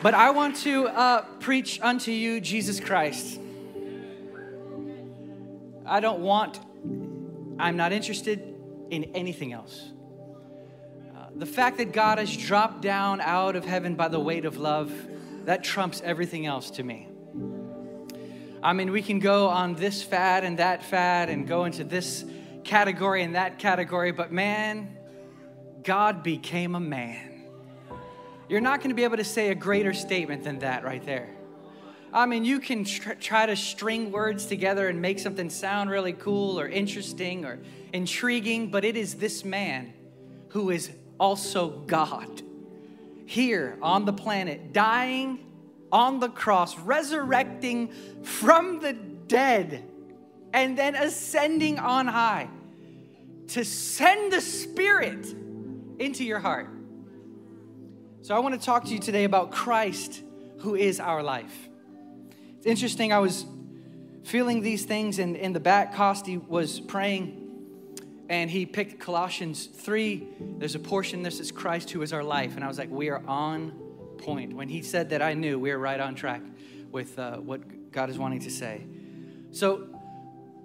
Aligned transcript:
But 0.00 0.14
I 0.14 0.30
want 0.30 0.56
to 0.58 0.86
uh, 0.86 1.22
preach 1.40 1.80
unto 1.80 2.12
you 2.12 2.40
Jesus 2.40 2.78
Christ. 2.78 3.40
I 5.84 5.98
don't 5.98 6.20
want, 6.20 6.60
I'm 7.58 7.76
not 7.76 7.92
interested 7.92 8.54
in 8.90 9.04
anything 9.14 9.52
else. 9.52 9.90
Uh, 11.16 11.26
the 11.34 11.46
fact 11.46 11.78
that 11.78 11.92
God 11.92 12.18
has 12.18 12.36
dropped 12.36 12.80
down 12.80 13.20
out 13.20 13.56
of 13.56 13.64
heaven 13.64 13.96
by 13.96 14.06
the 14.08 14.20
weight 14.20 14.44
of 14.44 14.56
love, 14.56 14.92
that 15.46 15.64
trumps 15.64 16.00
everything 16.04 16.46
else 16.46 16.70
to 16.72 16.82
me. 16.84 17.08
I 18.62 18.74
mean, 18.74 18.92
we 18.92 19.02
can 19.02 19.18
go 19.18 19.48
on 19.48 19.74
this 19.74 20.02
fad 20.02 20.44
and 20.44 20.58
that 20.58 20.84
fad 20.84 21.28
and 21.28 21.46
go 21.46 21.64
into 21.64 21.84
this 21.84 22.24
category 22.64 23.22
and 23.22 23.34
that 23.34 23.58
category, 23.58 24.12
but 24.12 24.30
man, 24.30 24.96
God 25.82 26.22
became 26.22 26.74
a 26.74 26.80
man. 26.80 27.37
You're 28.48 28.60
not 28.60 28.80
going 28.80 28.90
to 28.90 28.94
be 28.94 29.04
able 29.04 29.18
to 29.18 29.24
say 29.24 29.50
a 29.50 29.54
greater 29.54 29.92
statement 29.92 30.42
than 30.42 30.60
that 30.60 30.84
right 30.84 31.04
there. 31.04 31.28
I 32.12 32.24
mean, 32.24 32.44
you 32.44 32.58
can 32.58 32.84
tr- 32.84 33.12
try 33.14 33.44
to 33.44 33.54
string 33.54 34.10
words 34.10 34.46
together 34.46 34.88
and 34.88 35.02
make 35.02 35.18
something 35.18 35.50
sound 35.50 35.90
really 35.90 36.14
cool 36.14 36.58
or 36.58 36.66
interesting 36.66 37.44
or 37.44 37.58
intriguing, 37.92 38.70
but 38.70 38.84
it 38.84 38.96
is 38.96 39.16
this 39.16 39.44
man 39.44 39.92
who 40.48 40.70
is 40.70 40.90
also 41.20 41.68
God 41.68 42.42
here 43.26 43.76
on 43.82 44.06
the 44.06 44.12
planet, 44.14 44.72
dying 44.72 45.40
on 45.92 46.18
the 46.18 46.30
cross, 46.30 46.78
resurrecting 46.78 47.92
from 48.22 48.80
the 48.80 48.94
dead, 48.94 49.84
and 50.54 50.78
then 50.78 50.94
ascending 50.94 51.78
on 51.78 52.06
high 52.06 52.48
to 53.48 53.64
send 53.64 54.32
the 54.32 54.40
Spirit 54.40 55.26
into 55.98 56.24
your 56.24 56.38
heart. 56.38 56.70
So, 58.28 58.36
I 58.36 58.40
want 58.40 58.60
to 58.60 58.60
talk 58.60 58.84
to 58.84 58.90
you 58.90 58.98
today 58.98 59.24
about 59.24 59.52
Christ, 59.52 60.22
who 60.58 60.74
is 60.74 61.00
our 61.00 61.22
life. 61.22 61.66
It's 62.58 62.66
interesting, 62.66 63.10
I 63.10 63.20
was 63.20 63.46
feeling 64.22 64.60
these 64.60 64.84
things, 64.84 65.18
and 65.18 65.34
in 65.34 65.54
the 65.54 65.60
back, 65.60 65.94
Costi 65.94 66.36
was 66.36 66.78
praying, 66.78 67.96
and 68.28 68.50
he 68.50 68.66
picked 68.66 69.00
Colossians 69.00 69.64
3. 69.64 70.28
There's 70.58 70.74
a 70.74 70.78
portion, 70.78 71.22
this 71.22 71.40
is 71.40 71.50
Christ, 71.50 71.88
who 71.90 72.02
is 72.02 72.12
our 72.12 72.22
life. 72.22 72.56
And 72.56 72.62
I 72.62 72.68
was 72.68 72.76
like, 72.76 72.90
we 72.90 73.08
are 73.08 73.26
on 73.26 73.70
point. 74.18 74.52
When 74.52 74.68
he 74.68 74.82
said 74.82 75.08
that, 75.08 75.22
I 75.22 75.32
knew 75.32 75.58
we 75.58 75.70
were 75.70 75.78
right 75.78 75.98
on 75.98 76.14
track 76.14 76.42
with 76.92 77.18
uh, 77.18 77.38
what 77.38 77.92
God 77.92 78.10
is 78.10 78.18
wanting 78.18 78.40
to 78.40 78.50
say. 78.50 78.84
So, 79.52 79.88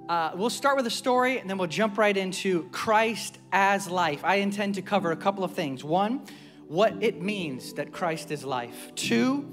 uh, 0.10 0.32
we'll 0.36 0.50
start 0.50 0.76
with 0.76 0.86
a 0.86 0.92
story 0.92 1.40
and 1.40 1.50
then 1.50 1.58
we'll 1.58 1.68
jump 1.68 1.98
right 1.98 2.18
into 2.18 2.68
Christ 2.72 3.38
as 3.54 3.90
life. 3.90 4.26
I 4.26 4.36
intend 4.36 4.76
to 4.76 4.82
cover 4.82 5.14
a 5.14 5.16
couple 5.16 5.46
of 5.46 5.54
things. 5.54 5.82
One, 5.82 6.26
what 6.74 7.04
it 7.04 7.22
means 7.22 7.74
that 7.74 7.92
Christ 7.92 8.32
is 8.32 8.44
life. 8.44 8.92
Two, 8.96 9.48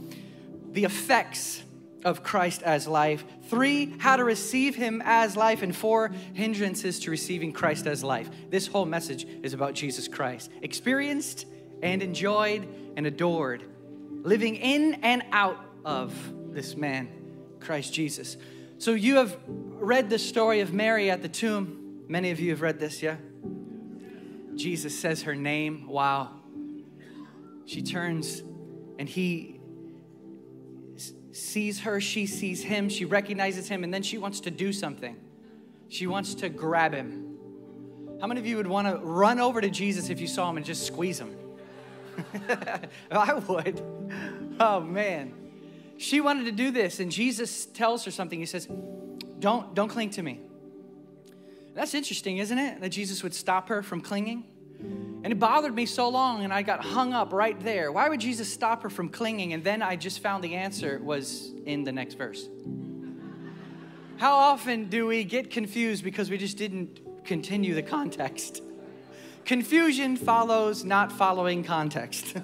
the 0.72 0.84
effects 0.84 1.62
of 2.02 2.22
Christ 2.22 2.62
as 2.62 2.88
life. 2.88 3.22
Three, 3.50 3.94
how 3.98 4.16
to 4.16 4.24
receive 4.24 4.74
Him 4.74 5.02
as 5.04 5.36
life. 5.36 5.60
And 5.60 5.76
four, 5.76 6.12
hindrances 6.32 6.98
to 7.00 7.10
receiving 7.10 7.52
Christ 7.52 7.86
as 7.86 8.02
life. 8.02 8.30
This 8.48 8.66
whole 8.66 8.86
message 8.86 9.26
is 9.42 9.52
about 9.52 9.74
Jesus 9.74 10.08
Christ, 10.08 10.50
experienced 10.62 11.44
and 11.82 12.02
enjoyed 12.02 12.66
and 12.96 13.06
adored, 13.06 13.64
living 14.22 14.56
in 14.56 14.94
and 15.02 15.22
out 15.30 15.58
of 15.84 16.14
this 16.54 16.74
man, 16.74 17.06
Christ 17.60 17.92
Jesus. 17.92 18.38
So 18.78 18.94
you 18.94 19.16
have 19.16 19.36
read 19.46 20.08
the 20.08 20.18
story 20.18 20.60
of 20.60 20.72
Mary 20.72 21.10
at 21.10 21.20
the 21.20 21.28
tomb. 21.28 22.06
Many 22.08 22.30
of 22.30 22.40
you 22.40 22.52
have 22.52 22.62
read 22.62 22.80
this, 22.80 23.02
yeah? 23.02 23.16
Jesus 24.54 24.98
says 24.98 25.24
her 25.24 25.34
name. 25.34 25.86
Wow. 25.86 26.39
She 27.66 27.82
turns 27.82 28.42
and 28.98 29.08
he 29.08 29.60
sees 31.32 31.80
her, 31.80 32.00
she 32.00 32.26
sees 32.26 32.62
him, 32.62 32.88
she 32.88 33.04
recognizes 33.04 33.68
him, 33.68 33.84
and 33.84 33.92
then 33.92 34.02
she 34.02 34.18
wants 34.18 34.40
to 34.40 34.50
do 34.50 34.72
something. 34.72 35.16
She 35.88 36.06
wants 36.06 36.34
to 36.36 36.48
grab 36.48 36.92
him. 36.92 37.36
How 38.20 38.26
many 38.26 38.40
of 38.40 38.46
you 38.46 38.56
would 38.56 38.66
want 38.66 38.86
to 38.86 38.98
run 38.98 39.40
over 39.40 39.60
to 39.60 39.70
Jesus 39.70 40.10
if 40.10 40.20
you 40.20 40.26
saw 40.26 40.50
him 40.50 40.56
and 40.56 40.66
just 40.66 40.86
squeeze 40.86 41.18
him? 41.18 41.34
I 43.10 43.34
would. 43.34 43.82
Oh 44.60 44.80
man. 44.80 45.34
She 45.96 46.20
wanted 46.20 46.44
to 46.44 46.52
do 46.52 46.70
this, 46.70 47.00
and 47.00 47.10
Jesus 47.10 47.66
tells 47.66 48.04
her 48.04 48.10
something. 48.10 48.38
He 48.38 48.46
says, 48.46 48.68
Don't, 49.38 49.74
don't 49.74 49.88
cling 49.88 50.10
to 50.10 50.22
me. 50.22 50.40
That's 51.74 51.94
interesting, 51.94 52.38
isn't 52.38 52.58
it? 52.58 52.80
That 52.80 52.88
Jesus 52.88 53.22
would 53.22 53.34
stop 53.34 53.68
her 53.68 53.82
from 53.82 54.00
clinging. 54.00 54.44
And 55.22 55.32
it 55.32 55.38
bothered 55.38 55.74
me 55.74 55.84
so 55.84 56.08
long, 56.08 56.44
and 56.44 56.52
I 56.52 56.62
got 56.62 56.82
hung 56.82 57.12
up 57.12 57.32
right 57.32 57.58
there. 57.60 57.92
Why 57.92 58.08
would 58.08 58.20
Jesus 58.20 58.50
stop 58.50 58.82
her 58.82 58.90
from 58.90 59.10
clinging? 59.10 59.52
And 59.52 59.62
then 59.62 59.82
I 59.82 59.96
just 59.96 60.20
found 60.20 60.42
the 60.42 60.54
answer 60.54 60.98
was 61.02 61.52
in 61.66 61.84
the 61.84 61.92
next 61.92 62.14
verse. 62.14 62.48
How 64.16 64.34
often 64.34 64.88
do 64.88 65.06
we 65.06 65.24
get 65.24 65.50
confused 65.50 66.04
because 66.04 66.30
we 66.30 66.38
just 66.38 66.56
didn't 66.56 67.24
continue 67.24 67.74
the 67.74 67.82
context? 67.82 68.62
Confusion 69.44 70.16
follows 70.16 70.84
not 70.84 71.12
following 71.12 71.64
context. 71.64 72.36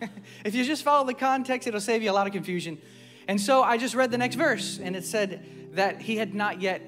if 0.44 0.54
you 0.54 0.64
just 0.64 0.82
follow 0.82 1.06
the 1.06 1.14
context, 1.14 1.68
it'll 1.68 1.80
save 1.80 2.02
you 2.02 2.10
a 2.10 2.12
lot 2.12 2.26
of 2.26 2.32
confusion. 2.32 2.78
And 3.28 3.40
so 3.40 3.62
I 3.62 3.76
just 3.76 3.94
read 3.94 4.10
the 4.10 4.18
next 4.18 4.36
verse, 4.36 4.78
and 4.82 4.94
it 4.94 5.04
said 5.04 5.44
that 5.72 6.00
he 6.00 6.16
had 6.16 6.34
not 6.34 6.60
yet 6.60 6.82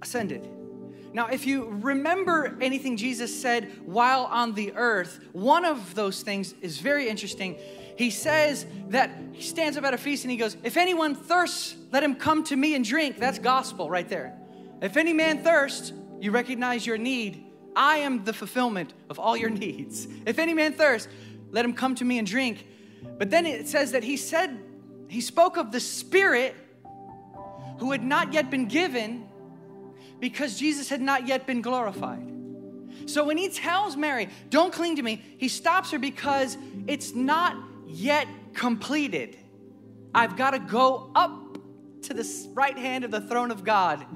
ascended. 0.00 0.48
Now, 1.14 1.28
if 1.28 1.46
you 1.46 1.68
remember 1.80 2.58
anything 2.60 2.96
Jesus 2.96 3.40
said 3.40 3.70
while 3.84 4.24
on 4.24 4.52
the 4.52 4.72
earth, 4.74 5.20
one 5.30 5.64
of 5.64 5.94
those 5.94 6.22
things 6.22 6.54
is 6.60 6.80
very 6.80 7.08
interesting. 7.08 7.56
He 7.96 8.10
says 8.10 8.66
that 8.88 9.16
he 9.30 9.40
stands 9.40 9.78
up 9.78 9.84
at 9.84 9.94
a 9.94 9.98
feast 9.98 10.24
and 10.24 10.32
he 10.32 10.36
goes, 10.36 10.56
If 10.64 10.76
anyone 10.76 11.14
thirsts, 11.14 11.76
let 11.92 12.02
him 12.02 12.16
come 12.16 12.42
to 12.44 12.56
me 12.56 12.74
and 12.74 12.84
drink. 12.84 13.20
That's 13.20 13.38
gospel 13.38 13.88
right 13.88 14.08
there. 14.08 14.36
If 14.82 14.96
any 14.96 15.12
man 15.12 15.44
thirsts, 15.44 15.92
you 16.20 16.32
recognize 16.32 16.84
your 16.84 16.98
need. 16.98 17.46
I 17.76 17.98
am 17.98 18.24
the 18.24 18.32
fulfillment 18.32 18.92
of 19.08 19.20
all 19.20 19.36
your 19.36 19.50
needs. 19.64 20.08
If 20.26 20.40
any 20.40 20.52
man 20.52 20.72
thirsts, 20.72 21.06
let 21.52 21.64
him 21.64 21.74
come 21.74 21.94
to 21.94 22.04
me 22.04 22.18
and 22.18 22.26
drink. 22.26 22.66
But 23.18 23.30
then 23.30 23.46
it 23.46 23.68
says 23.68 23.92
that 23.92 24.02
he 24.02 24.16
said, 24.16 24.58
he 25.06 25.20
spoke 25.20 25.58
of 25.58 25.70
the 25.70 25.78
Spirit 25.78 26.56
who 27.78 27.92
had 27.92 28.02
not 28.02 28.32
yet 28.32 28.50
been 28.50 28.66
given 28.66 29.28
because 30.24 30.58
Jesus 30.58 30.88
had 30.88 31.02
not 31.02 31.28
yet 31.28 31.46
been 31.46 31.60
glorified. 31.60 32.26
So 33.04 33.24
when 33.24 33.36
he 33.36 33.50
tells 33.50 33.94
Mary, 33.94 34.30
don't 34.48 34.72
cling 34.72 34.96
to 34.96 35.02
me, 35.02 35.22
he 35.36 35.48
stops 35.48 35.90
her 35.90 35.98
because 35.98 36.56
it's 36.86 37.14
not 37.14 37.54
yet 37.86 38.26
completed. 38.54 39.36
I've 40.14 40.34
got 40.34 40.52
to 40.52 40.60
go 40.60 41.10
up 41.14 41.58
to 42.04 42.14
the 42.14 42.26
right 42.54 42.78
hand 42.78 43.04
of 43.04 43.10
the 43.10 43.20
throne 43.20 43.50
of 43.50 43.64
God, 43.64 44.06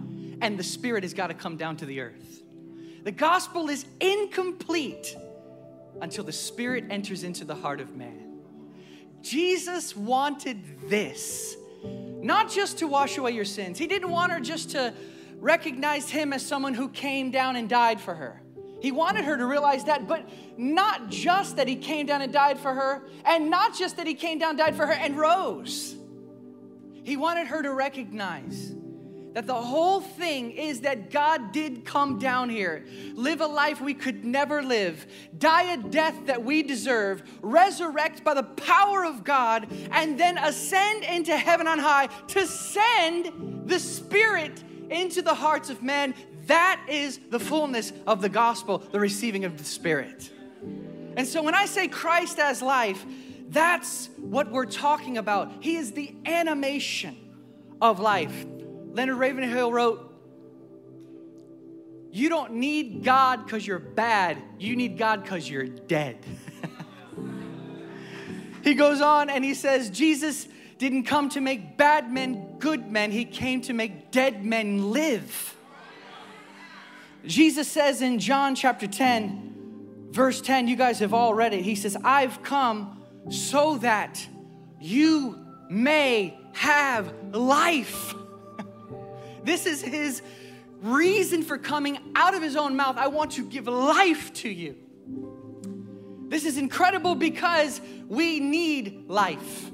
and 0.40 0.58
the 0.58 0.62
Spirit 0.62 1.02
has 1.02 1.12
got 1.12 1.26
to 1.26 1.34
come 1.34 1.58
down 1.58 1.76
to 1.76 1.84
the 1.84 2.00
earth. 2.00 2.42
The 3.04 3.12
gospel 3.12 3.68
is 3.68 3.84
incomplete 4.00 5.14
until 6.00 6.24
the 6.24 6.32
Spirit 6.32 6.86
enters 6.88 7.22
into 7.22 7.44
the 7.44 7.54
heart 7.54 7.82
of 7.82 7.96
man. 7.96 8.38
Jesus 9.20 9.94
wanted 9.94 10.88
this, 10.88 11.54
not 11.84 12.50
just 12.50 12.78
to 12.78 12.86
wash 12.86 13.18
away 13.18 13.32
your 13.32 13.44
sins. 13.44 13.76
He 13.76 13.86
didn't 13.86 14.10
want 14.10 14.32
her 14.32 14.40
just 14.40 14.70
to 14.70 14.94
recognize 15.38 16.10
him 16.10 16.32
as 16.32 16.44
someone 16.44 16.74
who 16.74 16.88
came 16.88 17.30
down 17.30 17.56
and 17.56 17.68
died 17.68 18.00
for 18.00 18.14
her. 18.14 18.42
He 18.80 18.92
wanted 18.92 19.24
her 19.24 19.36
to 19.36 19.46
realize 19.46 19.84
that, 19.84 20.06
but 20.06 20.28
not 20.56 21.10
just 21.10 21.56
that 21.56 21.66
he 21.66 21.76
came 21.76 22.06
down 22.06 22.22
and 22.22 22.32
died 22.32 22.58
for 22.58 22.72
her, 22.72 23.08
and 23.24 23.50
not 23.50 23.76
just 23.76 23.96
that 23.96 24.06
he 24.06 24.14
came 24.14 24.38
down, 24.38 24.56
died 24.56 24.76
for 24.76 24.86
her, 24.86 24.92
and 24.92 25.16
rose. 25.16 25.96
He 27.02 27.16
wanted 27.16 27.48
her 27.48 27.62
to 27.62 27.72
recognize 27.72 28.74
that 29.34 29.46
the 29.46 29.54
whole 29.54 30.00
thing 30.00 30.50
is 30.52 30.80
that 30.80 31.10
God 31.10 31.52
did 31.52 31.84
come 31.84 32.18
down 32.18 32.50
here, 32.50 32.84
live 33.14 33.40
a 33.40 33.46
life 33.46 33.80
we 33.80 33.94
could 33.94 34.24
never 34.24 34.62
live, 34.62 35.06
die 35.38 35.74
a 35.74 35.76
death 35.76 36.26
that 36.26 36.42
we 36.42 36.62
deserve, 36.62 37.22
resurrect 37.40 38.24
by 38.24 38.34
the 38.34 38.42
power 38.42 39.04
of 39.04 39.24
God, 39.24 39.68
and 39.92 40.18
then 40.18 40.38
ascend 40.38 41.04
into 41.04 41.36
heaven 41.36 41.66
on 41.66 41.78
high 41.78 42.06
to 42.28 42.46
send 42.46 43.68
the 43.68 43.78
Spirit 43.78 44.62
into 44.90 45.22
the 45.22 45.34
hearts 45.34 45.70
of 45.70 45.82
men. 45.82 46.14
That 46.46 46.80
is 46.88 47.20
the 47.30 47.40
fullness 47.40 47.92
of 48.06 48.22
the 48.22 48.28
gospel, 48.28 48.78
the 48.78 49.00
receiving 49.00 49.44
of 49.44 49.58
the 49.58 49.64
Spirit. 49.64 50.30
And 51.16 51.26
so 51.26 51.42
when 51.42 51.54
I 51.54 51.66
say 51.66 51.88
Christ 51.88 52.38
as 52.38 52.62
life, 52.62 53.04
that's 53.48 54.08
what 54.18 54.50
we're 54.50 54.66
talking 54.66 55.18
about. 55.18 55.52
He 55.60 55.76
is 55.76 55.92
the 55.92 56.14
animation 56.26 57.16
of 57.80 57.98
life. 57.98 58.46
Leonard 58.92 59.18
Ravenhill 59.18 59.72
wrote, 59.72 60.12
You 62.10 62.28
don't 62.28 62.54
need 62.54 63.04
God 63.04 63.44
because 63.44 63.66
you're 63.66 63.78
bad, 63.78 64.38
you 64.58 64.76
need 64.76 64.98
God 64.98 65.22
because 65.22 65.48
you're 65.48 65.66
dead. 65.66 66.18
he 68.62 68.74
goes 68.74 69.00
on 69.00 69.30
and 69.30 69.44
he 69.44 69.54
says, 69.54 69.90
Jesus 69.90 70.46
didn't 70.78 71.04
come 71.04 71.28
to 71.30 71.40
make 71.40 71.76
bad 71.76 72.10
men 72.12 72.56
good 72.58 72.90
men, 72.90 73.10
he 73.10 73.24
came 73.24 73.60
to 73.62 73.72
make 73.72 74.10
dead 74.10 74.44
men 74.44 74.92
live. 74.92 75.56
Jesus 77.24 77.68
says 77.68 78.00
in 78.00 78.18
John 78.18 78.54
chapter 78.54 78.86
10, 78.86 80.08
verse 80.10 80.40
10, 80.40 80.68
you 80.68 80.76
guys 80.76 81.00
have 81.00 81.12
all 81.12 81.34
read 81.34 81.52
it. 81.52 81.62
He 81.62 81.74
says, 81.74 81.96
I've 82.04 82.42
come 82.42 83.02
so 83.30 83.78
that 83.78 84.26
you 84.80 85.38
may 85.68 86.38
have 86.52 87.12
life. 87.32 88.14
this 89.44 89.66
is 89.66 89.82
his 89.82 90.22
reason 90.80 91.42
for 91.42 91.58
coming 91.58 91.98
out 92.14 92.34
of 92.34 92.42
his 92.42 92.56
own 92.56 92.76
mouth. 92.76 92.96
I 92.96 93.08
want 93.08 93.32
to 93.32 93.44
give 93.44 93.66
life 93.66 94.32
to 94.34 94.48
you. 94.48 94.76
This 96.28 96.44
is 96.44 96.56
incredible 96.56 97.14
because 97.14 97.80
we 98.06 98.38
need 98.38 99.08
life. 99.08 99.70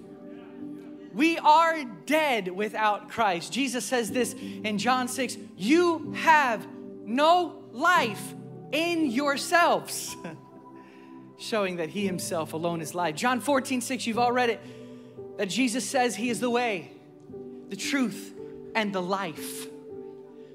We 1.15 1.39
are 1.39 1.85
dead 2.07 2.49
without 2.49 3.09
Christ. 3.09 3.53
Jesus 3.53 3.85
says 3.85 4.11
this 4.11 4.35
in 4.35 4.79
John 4.79 5.07
6 5.07 5.37
You 5.57 6.13
have 6.15 6.67
no 7.05 7.63
life 7.71 8.35
in 8.73 9.11
yourselves, 9.11 10.17
showing 11.39 11.77
that 11.77 11.89
He 11.89 12.05
Himself 12.05 12.53
alone 12.53 12.81
is 12.81 12.95
life. 12.95 13.15
John 13.15 13.41
14 13.41 13.81
6, 13.81 14.07
you've 14.07 14.19
all 14.19 14.33
read 14.33 14.51
it, 14.51 14.61
that 15.39 15.49
Jesus 15.49 15.89
says 15.89 16.17
He 16.17 16.31
is 16.31 16.41
the 16.41 16.51
way, 16.51 16.91
the 17.69 17.77
truth, 17.77 18.35
and 18.75 18.93
the 18.93 19.03
life. 19.03 19.69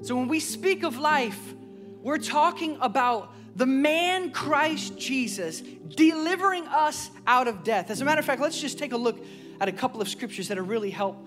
So 0.02 0.16
when 0.16 0.28
we 0.28 0.42
speak 0.42 0.84
of 0.84 0.98
life, 0.98 1.54
we're 2.02 2.18
talking 2.18 2.78
about 2.82 3.34
the 3.56 3.66
man 3.66 4.32
Christ 4.32 4.98
Jesus 4.98 5.62
delivering 5.62 6.68
us 6.68 7.10
out 7.28 7.48
of 7.48 7.64
death. 7.64 7.90
As 7.90 8.02
a 8.02 8.06
matter 8.06 8.20
of 8.20 8.26
fact, 8.26 8.42
let's 8.42 8.60
just 8.60 8.78
take 8.78 8.94
a 8.94 8.98
look 8.98 9.20
at 9.60 9.68
a 9.68 9.72
couple 9.72 10.02
of 10.02 10.10
scriptures 10.10 10.48
that 10.48 10.62
really 10.62 10.90
help 10.90 11.18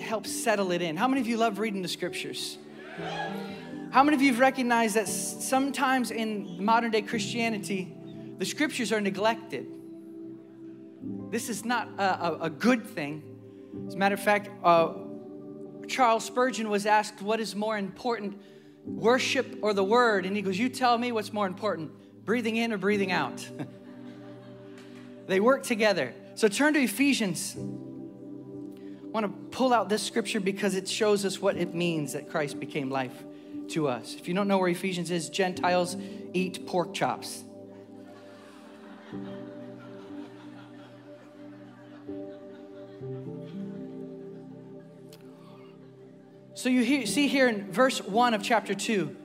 help 0.00 0.26
settle 0.26 0.72
it 0.72 0.82
in. 0.82 0.96
How 0.96 1.08
many 1.08 1.20
of 1.20 1.26
you 1.26 1.36
love 1.36 1.58
reading 1.58 1.82
the 1.82 1.88
scriptures? 1.88 2.58
How 3.90 4.02
many 4.02 4.14
of 4.14 4.22
you 4.22 4.30
have 4.32 4.40
recognized 4.40 4.96
that 4.96 5.08
sometimes 5.08 6.10
in 6.10 6.64
modern 6.64 6.90
day 6.90 7.02
Christianity, 7.02 7.94
the 8.38 8.44
scriptures 8.44 8.92
are 8.92 9.00
neglected? 9.00 9.66
This 11.30 11.48
is 11.48 11.64
not 11.64 11.88
a, 11.98 12.02
a, 12.02 12.38
a 12.42 12.50
good 12.50 12.84
thing. 12.84 13.22
As 13.86 13.94
a 13.94 13.96
matter 13.96 14.14
of 14.14 14.22
fact, 14.22 14.50
uh, 14.62 14.92
Charles 15.88 16.24
Spurgeon 16.24 16.68
was 16.68 16.86
asked, 16.86 17.22
What 17.22 17.40
is 17.40 17.54
more 17.54 17.78
important, 17.78 18.40
worship 18.84 19.58
or 19.62 19.72
the 19.72 19.84
word? 19.84 20.26
And 20.26 20.36
he 20.36 20.42
goes, 20.42 20.58
You 20.58 20.68
tell 20.68 20.98
me 20.98 21.12
what's 21.12 21.32
more 21.32 21.46
important, 21.46 21.90
breathing 22.24 22.56
in 22.56 22.72
or 22.72 22.78
breathing 22.78 23.12
out? 23.12 23.46
they 25.26 25.40
work 25.40 25.62
together. 25.62 26.14
So 26.36 26.48
turn 26.48 26.74
to 26.74 26.80
Ephesians. 26.80 27.56
I 27.56 29.08
want 29.08 29.24
to 29.24 29.56
pull 29.56 29.72
out 29.72 29.88
this 29.88 30.02
scripture 30.02 30.38
because 30.38 30.74
it 30.74 30.86
shows 30.86 31.24
us 31.24 31.40
what 31.40 31.56
it 31.56 31.74
means 31.74 32.12
that 32.12 32.28
Christ 32.28 32.60
became 32.60 32.90
life 32.90 33.24
to 33.68 33.88
us. 33.88 34.14
If 34.14 34.28
you 34.28 34.34
don't 34.34 34.46
know 34.46 34.58
where 34.58 34.68
Ephesians 34.68 35.10
is, 35.10 35.30
Gentiles 35.30 35.96
eat 36.34 36.66
pork 36.66 36.92
chops. 36.92 37.42
So 46.52 46.68
you 46.68 46.84
hear, 46.84 47.06
see 47.06 47.28
here 47.28 47.48
in 47.48 47.72
verse 47.72 48.02
1 48.02 48.34
of 48.34 48.42
chapter 48.42 48.74
2, 48.74 49.16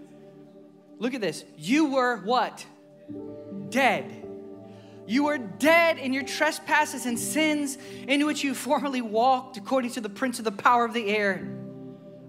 look 0.97 1.13
at 1.13 1.19
this. 1.19 1.43
You 1.57 1.87
were 1.91 2.21
what? 2.23 2.65
Dead. 3.67 4.20
You 5.11 5.27
are 5.27 5.37
dead 5.37 5.97
in 5.97 6.13
your 6.13 6.23
trespasses 6.23 7.05
and 7.05 7.19
sins 7.19 7.77
in 8.07 8.25
which 8.25 8.45
you 8.45 8.53
formerly 8.53 9.01
walked 9.01 9.57
according 9.57 9.91
to 9.91 9.99
the 9.99 10.07
prince 10.07 10.39
of 10.39 10.45
the 10.45 10.53
power 10.53 10.85
of 10.85 10.93
the 10.93 11.09
air 11.09 11.57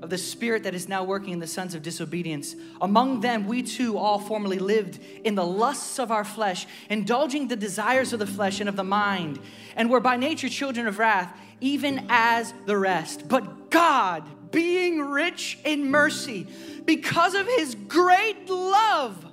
of 0.03 0.11
the 0.11 0.19
spirit 0.19 0.65
that 0.65 0.75
is 0.75 0.89
now 0.89 1.05
working 1.05 1.33
in 1.33 1.39
the 1.39 1.47
sons 1.47 1.77
of 1.77 1.83
disobedience. 1.83 2.57
Among 2.81 3.21
them, 3.21 3.47
we 3.47 3.63
too 3.63 3.97
all 3.97 4.19
formerly 4.19 4.59
lived 4.59 4.99
in 5.23 5.37
the 5.37 5.47
lusts 5.47 6.01
of 6.01 6.11
our 6.11 6.25
flesh, 6.25 6.67
indulging 6.91 7.47
the 7.47 7.55
desires 7.55 8.13
of 8.13 8.19
the 8.19 8.27
flesh 8.27 8.59
and 8.59 8.69
of 8.69 8.75
the 8.75 8.83
mind, 8.83 9.39
and 9.77 9.89
were 9.89 10.01
by 10.01 10.17
nature 10.17 10.49
children 10.49 10.89
of 10.89 10.99
wrath, 10.99 11.33
even 11.61 12.07
as 12.09 12.53
the 12.67 12.77
rest. 12.77 13.29
But 13.29 13.71
God, 13.71 14.51
being 14.51 15.03
rich 15.03 15.57
in 15.65 15.89
mercy, 15.89 16.49
because 16.85 17.35
of 17.37 17.47
his 17.47 17.77
great 17.77 18.51
love 18.51 19.25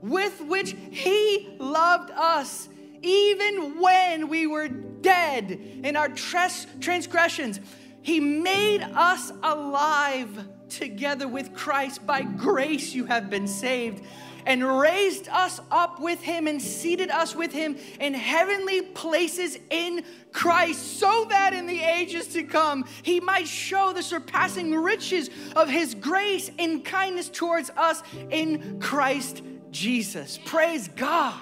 with 0.00 0.40
which 0.40 0.74
he 0.92 1.56
loved 1.58 2.10
us, 2.12 2.70
even 3.02 3.80
when 3.80 4.28
we 4.28 4.46
were 4.46 4.68
dead 4.68 5.50
in 5.50 5.96
our 5.96 6.08
transgressions, 6.08 7.60
he 8.02 8.20
made 8.20 8.82
us 8.82 9.32
alive 9.42 10.48
together 10.68 11.28
with 11.28 11.54
Christ. 11.54 12.06
By 12.06 12.22
grace, 12.22 12.94
you 12.94 13.04
have 13.06 13.30
been 13.30 13.46
saved 13.48 14.02
and 14.46 14.78
raised 14.78 15.28
us 15.28 15.60
up 15.70 16.00
with 16.00 16.22
him 16.22 16.46
and 16.46 16.62
seated 16.62 17.10
us 17.10 17.34
with 17.34 17.52
him 17.52 17.76
in 18.00 18.14
heavenly 18.14 18.80
places 18.80 19.58
in 19.70 20.04
Christ, 20.32 21.00
so 21.00 21.26
that 21.30 21.52
in 21.52 21.66
the 21.66 21.80
ages 21.80 22.28
to 22.28 22.44
come 22.44 22.84
he 23.02 23.18
might 23.18 23.48
show 23.48 23.92
the 23.92 24.02
surpassing 24.02 24.72
riches 24.72 25.30
of 25.56 25.68
his 25.68 25.94
grace 25.94 26.50
and 26.58 26.84
kindness 26.84 27.28
towards 27.28 27.70
us 27.70 28.02
in 28.30 28.78
Christ 28.78 29.42
Jesus. 29.72 30.38
Praise 30.44 30.88
God. 30.88 31.34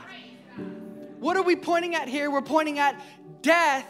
What 1.25 1.38
are 1.38 1.43
we 1.43 1.56
pointing 1.56 1.94
at 1.94 2.06
here? 2.06 2.31
We're 2.31 2.43
pointing 2.43 2.79
at 2.79 3.00
death 3.41 3.87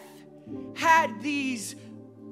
had 0.77 1.21
these 1.21 1.75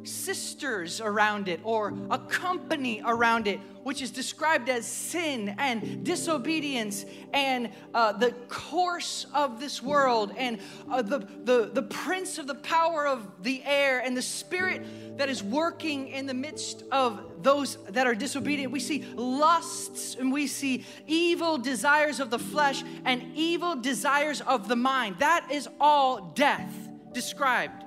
sisters 0.04 1.00
around 1.00 1.48
it 1.48 1.60
or 1.64 1.94
a 2.10 2.18
company 2.18 3.02
around 3.04 3.46
it, 3.46 3.60
which 3.82 4.00
is 4.02 4.10
described 4.10 4.68
as 4.68 4.86
sin 4.86 5.54
and 5.58 6.04
disobedience 6.04 7.04
and 7.32 7.70
uh, 7.94 8.12
the 8.12 8.32
course 8.48 9.26
of 9.34 9.60
this 9.60 9.82
world 9.82 10.32
and 10.36 10.58
uh, 10.90 11.02
the, 11.02 11.18
the, 11.44 11.70
the 11.72 11.82
prince 11.82 12.38
of 12.38 12.46
the 12.46 12.54
power 12.54 13.06
of 13.06 13.26
the 13.42 13.62
air 13.64 14.00
and 14.00 14.16
the 14.16 14.22
spirit 14.22 15.18
that 15.18 15.28
is 15.28 15.42
working 15.42 16.08
in 16.08 16.26
the 16.26 16.34
midst 16.34 16.84
of 16.92 17.20
those 17.42 17.76
that 17.90 18.06
are 18.06 18.14
disobedient. 18.14 18.72
We 18.72 18.80
see 18.80 19.04
lusts 19.14 20.14
and 20.14 20.32
we 20.32 20.46
see 20.46 20.84
evil 21.06 21.58
desires 21.58 22.20
of 22.20 22.30
the 22.30 22.38
flesh 22.38 22.82
and 23.04 23.22
evil 23.34 23.76
desires 23.76 24.40
of 24.40 24.68
the 24.68 24.76
mind. 24.76 25.16
That 25.18 25.48
is 25.50 25.68
all 25.80 26.32
death 26.34 26.72
described. 27.12 27.84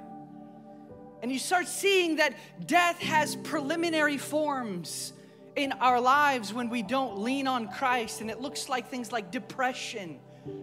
And 1.25 1.31
you 1.31 1.39
start 1.39 1.68
seeing 1.68 2.18
that 2.18 2.36
death 2.68 3.00
has 3.00 3.36
preliminary 3.38 4.16
forms 4.16 5.12
in 5.56 5.72
our 5.72 6.00
lives 6.00 6.54
when 6.54 6.69
we 6.69 6.83
don't 6.83 7.18
lean 7.18 7.48
on 7.48 7.68
Christ. 7.68 8.22
And 8.22 8.30
it 8.30 8.42
looks 8.42 8.69
like 8.69 8.89
things 8.89 9.12
like 9.12 9.31
depression. 9.31 10.19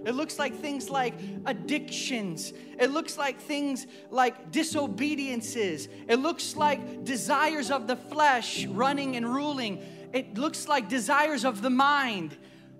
It 0.07 0.15
looks 0.15 0.39
like 0.39 0.55
things 0.55 0.89
like 0.89 1.15
addictions. 1.47 2.53
It 2.79 2.93
looks 2.93 3.19
like 3.19 3.41
things 3.41 3.89
like 4.13 4.53
disobediences. 4.53 5.89
It 6.07 6.21
looks 6.21 6.55
like 6.55 7.03
desires 7.03 7.73
of 7.73 7.89
the 7.89 7.97
flesh 7.97 8.65
running 8.67 9.17
and 9.17 9.27
ruling. 9.27 9.83
It 10.13 10.39
looks 10.39 10.69
like 10.69 10.89
desires 10.89 11.45
of 11.45 11.61
the 11.61 11.71
mind 11.71 12.37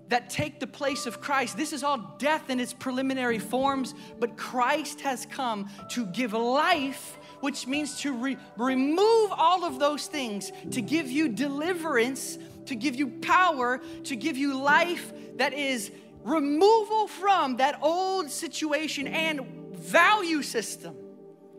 that 0.07 0.29
take 0.29 0.61
the 0.61 0.67
place 0.67 1.05
of 1.05 1.19
Christ. 1.19 1.57
This 1.57 1.73
is 1.73 1.83
all 1.83 2.15
death 2.17 2.49
in 2.49 2.61
its 2.61 2.71
preliminary 2.71 3.39
forms, 3.39 3.93
but 4.21 4.37
Christ 4.37 5.01
has 5.01 5.25
come 5.25 5.69
to 5.89 6.05
give 6.05 6.31
life 6.31 7.17
which 7.43 7.67
means 7.67 7.99
to 7.99 8.13
re- 8.13 8.37
remove 8.55 9.33
all 9.33 9.65
of 9.65 9.77
those 9.77 10.07
things, 10.07 10.53
to 10.71 10.81
give 10.81 11.11
you 11.11 11.27
deliverance, 11.27 12.39
to 12.67 12.73
give 12.73 12.95
you 12.95 13.09
power, 13.19 13.81
to 14.05 14.15
give 14.15 14.37
you 14.37 14.57
life 14.57 15.11
that 15.35 15.53
is 15.53 15.91
removal 16.23 17.05
from 17.05 17.57
that 17.57 17.77
old 17.81 18.29
situation 18.29 19.07
and 19.07 19.45
value 19.73 20.41
system. 20.41 20.95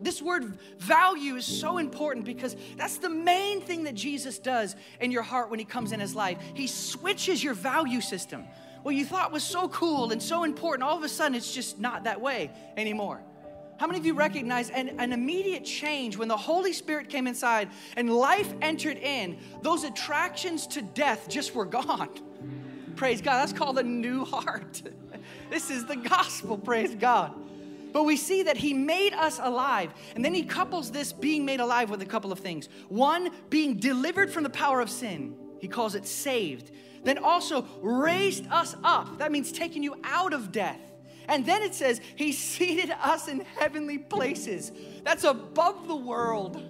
This 0.01 0.23
word 0.23 0.57
value 0.79 1.35
is 1.35 1.45
so 1.45 1.77
important 1.77 2.25
because 2.25 2.55
that's 2.77 2.97
the 2.97 3.09
main 3.09 3.61
thing 3.61 3.83
that 3.83 3.93
Jesus 3.93 4.39
does 4.39 4.75
in 4.99 5.11
your 5.11 5.21
heart 5.21 5.51
when 5.51 5.59
He 5.59 5.65
comes 5.65 5.91
in 5.91 5.99
His 5.99 6.15
life. 6.15 6.39
He 6.55 6.65
switches 6.65 7.43
your 7.43 7.53
value 7.53 8.01
system. 8.01 8.45
What 8.81 8.95
you 8.95 9.05
thought 9.05 9.31
was 9.31 9.43
so 9.43 9.67
cool 9.69 10.11
and 10.11 10.21
so 10.21 10.45
important, 10.45 10.81
all 10.81 10.97
of 10.97 11.03
a 11.03 11.09
sudden 11.09 11.35
it's 11.35 11.53
just 11.53 11.77
not 11.77 12.05
that 12.05 12.21
way 12.21 12.49
anymore. 12.75 13.21
How 13.77 13.87
many 13.87 13.99
of 13.99 14.05
you 14.05 14.13
recognize 14.13 14.69
an, 14.69 14.95
an 14.99 15.11
immediate 15.11 15.65
change 15.65 16.17
when 16.17 16.27
the 16.27 16.37
Holy 16.37 16.71
Spirit 16.71 17.09
came 17.09 17.27
inside 17.27 17.69
and 17.97 18.09
life 18.09 18.53
entered 18.61 18.97
in? 18.97 19.37
Those 19.61 19.83
attractions 19.83 20.65
to 20.67 20.81
death 20.81 21.27
just 21.27 21.53
were 21.53 21.65
gone. 21.65 22.09
Praise 22.95 23.21
God. 23.21 23.41
That's 23.41 23.51
called 23.51 23.77
a 23.77 23.83
new 23.83 24.23
heart. 24.23 24.81
this 25.49 25.69
is 25.69 25.85
the 25.85 25.97
gospel. 25.97 26.57
Praise 26.57 26.95
God. 26.95 27.33
But 27.91 28.03
we 28.03 28.15
see 28.15 28.43
that 28.43 28.55
he 28.55 28.73
made 28.73 29.13
us 29.13 29.39
alive. 29.41 29.93
And 30.15 30.23
then 30.23 30.33
he 30.33 30.43
couples 30.43 30.91
this 30.91 31.11
being 31.11 31.43
made 31.43 31.59
alive 31.59 31.89
with 31.89 32.01
a 32.01 32.05
couple 32.05 32.31
of 32.31 32.39
things. 32.39 32.69
One, 32.87 33.29
being 33.49 33.77
delivered 33.77 34.31
from 34.31 34.43
the 34.43 34.49
power 34.49 34.79
of 34.79 34.89
sin. 34.89 35.35
He 35.59 35.67
calls 35.67 35.95
it 35.95 36.05
saved. 36.05 36.71
Then 37.03 37.17
also 37.17 37.67
raised 37.81 38.47
us 38.47 38.75
up. 38.83 39.17
That 39.17 39.31
means 39.31 39.51
taking 39.51 39.83
you 39.83 39.95
out 40.03 40.33
of 40.33 40.51
death 40.51 40.94
and 41.27 41.45
then 41.45 41.61
it 41.61 41.75
says, 41.75 42.01
He 42.15 42.31
seated 42.31 42.91
us 43.01 43.27
in 43.27 43.41
heavenly 43.57 43.97
places. 43.97 44.71
That's 45.03 45.23
above 45.23 45.87
the 45.87 45.95
world. 45.95 46.61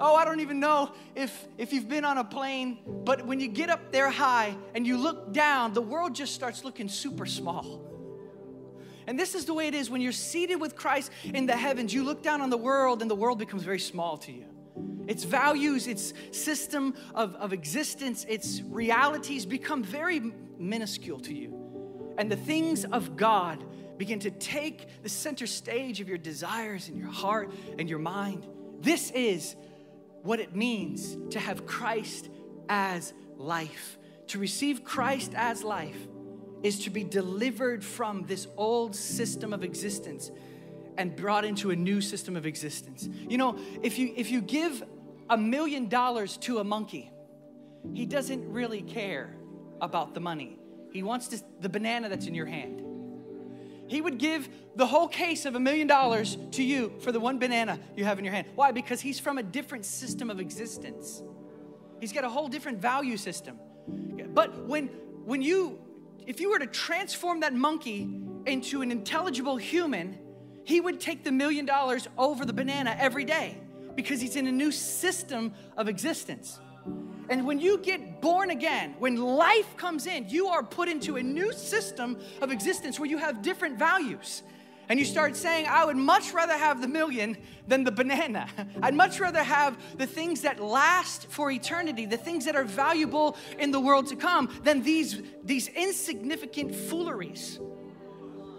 Oh, 0.00 0.16
I 0.16 0.24
don't 0.24 0.40
even 0.40 0.58
know 0.58 0.90
if, 1.14 1.46
if 1.56 1.72
you've 1.72 1.88
been 1.88 2.04
on 2.04 2.18
a 2.18 2.24
plane, 2.24 2.78
but 3.04 3.24
when 3.26 3.38
you 3.38 3.46
get 3.48 3.70
up 3.70 3.92
there 3.92 4.10
high 4.10 4.56
and 4.74 4.86
you 4.86 4.96
look 4.96 5.32
down, 5.32 5.72
the 5.72 5.82
world 5.82 6.14
just 6.14 6.34
starts 6.34 6.64
looking 6.64 6.88
super 6.88 7.26
small. 7.26 7.80
And 9.06 9.18
this 9.18 9.34
is 9.34 9.44
the 9.44 9.54
way 9.54 9.68
it 9.68 9.74
is 9.74 9.90
when 9.90 10.00
you're 10.00 10.12
seated 10.12 10.56
with 10.56 10.74
Christ 10.74 11.12
in 11.22 11.46
the 11.46 11.56
heavens. 11.56 11.92
You 11.92 12.04
look 12.04 12.22
down 12.22 12.40
on 12.40 12.50
the 12.50 12.56
world, 12.56 13.02
and 13.02 13.10
the 13.10 13.14
world 13.14 13.38
becomes 13.38 13.62
very 13.62 13.78
small 13.78 14.16
to 14.18 14.32
you. 14.32 14.46
Its 15.06 15.24
values, 15.24 15.86
its 15.86 16.14
system 16.32 16.94
of, 17.14 17.34
of 17.36 17.52
existence, 17.52 18.24
its 18.28 18.62
realities 18.62 19.44
become 19.44 19.82
very 19.82 20.32
minuscule 20.58 21.20
to 21.20 21.34
you. 21.34 21.63
And 22.18 22.30
the 22.30 22.36
things 22.36 22.84
of 22.84 23.16
God 23.16 23.64
begin 23.98 24.18
to 24.20 24.30
take 24.30 25.02
the 25.02 25.08
center 25.08 25.46
stage 25.46 26.00
of 26.00 26.08
your 26.08 26.18
desires 26.18 26.88
and 26.88 26.98
your 26.98 27.10
heart 27.10 27.52
and 27.78 27.88
your 27.88 27.98
mind. 27.98 28.46
This 28.80 29.10
is 29.12 29.56
what 30.22 30.40
it 30.40 30.54
means 30.54 31.16
to 31.30 31.38
have 31.38 31.66
Christ 31.66 32.28
as 32.68 33.12
life. 33.36 33.98
To 34.28 34.38
receive 34.38 34.84
Christ 34.84 35.32
as 35.34 35.62
life 35.62 35.98
is 36.62 36.84
to 36.84 36.90
be 36.90 37.04
delivered 37.04 37.84
from 37.84 38.24
this 38.26 38.48
old 38.56 38.96
system 38.96 39.52
of 39.52 39.62
existence 39.62 40.30
and 40.96 41.14
brought 41.14 41.44
into 41.44 41.70
a 41.70 41.76
new 41.76 42.00
system 42.00 42.36
of 42.36 42.46
existence. 42.46 43.08
You 43.28 43.36
know, 43.36 43.58
if 43.82 43.98
you 43.98 44.14
if 44.16 44.30
you 44.30 44.40
give 44.40 44.82
a 45.28 45.36
million 45.36 45.88
dollars 45.88 46.36
to 46.38 46.58
a 46.58 46.64
monkey, 46.64 47.10
he 47.92 48.06
doesn't 48.06 48.50
really 48.50 48.82
care 48.82 49.34
about 49.80 50.14
the 50.14 50.20
money. 50.20 50.58
He 50.94 51.02
wants 51.02 51.26
to, 51.28 51.42
the 51.60 51.68
banana 51.68 52.08
that's 52.08 52.28
in 52.28 52.36
your 52.36 52.46
hand. 52.46 52.80
He 53.88 54.00
would 54.00 54.16
give 54.16 54.48
the 54.76 54.86
whole 54.86 55.08
case 55.08 55.44
of 55.44 55.56
a 55.56 55.60
million 55.60 55.88
dollars 55.88 56.38
to 56.52 56.62
you 56.62 56.92
for 57.00 57.10
the 57.10 57.18
one 57.18 57.40
banana 57.40 57.80
you 57.96 58.04
have 58.04 58.18
in 58.20 58.24
your 58.24 58.32
hand. 58.32 58.46
Why? 58.54 58.70
Because 58.70 59.00
he's 59.00 59.18
from 59.18 59.36
a 59.36 59.42
different 59.42 59.84
system 59.84 60.30
of 60.30 60.38
existence. 60.38 61.20
He's 62.00 62.12
got 62.12 62.22
a 62.22 62.28
whole 62.28 62.46
different 62.46 62.78
value 62.78 63.16
system. 63.16 63.58
But 64.32 64.66
when 64.66 64.86
when 65.24 65.42
you 65.42 65.80
if 66.26 66.40
you 66.40 66.50
were 66.50 66.60
to 66.60 66.66
transform 66.68 67.40
that 67.40 67.52
monkey 67.52 68.08
into 68.46 68.80
an 68.80 68.92
intelligible 68.92 69.56
human, 69.56 70.16
he 70.62 70.80
would 70.80 71.00
take 71.00 71.24
the 71.24 71.32
million 71.32 71.66
dollars 71.66 72.06
over 72.16 72.44
the 72.44 72.52
banana 72.52 72.96
every 73.00 73.24
day 73.24 73.58
because 73.96 74.20
he's 74.20 74.36
in 74.36 74.46
a 74.46 74.52
new 74.52 74.70
system 74.70 75.54
of 75.76 75.88
existence. 75.88 76.60
And 77.28 77.46
when 77.46 77.58
you 77.58 77.78
get 77.78 78.20
born 78.20 78.50
again, 78.50 78.94
when 78.98 79.16
life 79.16 79.76
comes 79.76 80.06
in, 80.06 80.28
you 80.28 80.48
are 80.48 80.62
put 80.62 80.88
into 80.88 81.16
a 81.16 81.22
new 81.22 81.52
system 81.52 82.18
of 82.40 82.50
existence 82.50 82.98
where 82.98 83.08
you 83.08 83.18
have 83.18 83.42
different 83.42 83.78
values. 83.78 84.42
And 84.88 84.98
you 84.98 85.04
start 85.06 85.34
saying, 85.34 85.66
I 85.66 85.84
would 85.84 85.96
much 85.96 86.34
rather 86.34 86.52
have 86.52 86.82
the 86.82 86.88
million 86.88 87.38
than 87.66 87.84
the 87.84 87.92
banana. 87.92 88.48
I'd 88.82 88.94
much 88.94 89.18
rather 89.18 89.42
have 89.42 89.78
the 89.96 90.06
things 90.06 90.42
that 90.42 90.62
last 90.62 91.26
for 91.30 91.50
eternity, 91.50 92.04
the 92.04 92.18
things 92.18 92.44
that 92.44 92.54
are 92.54 92.64
valuable 92.64 93.36
in 93.58 93.70
the 93.70 93.80
world 93.80 94.08
to 94.08 94.16
come, 94.16 94.50
than 94.62 94.82
these, 94.82 95.22
these 95.42 95.68
insignificant 95.68 96.74
fooleries. 96.74 97.58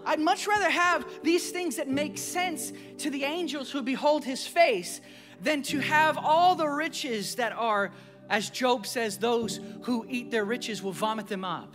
I'd 0.04 0.20
much 0.20 0.46
rather 0.46 0.70
have 0.70 1.06
these 1.22 1.50
things 1.50 1.76
that 1.76 1.88
make 1.88 2.18
sense 2.18 2.72
to 2.98 3.10
the 3.10 3.24
angels 3.24 3.70
who 3.70 3.82
behold 3.82 4.24
his 4.24 4.46
face 4.46 5.00
than 5.42 5.62
to 5.62 5.80
have 5.80 6.16
all 6.16 6.54
the 6.54 6.68
riches 6.68 7.36
that 7.36 7.52
are 7.52 7.92
as 8.28 8.50
Job 8.50 8.86
says, 8.86 9.18
those 9.18 9.60
who 9.82 10.04
eat 10.08 10.30
their 10.30 10.44
riches 10.44 10.82
will 10.82 10.92
vomit 10.92 11.28
them 11.28 11.44
up. 11.44 11.74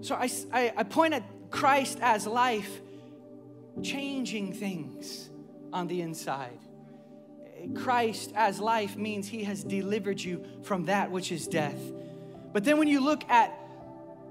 So 0.00 0.14
I, 0.14 0.30
I, 0.52 0.72
I 0.76 0.82
point 0.82 1.14
at 1.14 1.22
Christ 1.50 1.98
as 2.00 2.26
life, 2.26 2.80
changing 3.82 4.52
things 4.52 5.30
on 5.72 5.88
the 5.88 6.00
inside. 6.00 6.58
Christ 7.74 8.32
as 8.34 8.60
life 8.60 8.96
means 8.96 9.28
he 9.28 9.44
has 9.44 9.64
delivered 9.64 10.20
you 10.20 10.44
from 10.62 10.86
that 10.86 11.10
which 11.10 11.32
is 11.32 11.46
death. 11.46 11.78
But 12.52 12.64
then 12.64 12.78
when 12.78 12.88
you 12.88 13.00
look 13.00 13.28
at 13.30 13.58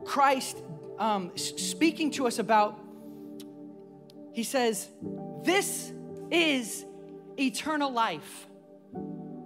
Christ 0.05 0.57
um, 0.99 1.31
speaking 1.35 2.11
to 2.11 2.27
us 2.27 2.39
about, 2.39 2.79
he 4.33 4.43
says, 4.43 4.87
This 5.43 5.91
is 6.31 6.85
eternal 7.37 7.91
life 7.91 8.47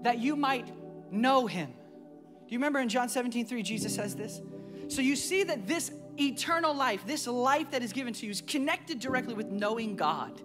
that 0.04 0.20
you 0.20 0.36
might 0.36 0.72
know 1.12 1.48
him. 1.48 1.68
Do 1.68 2.54
you 2.54 2.60
remember 2.60 2.80
in 2.80 2.90
John 2.90 3.10
17, 3.10 3.46
3, 3.46 3.64
Jesus 3.64 3.94
says 3.94 4.16
this? 4.16 4.42
So 4.88 5.02
you 5.02 5.16
see 5.16 5.44
that 5.44 5.68
this 5.68 5.92
eternal 6.20 6.74
life, 6.74 7.06
this 7.06 7.28
life 7.28 7.72
that 7.72 7.84
is 7.84 7.92
given 7.92 8.14
to 8.14 8.26
you, 8.26 8.32
is 8.32 8.42
connected 8.42 9.00
directly 9.00 9.34
with 9.34 9.48
knowing 9.48 9.96
God. 9.96 10.42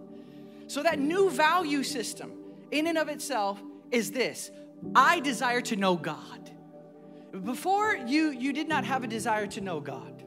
So 0.67 0.83
that 0.83 0.99
new 0.99 1.29
value 1.29 1.83
system, 1.83 2.33
in 2.71 2.87
and 2.87 2.97
of 2.97 3.07
itself, 3.07 3.61
is 3.91 4.11
this 4.11 4.51
I 4.95 5.19
desire 5.21 5.61
to 5.61 5.75
know 5.75 5.95
God. 5.95 6.51
Before 7.43 7.95
you, 7.95 8.31
you 8.31 8.53
did 8.53 8.67
not 8.67 8.83
have 8.83 9.03
a 9.03 9.07
desire 9.07 9.47
to 9.47 9.61
know 9.61 9.79
God. 9.79 10.23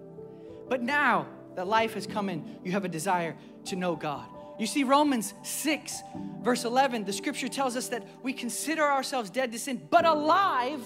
But 0.68 0.82
now 0.82 1.26
that 1.54 1.66
life 1.66 1.94
has 1.94 2.06
come 2.06 2.28
in, 2.28 2.58
you 2.64 2.72
have 2.72 2.84
a 2.84 2.88
desire 2.88 3.36
to 3.66 3.76
know 3.76 3.96
God. 3.96 4.26
You 4.58 4.66
see, 4.66 4.84
Romans 4.84 5.34
6, 5.42 6.02
verse 6.40 6.64
11, 6.64 7.04
the 7.04 7.12
scripture 7.12 7.48
tells 7.48 7.76
us 7.76 7.88
that 7.88 8.06
we 8.22 8.32
consider 8.32 8.82
ourselves 8.82 9.30
dead 9.30 9.52
to 9.52 9.58
sin, 9.58 9.86
but 9.90 10.06
alive 10.06 10.80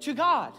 to 0.00 0.14
God. 0.14 0.52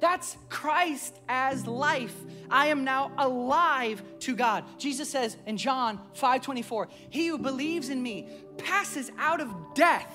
That's 0.00 0.36
Christ 0.48 1.18
as 1.28 1.66
life. 1.66 2.14
I 2.50 2.68
am 2.68 2.84
now 2.84 3.12
alive 3.18 4.02
to 4.20 4.36
God. 4.36 4.64
Jesus 4.78 5.10
says 5.10 5.36
in 5.46 5.56
John 5.56 6.00
5 6.14 6.40
24, 6.40 6.88
He 7.10 7.26
who 7.26 7.38
believes 7.38 7.88
in 7.88 8.02
me 8.02 8.28
passes 8.58 9.10
out 9.18 9.40
of 9.40 9.52
death 9.74 10.10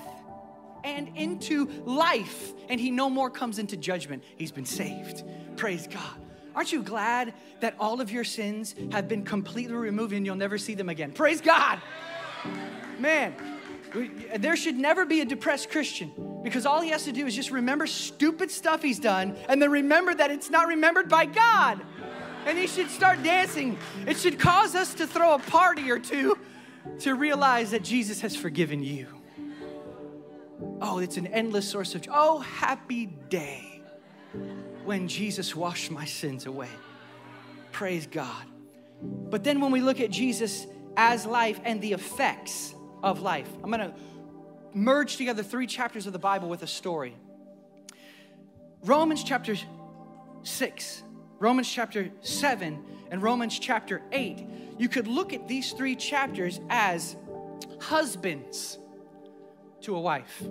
and 0.84 1.16
into 1.16 1.66
life, 1.84 2.52
and 2.68 2.80
he 2.80 2.90
no 2.90 3.08
more 3.08 3.30
comes 3.30 3.58
into 3.58 3.76
judgment. 3.76 4.22
He's 4.36 4.52
been 4.52 4.66
saved. 4.66 5.24
Praise 5.56 5.86
God. 5.86 6.23
Aren't 6.54 6.72
you 6.72 6.82
glad 6.82 7.34
that 7.60 7.74
all 7.80 8.00
of 8.00 8.12
your 8.12 8.24
sins 8.24 8.74
have 8.92 9.08
been 9.08 9.24
completely 9.24 9.74
removed 9.74 10.12
and 10.12 10.24
you'll 10.24 10.36
never 10.36 10.58
see 10.58 10.74
them 10.74 10.88
again? 10.88 11.12
Praise 11.12 11.40
God. 11.40 11.80
Man, 12.98 13.34
there 14.36 14.56
should 14.56 14.76
never 14.76 15.04
be 15.04 15.20
a 15.20 15.24
depressed 15.24 15.70
Christian 15.70 16.12
because 16.42 16.64
all 16.64 16.80
he 16.80 16.90
has 16.90 17.04
to 17.04 17.12
do 17.12 17.26
is 17.26 17.34
just 17.34 17.50
remember 17.50 17.86
stupid 17.86 18.50
stuff 18.50 18.82
he's 18.82 19.00
done 19.00 19.36
and 19.48 19.60
then 19.60 19.70
remember 19.70 20.14
that 20.14 20.30
it's 20.30 20.50
not 20.50 20.68
remembered 20.68 21.08
by 21.08 21.26
God. 21.26 21.80
And 22.46 22.58
he 22.58 22.66
should 22.66 22.90
start 22.90 23.22
dancing. 23.22 23.78
It 24.06 24.16
should 24.16 24.38
cause 24.38 24.74
us 24.74 24.94
to 24.94 25.06
throw 25.06 25.34
a 25.34 25.38
party 25.38 25.90
or 25.90 25.98
two 25.98 26.38
to 27.00 27.14
realize 27.14 27.70
that 27.70 27.82
Jesus 27.82 28.20
has 28.20 28.36
forgiven 28.36 28.82
you. 28.82 29.06
Oh, 30.80 30.98
it's 30.98 31.16
an 31.16 31.26
endless 31.28 31.68
source 31.68 31.94
of. 31.94 32.06
Oh, 32.12 32.38
happy 32.38 33.06
day 33.06 33.82
when 34.84 35.08
Jesus 35.08 35.54
washed 35.56 35.90
my 35.90 36.04
sins 36.04 36.46
away. 36.46 36.68
Praise 37.72 38.06
God. 38.06 38.44
But 39.02 39.44
then 39.44 39.60
when 39.60 39.70
we 39.70 39.80
look 39.80 40.00
at 40.00 40.10
Jesus 40.10 40.66
as 40.96 41.26
life 41.26 41.60
and 41.64 41.80
the 41.80 41.92
effects 41.92 42.74
of 43.02 43.20
life, 43.20 43.48
I'm 43.62 43.70
going 43.70 43.80
to 43.90 43.94
merge 44.72 45.16
together 45.16 45.42
three 45.42 45.66
chapters 45.66 46.06
of 46.06 46.12
the 46.12 46.18
Bible 46.18 46.48
with 46.48 46.62
a 46.62 46.66
story. 46.66 47.16
Romans 48.82 49.24
chapter 49.24 49.56
6, 50.42 51.02
Romans 51.38 51.68
chapter 51.70 52.10
7, 52.20 52.84
and 53.10 53.22
Romans 53.22 53.58
chapter 53.58 54.02
8. 54.12 54.46
You 54.78 54.88
could 54.88 55.06
look 55.06 55.32
at 55.32 55.48
these 55.48 55.72
three 55.72 55.96
chapters 55.96 56.60
as 56.68 57.16
husbands 57.80 58.78
to 59.82 59.96
a 59.96 60.00
wife. 60.00 60.42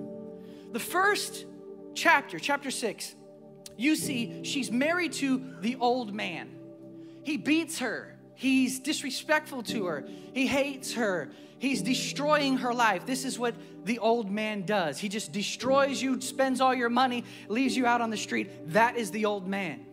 The 0.71 0.79
first 0.79 1.45
chapter, 1.93 2.39
chapter 2.39 2.71
6, 2.71 3.15
you 3.77 3.95
see, 3.95 4.43
she's 4.43 4.71
married 4.71 5.13
to 5.13 5.41
the 5.61 5.75
old 5.77 6.13
man. 6.13 6.49
He 7.23 7.37
beats 7.37 7.79
her. 7.79 8.15
He's 8.35 8.79
disrespectful 8.79 9.63
to 9.63 9.85
her. 9.85 10.05
He 10.33 10.47
hates 10.47 10.93
her. 10.93 11.31
He's 11.59 11.81
destroying 11.81 12.57
her 12.57 12.73
life. 12.73 13.05
This 13.05 13.23
is 13.23 13.39
what 13.39 13.55
the 13.85 13.99
old 13.99 14.29
man 14.29 14.65
does. 14.65 14.99
He 14.99 15.07
just 15.07 15.31
destroys 15.31 16.01
you, 16.01 16.19
spends 16.19 16.59
all 16.59 16.73
your 16.73 16.89
money, 16.89 17.23
leaves 17.47 17.77
you 17.77 17.85
out 17.85 18.01
on 18.01 18.09
the 18.09 18.17
street. 18.17 18.73
That 18.73 18.97
is 18.97 19.11
the 19.11 19.25
old 19.25 19.47
man. 19.47 19.85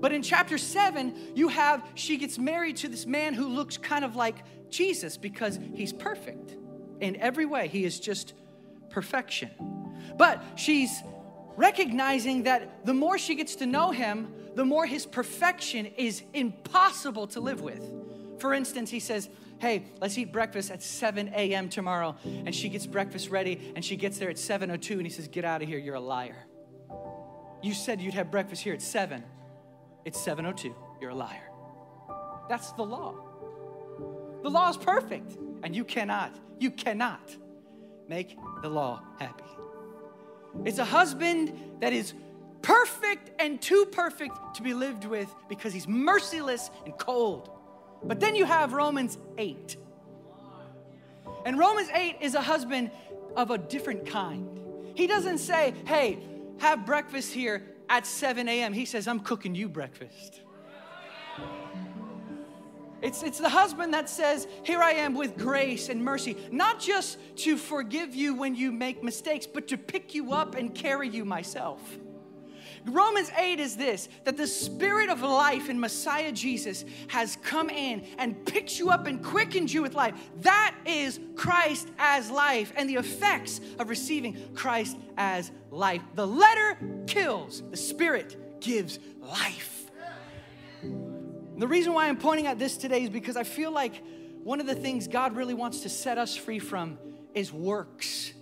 But 0.00 0.12
in 0.12 0.22
chapter 0.22 0.58
seven, 0.58 1.14
you 1.34 1.48
have 1.48 1.82
she 1.94 2.18
gets 2.18 2.38
married 2.38 2.76
to 2.78 2.88
this 2.88 3.06
man 3.06 3.32
who 3.32 3.48
looks 3.48 3.78
kind 3.78 4.04
of 4.04 4.16
like 4.16 4.36
Jesus 4.68 5.16
because 5.16 5.58
he's 5.74 5.94
perfect 5.94 6.56
in 7.00 7.16
every 7.16 7.46
way. 7.46 7.68
He 7.68 7.84
is 7.84 7.98
just 7.98 8.34
perfection. 8.90 9.50
But 10.18 10.42
she's 10.56 11.02
recognizing 11.56 12.44
that 12.44 12.84
the 12.86 12.94
more 12.94 13.18
she 13.18 13.34
gets 13.34 13.56
to 13.56 13.66
know 13.66 13.90
him, 13.90 14.32
the 14.54 14.64
more 14.64 14.86
his 14.86 15.06
perfection 15.06 15.86
is 15.96 16.22
impossible 16.32 17.26
to 17.28 17.40
live 17.40 17.60
with. 17.60 17.82
For 18.38 18.54
instance, 18.54 18.90
he 18.90 19.00
says, 19.00 19.28
Hey, 19.58 19.86
let's 20.00 20.18
eat 20.18 20.32
breakfast 20.32 20.70
at 20.70 20.82
7 20.82 21.28
a.m. 21.34 21.68
tomorrow. 21.68 22.16
And 22.24 22.54
she 22.54 22.68
gets 22.68 22.86
breakfast 22.86 23.30
ready 23.30 23.72
and 23.74 23.84
she 23.84 23.96
gets 23.96 24.18
there 24.18 24.28
at 24.28 24.36
7.02 24.36 24.90
and 24.92 25.02
he 25.02 25.10
says, 25.10 25.28
Get 25.28 25.44
out 25.44 25.62
of 25.62 25.68
here, 25.68 25.78
you're 25.78 25.94
a 25.94 26.00
liar. 26.00 26.46
You 27.62 27.72
said 27.72 28.00
you'd 28.00 28.14
have 28.14 28.30
breakfast 28.30 28.62
here 28.62 28.74
at 28.74 28.82
7. 28.82 29.24
It's 30.04 30.18
7.02, 30.22 30.74
you're 31.00 31.10
a 31.10 31.14
liar. 31.14 31.50
That's 32.48 32.72
the 32.72 32.82
law. 32.82 33.14
The 34.42 34.50
law 34.50 34.68
is 34.68 34.76
perfect, 34.76 35.38
and 35.62 35.74
you 35.74 35.84
cannot, 35.84 36.38
you 36.58 36.70
cannot 36.70 37.34
make 38.06 38.36
the 38.60 38.68
law 38.68 39.02
happy. 39.18 39.44
It's 40.64 40.78
a 40.78 40.84
husband 40.84 41.52
that 41.80 41.92
is 41.92 42.14
perfect 42.62 43.30
and 43.38 43.60
too 43.60 43.86
perfect 43.92 44.56
to 44.56 44.62
be 44.62 44.72
lived 44.72 45.04
with 45.04 45.32
because 45.48 45.72
he's 45.72 45.86
merciless 45.86 46.70
and 46.84 46.96
cold. 46.96 47.50
But 48.02 48.20
then 48.20 48.34
you 48.34 48.44
have 48.44 48.72
Romans 48.72 49.18
8. 49.38 49.76
And 51.44 51.58
Romans 51.58 51.88
8 51.92 52.16
is 52.20 52.34
a 52.34 52.40
husband 52.40 52.90
of 53.36 53.50
a 53.50 53.58
different 53.58 54.06
kind. 54.06 54.60
He 54.94 55.06
doesn't 55.06 55.38
say, 55.38 55.74
hey, 55.86 56.18
have 56.58 56.86
breakfast 56.86 57.32
here 57.32 57.62
at 57.88 58.06
7 58.06 58.48
a.m. 58.48 58.72
He 58.72 58.84
says, 58.84 59.08
I'm 59.08 59.20
cooking 59.20 59.54
you 59.54 59.68
breakfast. 59.68 60.40
It's, 63.04 63.22
it's 63.22 63.38
the 63.38 63.50
husband 63.50 63.92
that 63.92 64.08
says, 64.08 64.48
Here 64.62 64.82
I 64.82 64.92
am 64.92 65.12
with 65.12 65.36
grace 65.36 65.90
and 65.90 66.02
mercy, 66.02 66.38
not 66.50 66.80
just 66.80 67.18
to 67.36 67.58
forgive 67.58 68.14
you 68.14 68.34
when 68.34 68.54
you 68.54 68.72
make 68.72 69.04
mistakes, 69.04 69.46
but 69.46 69.68
to 69.68 69.76
pick 69.76 70.14
you 70.14 70.32
up 70.32 70.54
and 70.54 70.74
carry 70.74 71.10
you 71.10 71.26
myself. 71.26 71.80
Romans 72.86 73.30
8 73.36 73.60
is 73.60 73.76
this 73.76 74.08
that 74.24 74.38
the 74.38 74.46
spirit 74.46 75.10
of 75.10 75.20
life 75.20 75.68
in 75.68 75.78
Messiah 75.78 76.32
Jesus 76.32 76.86
has 77.08 77.36
come 77.42 77.68
in 77.68 78.06
and 78.16 78.42
picked 78.46 78.78
you 78.78 78.88
up 78.88 79.06
and 79.06 79.22
quickened 79.22 79.70
you 79.70 79.82
with 79.82 79.94
life. 79.94 80.14
That 80.40 80.74
is 80.86 81.20
Christ 81.36 81.88
as 81.98 82.30
life 82.30 82.72
and 82.74 82.88
the 82.88 82.96
effects 82.96 83.60
of 83.78 83.90
receiving 83.90 84.54
Christ 84.54 84.96
as 85.18 85.52
life. 85.70 86.00
The 86.14 86.26
letter 86.26 86.78
kills, 87.06 87.62
the 87.70 87.76
spirit 87.76 88.60
gives 88.62 88.98
life. 89.20 89.73
The 91.56 91.68
reason 91.68 91.92
why 91.92 92.08
I'm 92.08 92.16
pointing 92.16 92.46
at 92.46 92.58
this 92.58 92.76
today 92.76 93.02
is 93.02 93.10
because 93.10 93.36
I 93.36 93.44
feel 93.44 93.70
like 93.70 94.02
one 94.42 94.60
of 94.60 94.66
the 94.66 94.74
things 94.74 95.06
God 95.08 95.36
really 95.36 95.54
wants 95.54 95.80
to 95.80 95.88
set 95.88 96.18
us 96.18 96.36
free 96.36 96.58
from 96.58 96.98
is 97.32 97.52
works 97.52 98.32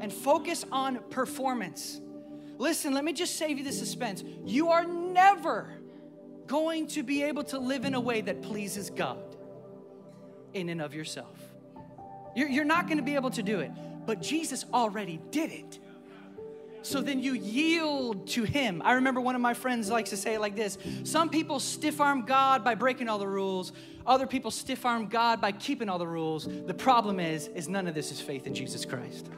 and 0.00 0.12
focus 0.12 0.64
on 0.72 0.98
performance. 1.10 2.00
Listen, 2.58 2.94
let 2.94 3.04
me 3.04 3.12
just 3.12 3.36
save 3.36 3.58
you 3.58 3.64
the 3.64 3.72
suspense. 3.72 4.24
You 4.44 4.70
are 4.70 4.84
never 4.84 5.74
going 6.46 6.86
to 6.88 7.02
be 7.02 7.22
able 7.22 7.44
to 7.44 7.58
live 7.58 7.84
in 7.84 7.94
a 7.94 8.00
way 8.00 8.20
that 8.20 8.42
pleases 8.42 8.90
God 8.90 9.36
in 10.54 10.68
and 10.68 10.82
of 10.82 10.94
yourself. 10.94 11.38
You're 12.34 12.64
not 12.64 12.86
going 12.86 12.98
to 12.98 13.04
be 13.04 13.14
able 13.14 13.30
to 13.30 13.42
do 13.42 13.60
it, 13.60 13.70
but 14.06 14.22
Jesus 14.22 14.64
already 14.72 15.20
did 15.30 15.52
it. 15.52 15.78
So 16.82 17.00
then 17.00 17.20
you 17.20 17.34
yield 17.34 18.26
to 18.28 18.42
Him. 18.42 18.82
I 18.84 18.94
remember 18.94 19.20
one 19.20 19.34
of 19.34 19.40
my 19.40 19.54
friends 19.54 19.88
likes 19.88 20.10
to 20.10 20.16
say 20.16 20.34
it 20.34 20.40
like 20.40 20.56
this 20.56 20.78
Some 21.04 21.30
people 21.30 21.60
stiff 21.60 22.00
arm 22.00 22.24
God 22.26 22.64
by 22.64 22.74
breaking 22.74 23.08
all 23.08 23.18
the 23.18 23.28
rules, 23.28 23.72
other 24.06 24.26
people 24.26 24.50
stiff 24.50 24.84
arm 24.84 25.06
God 25.06 25.40
by 25.40 25.52
keeping 25.52 25.88
all 25.88 25.98
the 25.98 26.06
rules. 26.06 26.46
The 26.66 26.74
problem 26.74 27.20
is, 27.20 27.46
is 27.48 27.68
none 27.68 27.86
of 27.86 27.94
this 27.94 28.10
is 28.10 28.20
faith 28.20 28.46
in 28.46 28.54
Jesus 28.54 28.84
Christ. 28.84 29.28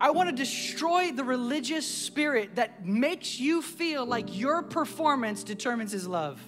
I 0.00 0.10
want 0.10 0.28
to 0.28 0.34
destroy 0.34 1.10
the 1.10 1.24
religious 1.24 1.86
spirit 1.86 2.56
that 2.56 2.84
makes 2.84 3.40
you 3.40 3.62
feel 3.62 4.04
like 4.04 4.36
your 4.36 4.62
performance 4.62 5.42
determines 5.42 5.90
His 5.90 6.06
love. 6.06 6.40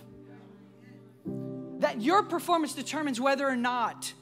That 1.78 2.02
your 2.02 2.22
performance 2.24 2.74
determines 2.74 3.20
whether 3.20 3.48
or 3.48 3.56
not 3.56 4.12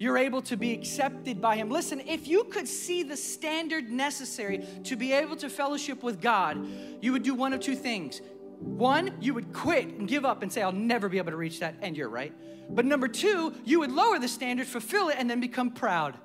you're 0.00 0.16
able 0.16 0.40
to 0.40 0.56
be 0.56 0.72
accepted 0.72 1.42
by 1.42 1.56
Him. 1.56 1.70
Listen, 1.70 2.00
if 2.00 2.26
you 2.26 2.44
could 2.44 2.66
see 2.66 3.02
the 3.02 3.18
standard 3.18 3.90
necessary 3.90 4.66
to 4.84 4.96
be 4.96 5.12
able 5.12 5.36
to 5.36 5.50
fellowship 5.50 6.02
with 6.02 6.22
God, 6.22 6.66
you 7.02 7.12
would 7.12 7.22
do 7.22 7.34
one 7.34 7.52
of 7.52 7.60
two 7.60 7.76
things. 7.76 8.22
One, 8.60 9.14
you 9.20 9.34
would 9.34 9.52
quit 9.52 9.88
and 9.88 10.08
give 10.08 10.24
up 10.24 10.42
and 10.42 10.50
say, 10.50 10.62
I'll 10.62 10.72
never 10.72 11.10
be 11.10 11.18
able 11.18 11.32
to 11.32 11.36
reach 11.36 11.60
that, 11.60 11.74
and 11.82 11.94
you're 11.94 12.08
right. 12.08 12.32
But 12.70 12.86
number 12.86 13.08
two, 13.08 13.54
you 13.66 13.80
would 13.80 13.92
lower 13.92 14.18
the 14.18 14.26
standard, 14.26 14.66
fulfill 14.66 15.10
it, 15.10 15.16
and 15.18 15.28
then 15.28 15.38
become 15.38 15.70
proud. 15.70 16.16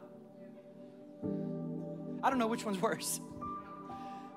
I 2.23 2.29
don't 2.29 2.39
know 2.39 2.47
which 2.47 2.63
one's 2.63 2.81
worse. 2.81 3.19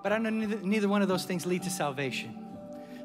But 0.02 0.12
I 0.12 0.18
know 0.18 0.30
neither, 0.30 0.56
neither 0.62 0.88
one 0.88 1.00
of 1.00 1.06
those 1.06 1.24
things 1.24 1.46
lead 1.46 1.62
to 1.62 1.70
salvation. 1.70 2.47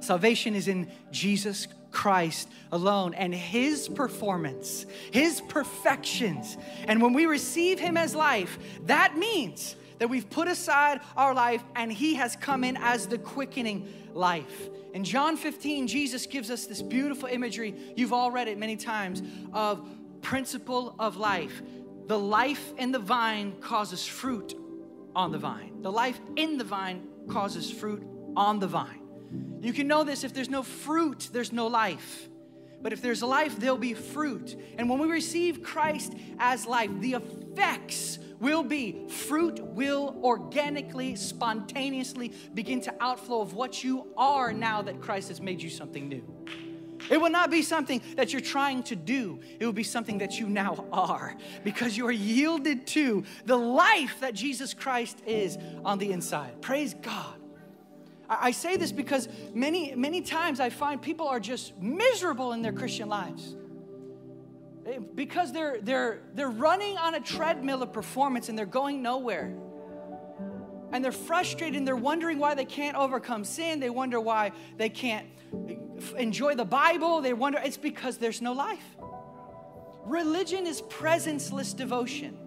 Salvation 0.04 0.56
is 0.56 0.68
in 0.68 0.92
Jesus 1.12 1.68
Christ 1.92 2.50
alone 2.72 3.14
and 3.14 3.34
His 3.34 3.88
performance, 3.88 4.86
His 5.12 5.42
perfections. 5.42 6.58
And 6.88 7.02
when 7.02 7.14
we 7.14 7.26
receive 7.26 7.80
Him 7.80 7.98
as 7.98 8.14
life, 8.14 8.58
that 8.86 9.18
means 9.18 9.76
that 10.00 10.10
we've 10.10 10.30
put 10.30 10.48
aside 10.48 11.00
our 11.16 11.34
life 11.34 11.64
and 11.76 11.92
He 11.92 12.16
has 12.16 12.36
come 12.36 12.64
in 12.64 12.78
as 12.78 13.08
the 13.08 13.18
quickening 13.18 13.88
life. 14.14 14.70
In 14.94 15.04
John 15.04 15.38
15, 15.38 15.88
Jesus 15.88 16.26
gives 16.26 16.52
us 16.52 16.66
this 16.66 16.82
beautiful 16.82 17.30
imagery. 17.30 17.74
You've 17.96 18.14
all 18.14 18.32
read 18.32 18.48
it 18.48 18.58
many 18.58 18.76
times 18.76 19.22
of 19.54 19.88
principle 20.22 20.96
of 21.00 21.18
life. 21.18 21.62
The 22.08 22.20
life 22.20 22.74
in 22.78 22.92
the 22.92 23.00
vine 23.00 23.54
causes 23.62 24.06
fruit 24.06 24.56
on 25.16 25.32
the 25.32 25.38
vine. 25.38 25.82
The 25.82 25.92
life 25.92 26.20
in 26.36 26.58
the 26.58 26.64
vine 26.64 27.08
causes 27.30 27.72
fruit 27.72 28.04
on 28.36 28.60
the 28.60 28.68
vine. 28.68 29.03
You 29.62 29.74
can 29.74 29.88
know 29.88 30.04
this 30.04 30.24
if 30.24 30.34
there's 30.34 30.50
no 30.50 30.64
fruit, 30.64 31.30
there's 31.32 31.54
no 31.54 31.68
life. 31.68 32.28
But 32.82 32.92
if 32.92 33.02
there's 33.02 33.24
life, 33.24 33.58
there'll 33.58 33.78
be 33.78 33.94
fruit. 33.94 34.58
And 34.78 34.90
when 34.90 35.00
we 35.00 35.08
receive 35.08 35.64
Christ 35.64 36.14
as 36.38 36.66
life, 36.66 36.92
the 37.00 37.14
effects 37.14 38.20
will 38.40 38.64
be 38.64 39.08
fruit 39.08 39.62
will 39.62 40.20
organically, 40.22 41.16
spontaneously 41.16 42.34
begin 42.54 42.82
to 42.82 42.94
outflow 43.00 43.40
of 43.40 43.54
what 43.54 43.86
you 43.86 44.08
are 44.18 44.52
now 44.52 44.82
that 44.82 45.00
Christ 45.00 45.30
has 45.30 45.40
made 45.40 45.62
you 45.62 45.70
something 45.70 46.10
new. 46.10 46.24
It 47.10 47.20
will 47.20 47.30
not 47.30 47.50
be 47.50 47.62
something 47.62 48.02
that 48.16 48.34
you're 48.34 48.42
trying 48.42 48.84
to 48.84 48.96
do. 48.96 49.40
It 49.60 49.66
will 49.66 49.74
be 49.74 49.84
something 49.84 50.18
that 50.18 50.40
you 50.40 50.48
now 50.48 50.86
are 50.92 51.36
because 51.64 51.98
you 51.98 52.06
are 52.08 52.12
yielded 52.12 52.86
to 52.88 53.24
the 53.46 53.58
life 53.58 54.20
that 54.20 54.34
Jesus 54.34 54.74
Christ 54.74 55.22
is 55.26 55.58
on 55.86 56.00
the 56.00 56.12
inside. 56.12 56.62
Praise 56.62 56.94
God. 56.94 57.43
I 58.30 58.52
say 58.52 58.78
this 58.78 58.92
because 58.92 59.28
many, 59.54 59.94
many 59.96 60.22
times 60.22 60.60
I 60.60 60.70
find 60.70 61.02
people 61.02 61.28
are 61.28 61.40
just 61.40 61.78
miserable 61.80 62.54
in 62.54 62.62
their 62.62 62.72
Christian 62.72 63.10
lives 63.10 63.56
eh, 64.86 65.00
because 65.14 65.52
they're, 65.52 65.80
they're, 65.82 66.22
they're 66.34 66.50
running 66.50 66.98
on 66.98 67.16
a 67.16 67.20
treadmill 67.20 67.84
of 67.84 67.92
performance 67.92 68.50
and 68.50 68.58
they're 68.58 68.66
going 68.66 69.02
nowhere 69.02 69.54
and 70.94 71.04
they're 71.04 71.12
frustrated 71.12 71.76
and 71.76 71.88
they're 71.88 71.96
wondering 71.96 72.38
why 72.38 72.54
they 72.54 72.66
can't 72.66 72.96
overcome 72.96 73.44
sin. 73.44 73.80
They 73.80 73.90
wonder 73.90 74.20
why 74.22 74.52
they 74.78 74.90
can't 74.90 75.28
enjoy 76.18 76.56
the 76.56 76.66
Bible. 76.66 77.20
They 77.20 77.34
wonder 77.34 77.60
it's 77.64 77.78
because 77.78 78.18
there's 78.18 78.42
no 78.42 78.54
life. 78.54 78.86
Religion 80.06 80.68
is 80.68 80.82
presenceless 80.84 81.76
devotion. 81.76 82.38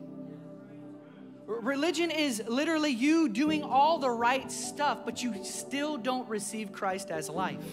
Religion 1.47 2.11
is 2.11 2.43
literally 2.49 2.91
you 2.91 3.29
doing 3.29 3.63
all 3.63 3.99
the 3.99 4.11
right 4.11 4.51
stuff, 4.51 4.99
but 5.05 5.23
you 5.23 5.45
still 5.45 5.97
don't 5.97 6.29
receive 6.29 6.73
Christ 6.73 7.11
as 7.11 7.29
life. 7.29 7.65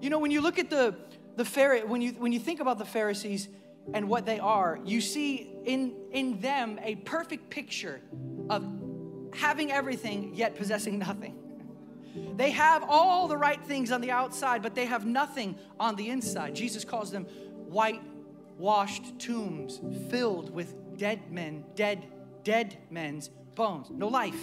You 0.00 0.10
know, 0.10 0.18
when 0.18 0.30
you 0.30 0.40
look 0.40 0.58
at 0.58 0.70
the 0.70 0.96
the 1.36 1.44
Pharaoh, 1.44 1.86
when 1.86 2.02
you 2.02 2.12
when 2.12 2.32
you 2.32 2.40
think 2.40 2.60
about 2.60 2.78
the 2.78 2.84
Pharisees 2.84 3.48
and 3.94 4.08
what 4.08 4.26
they 4.26 4.40
are, 4.40 4.80
you 4.84 5.00
see 5.00 5.50
in 5.64 5.94
in 6.10 6.40
them 6.40 6.80
a 6.82 6.96
perfect 6.96 7.48
picture 7.48 8.00
of 8.48 8.66
having 9.34 9.70
everything 9.70 10.34
yet 10.34 10.56
possessing 10.56 10.98
nothing. 10.98 11.36
They 12.36 12.50
have 12.50 12.82
all 12.88 13.28
the 13.28 13.36
right 13.36 13.62
things 13.64 13.92
on 13.92 14.00
the 14.00 14.10
outside, 14.10 14.62
but 14.62 14.74
they 14.74 14.86
have 14.86 15.06
nothing 15.06 15.56
on 15.78 15.94
the 15.94 16.08
inside. 16.08 16.56
Jesus 16.56 16.84
calls 16.84 17.12
them 17.12 17.24
white-washed 17.68 19.20
tombs 19.20 19.80
filled 20.10 20.52
with 20.52 20.74
dead 20.98 21.30
men, 21.30 21.64
dead, 21.76 22.04
dead 22.50 22.76
men's 22.90 23.28
bones. 23.54 23.90
No 23.90 24.08
life. 24.08 24.40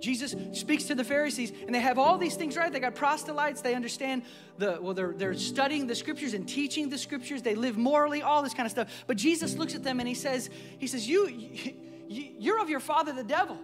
Jesus 0.00 0.34
speaks 0.52 0.84
to 0.84 0.94
the 0.94 1.04
Pharisees, 1.04 1.52
and 1.66 1.74
they 1.74 1.80
have 1.80 1.98
all 1.98 2.16
these 2.16 2.34
things 2.34 2.56
right. 2.56 2.72
They 2.72 2.80
got 2.80 2.94
proselytes. 2.94 3.60
They 3.60 3.74
understand 3.74 4.22
the 4.56 4.78
well. 4.80 4.94
They're 4.94 5.12
they're 5.12 5.34
studying 5.34 5.86
the 5.86 5.94
scriptures 5.94 6.32
and 6.32 6.48
teaching 6.48 6.88
the 6.88 6.96
scriptures. 6.96 7.42
They 7.42 7.54
live 7.54 7.76
morally, 7.76 8.22
all 8.22 8.42
this 8.42 8.54
kind 8.54 8.66
of 8.66 8.70
stuff. 8.70 8.88
But 9.06 9.18
Jesus 9.18 9.56
looks 9.56 9.74
at 9.74 9.82
them 9.82 10.00
and 10.00 10.08
he 10.08 10.14
says, 10.14 10.48
he 10.78 10.86
says, 10.86 11.06
you, 11.06 11.28
you 11.28 11.74
you're 12.38 12.60
of 12.60 12.70
your 12.70 12.80
father, 12.80 13.12
the 13.12 13.22
devil. 13.22 13.58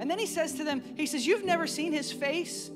And 0.00 0.10
then 0.10 0.18
he 0.18 0.26
says 0.26 0.54
to 0.54 0.64
them, 0.64 0.82
He 0.96 1.06
says, 1.06 1.26
You've 1.26 1.44
never 1.44 1.66
seen 1.66 1.92
his 1.92 2.12
face. 2.12 2.70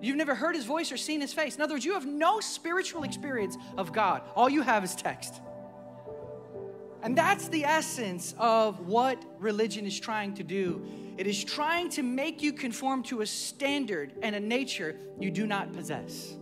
You've 0.00 0.16
never 0.16 0.34
heard 0.34 0.54
his 0.54 0.64
voice 0.64 0.92
or 0.92 0.96
seen 0.96 1.20
his 1.20 1.32
face. 1.32 1.56
In 1.56 1.62
other 1.62 1.74
words, 1.74 1.84
you 1.84 1.94
have 1.94 2.06
no 2.06 2.40
spiritual 2.40 3.04
experience 3.04 3.56
of 3.76 3.92
God. 3.92 4.22
All 4.34 4.48
you 4.48 4.62
have 4.62 4.84
is 4.84 4.94
text. 4.94 5.40
And 7.04 7.16
that's 7.16 7.48
the 7.48 7.66
essence 7.66 8.34
of 8.38 8.88
what 8.88 9.22
religion 9.38 9.84
is 9.84 10.00
trying 10.00 10.32
to 10.36 10.42
do. 10.42 10.82
It 11.18 11.26
is 11.26 11.44
trying 11.44 11.90
to 11.90 12.02
make 12.02 12.42
you 12.42 12.50
conform 12.50 13.02
to 13.04 13.20
a 13.20 13.26
standard 13.26 14.14
and 14.22 14.34
a 14.34 14.40
nature 14.40 14.96
you 15.20 15.30
do 15.30 15.46
not 15.46 15.74
possess. 15.74 16.34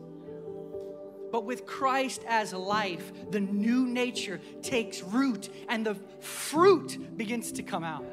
But 1.33 1.47
with 1.47 1.67
Christ 1.67 2.23
as 2.29 2.53
life, 2.53 3.13
the 3.33 3.41
new 3.41 3.89
nature 3.89 4.41
takes 4.63 5.03
root 5.03 5.49
and 5.69 5.85
the 5.85 5.97
fruit 6.21 7.17
begins 7.17 7.51
to 7.53 7.65
come 7.65 7.83
out. 7.83 8.07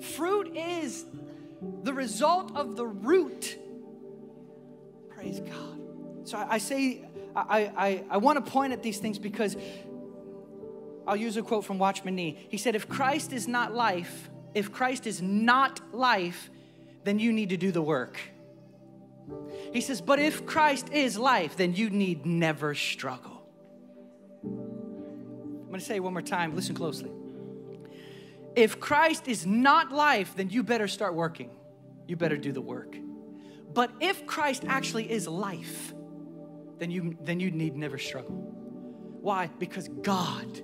Fruit 0.00 0.56
is 0.56 1.04
the 1.82 1.92
result 1.92 2.56
of 2.56 2.74
the 2.74 2.86
root. 2.86 3.58
Praise 5.10 5.40
God. 5.40 5.78
So 6.24 6.38
I, 6.38 6.54
I 6.54 6.58
say, 6.58 7.04
I, 7.36 7.60
I, 7.76 8.04
I 8.10 8.16
want 8.16 8.42
to 8.42 8.50
point 8.50 8.72
at 8.72 8.82
these 8.82 8.98
things 8.98 9.18
because 9.18 9.56
I'll 11.08 11.16
use 11.16 11.38
a 11.38 11.42
quote 11.42 11.64
from 11.64 11.78
Watchman 11.78 12.16
Nee. 12.16 12.36
He 12.50 12.58
said, 12.58 12.74
If 12.74 12.86
Christ 12.86 13.32
is 13.32 13.48
not 13.48 13.74
life, 13.74 14.28
if 14.54 14.70
Christ 14.70 15.06
is 15.06 15.22
not 15.22 15.80
life, 15.94 16.50
then 17.04 17.18
you 17.18 17.32
need 17.32 17.48
to 17.48 17.56
do 17.56 17.72
the 17.72 17.80
work. 17.80 18.20
He 19.72 19.80
says, 19.80 20.02
But 20.02 20.18
if 20.18 20.44
Christ 20.44 20.92
is 20.92 21.18
life, 21.18 21.56
then 21.56 21.74
you 21.74 21.88
need 21.88 22.26
never 22.26 22.74
struggle. 22.74 23.42
I'm 24.44 25.70
gonna 25.70 25.80
say 25.80 25.96
it 25.96 26.00
one 26.00 26.12
more 26.12 26.20
time, 26.20 26.54
listen 26.54 26.74
closely. 26.74 27.10
If 28.54 28.78
Christ 28.78 29.28
is 29.28 29.46
not 29.46 29.90
life, 29.90 30.34
then 30.36 30.50
you 30.50 30.62
better 30.62 30.88
start 30.88 31.14
working. 31.14 31.50
You 32.06 32.16
better 32.16 32.36
do 32.36 32.52
the 32.52 32.60
work. 32.60 32.96
But 33.72 33.90
if 34.00 34.26
Christ 34.26 34.64
actually 34.66 35.10
is 35.10 35.26
life, 35.26 35.94
then 36.78 36.90
you 36.90 37.16
then 37.22 37.40
you 37.40 37.50
need 37.50 37.76
never 37.76 37.96
struggle. 37.96 38.34
Why? 39.22 39.46
Because 39.58 39.88
God 39.88 40.62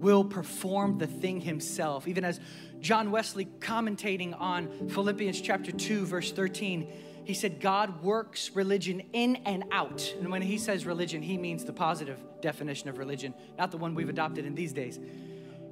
will 0.00 0.24
perform 0.24 0.98
the 0.98 1.06
thing 1.06 1.40
himself. 1.40 2.06
Even 2.06 2.24
as 2.24 2.40
John 2.80 3.10
Wesley 3.10 3.46
commentating 3.60 4.38
on 4.38 4.88
Philippians 4.88 5.40
chapter 5.40 5.72
2 5.72 6.06
verse 6.06 6.32
13, 6.32 6.92
he 7.24 7.34
said 7.34 7.60
God 7.60 8.02
works 8.02 8.50
religion 8.54 9.02
in 9.12 9.36
and 9.46 9.64
out. 9.72 10.14
And 10.20 10.30
when 10.30 10.42
he 10.42 10.58
says 10.58 10.84
religion, 10.84 11.22
he 11.22 11.38
means 11.38 11.64
the 11.64 11.72
positive 11.72 12.18
definition 12.42 12.90
of 12.90 12.98
religion, 12.98 13.34
not 13.56 13.70
the 13.70 13.78
one 13.78 13.94
we've 13.94 14.10
adopted 14.10 14.44
in 14.44 14.54
these 14.54 14.72
days. 14.72 15.00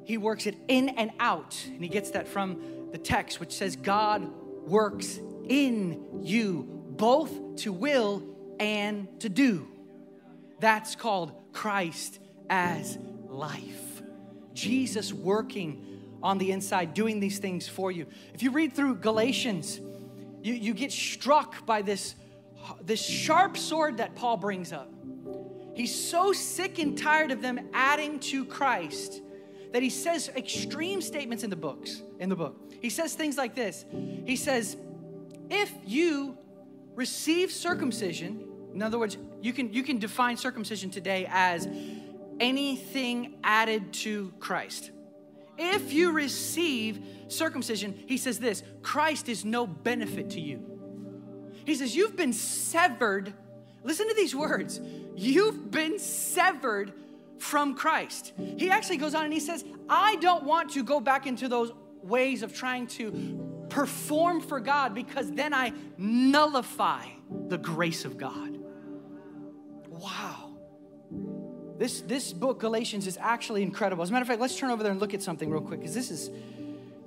He 0.05 0.17
works 0.17 0.47
it 0.47 0.57
in 0.69 0.89
and 0.91 1.11
out. 1.21 1.57
And 1.67 1.83
he 1.83 1.89
gets 1.89 2.11
that 2.13 2.27
from 2.27 2.91
the 2.93 2.99
text 2.99 3.39
which 3.39 3.53
says 3.53 3.77
God 3.77 4.27
works 4.67 5.21
in 5.49 6.23
you 6.23 6.67
both 6.97 7.57
to 7.57 7.73
will 7.73 8.23
and 8.59 9.09
to 9.21 9.29
do. 9.29 9.69
That's 10.61 10.95
called 10.95 11.33
Christ 11.53 12.19
as 12.49 12.99
life. 13.29 13.92
Jesus 14.55 15.13
working 15.13 16.01
on 16.23 16.39
the 16.39 16.53
inside, 16.53 16.95
doing 16.95 17.21
these 17.21 17.39
things 17.39 17.69
for 17.69 17.91
you. 17.91 18.07
If 18.35 18.43
you 18.43 18.51
read 18.51 18.75
through 18.75 18.97
Galatians, 18.97 19.81
you, 20.43 20.55
you 20.55 20.75
get 20.75 20.93
struck 20.93 21.67
by 21.67 21.83
this, 21.83 22.15
this 22.83 23.05
sharp 23.05 23.57
sword 23.57 23.99
that 23.99 24.15
Paul 24.15 24.37
brings 24.37 24.73
up. 24.73 24.89
He's 25.75 25.95
so 25.95 26.33
sick 26.33 26.79
and 26.79 26.97
tired 26.97 27.31
of 27.31 27.43
them 27.43 27.71
adding 27.73 28.21
to 28.21 28.45
Christ 28.45 29.23
that 29.73 29.83
he 29.83 29.91
says 29.91 30.31
extreme 30.37 31.01
statements 31.01 31.45
in 31.45 31.51
the 31.51 31.57
books, 31.57 32.03
in 32.19 32.29
the 32.29 32.37
book. 32.37 32.73
He 32.81 32.91
says 32.91 33.15
things 33.15 33.39
like 33.39 33.55
this. 33.55 33.85
He 34.27 34.37
says, 34.37 34.77
if 35.49 35.73
you 35.87 36.37
receive 36.95 37.51
circumcision, 37.51 38.45
in 38.75 38.83
other 38.83 38.99
words, 38.99 39.17
you 39.41 39.53
can, 39.53 39.73
you 39.73 39.83
can 39.83 39.99
define 39.99 40.37
circumcision 40.37 40.91
today 40.91 41.27
as 41.31 41.67
anything 42.43 43.39
added 43.43 43.93
to 43.93 44.33
Christ. 44.41 44.91
If 45.57 45.93
you 45.93 46.13
receive 46.13 47.01
circumcision, 47.29 48.03
he 48.07 48.19
says 48.19 48.39
this 48.39 48.63
Christ 48.83 49.29
is 49.29 49.45
no 49.45 49.67
benefit 49.67 50.31
to 50.31 50.41
you. 50.41 50.73
He 51.65 51.75
says, 51.75 51.95
You've 51.95 52.17
been 52.17 52.33
severed. 52.33 53.33
Listen 53.85 54.09
to 54.09 54.15
these 54.15 54.35
words. 54.35 54.81
You've 55.17 55.71
been 55.71 55.99
severed 55.99 56.93
from 57.39 57.75
Christ. 57.75 58.33
He 58.57 58.71
actually 58.71 58.99
goes 58.99 59.15
on 59.15 59.25
and 59.25 59.33
he 59.33 59.41
says, 59.41 59.65
I 59.89 60.17
don't 60.17 60.45
want 60.45 60.71
to 60.73 60.85
go 60.85 61.01
back 61.01 61.27
into 61.27 61.49
those 61.49 61.73
ways 62.03 62.43
of 62.43 62.55
trying 62.55 62.87
to 62.89 63.67
perform 63.69 64.41
for 64.41 64.61
God 64.61 64.95
because 64.95 65.31
then 65.33 65.53
I 65.53 65.73
nullify 65.97 67.07
the 67.49 67.59
grace 67.59 68.05
of 68.05 68.17
God. 68.17 68.59
Wow. 69.89 70.42
This, 71.83 72.01
this 72.03 72.33
book, 72.33 72.61
Galatians, 72.61 73.09
is 73.09 73.19
actually 73.21 73.65
incredible. 73.65 74.05
As 74.05 74.11
a 74.11 74.13
matter 74.13 74.23
of 74.23 74.29
fact, 74.29 74.41
let's 74.41 74.57
turn 74.57 74.71
over 74.71 74.85
there 74.85 74.93
and 74.93 75.01
look 75.01 75.15
at 75.15 75.21
something 75.21 75.51
real 75.51 75.61
quick 75.61 75.81
because 75.81 75.97
this 75.97 76.13
is, 76.13 76.31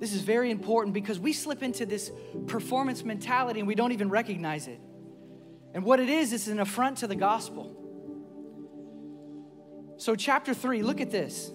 this 0.00 0.12
is 0.12 0.20
very 0.20 0.50
important 0.50 0.92
because 0.92 1.18
we 1.18 1.32
slip 1.32 1.62
into 1.62 1.86
this 1.86 2.12
performance 2.46 3.02
mentality 3.02 3.60
and 3.60 3.66
we 3.66 3.74
don't 3.74 3.92
even 3.92 4.10
recognize 4.10 4.68
it. 4.68 4.78
And 5.72 5.82
what 5.82 5.98
it 5.98 6.10
is, 6.10 6.34
is 6.34 6.48
an 6.48 6.60
affront 6.60 6.98
to 6.98 7.06
the 7.06 7.16
gospel. 7.16 7.74
So, 9.96 10.14
chapter 10.14 10.52
3, 10.52 10.82
look 10.82 11.00
at 11.00 11.10
this. 11.10 11.50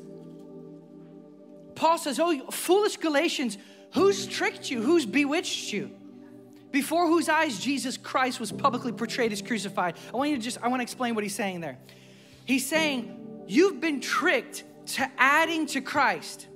Paul 1.75 1.99
says, 1.99 2.19
Oh, 2.19 2.49
foolish 2.49 2.97
Galatians, 2.97 3.59
who's 3.93 4.25
tricked 4.25 4.71
you? 4.71 4.81
Who's 4.81 5.05
bewitched 5.05 5.71
you? 5.71 5.91
Before 6.71 7.05
whose 7.05 7.29
eyes 7.29 7.59
Jesus 7.59 7.97
Christ 7.97 8.39
was 8.39 8.51
publicly 8.51 8.91
portrayed 8.91 9.31
as 9.31 9.43
crucified. 9.43 9.93
I 10.11 10.17
want 10.17 10.31
you 10.31 10.37
to 10.37 10.41
just, 10.41 10.57
I 10.63 10.69
want 10.69 10.79
to 10.79 10.83
explain 10.83 11.13
what 11.13 11.23
he's 11.23 11.35
saying 11.35 11.61
there. 11.61 11.77
He's 12.45 12.65
saying, 12.65 13.17
You've 13.47 13.81
been 13.81 13.99
tricked 13.99 14.63
to 14.93 15.09
adding 15.17 15.65
to 15.67 15.81
Christ. 15.81 16.47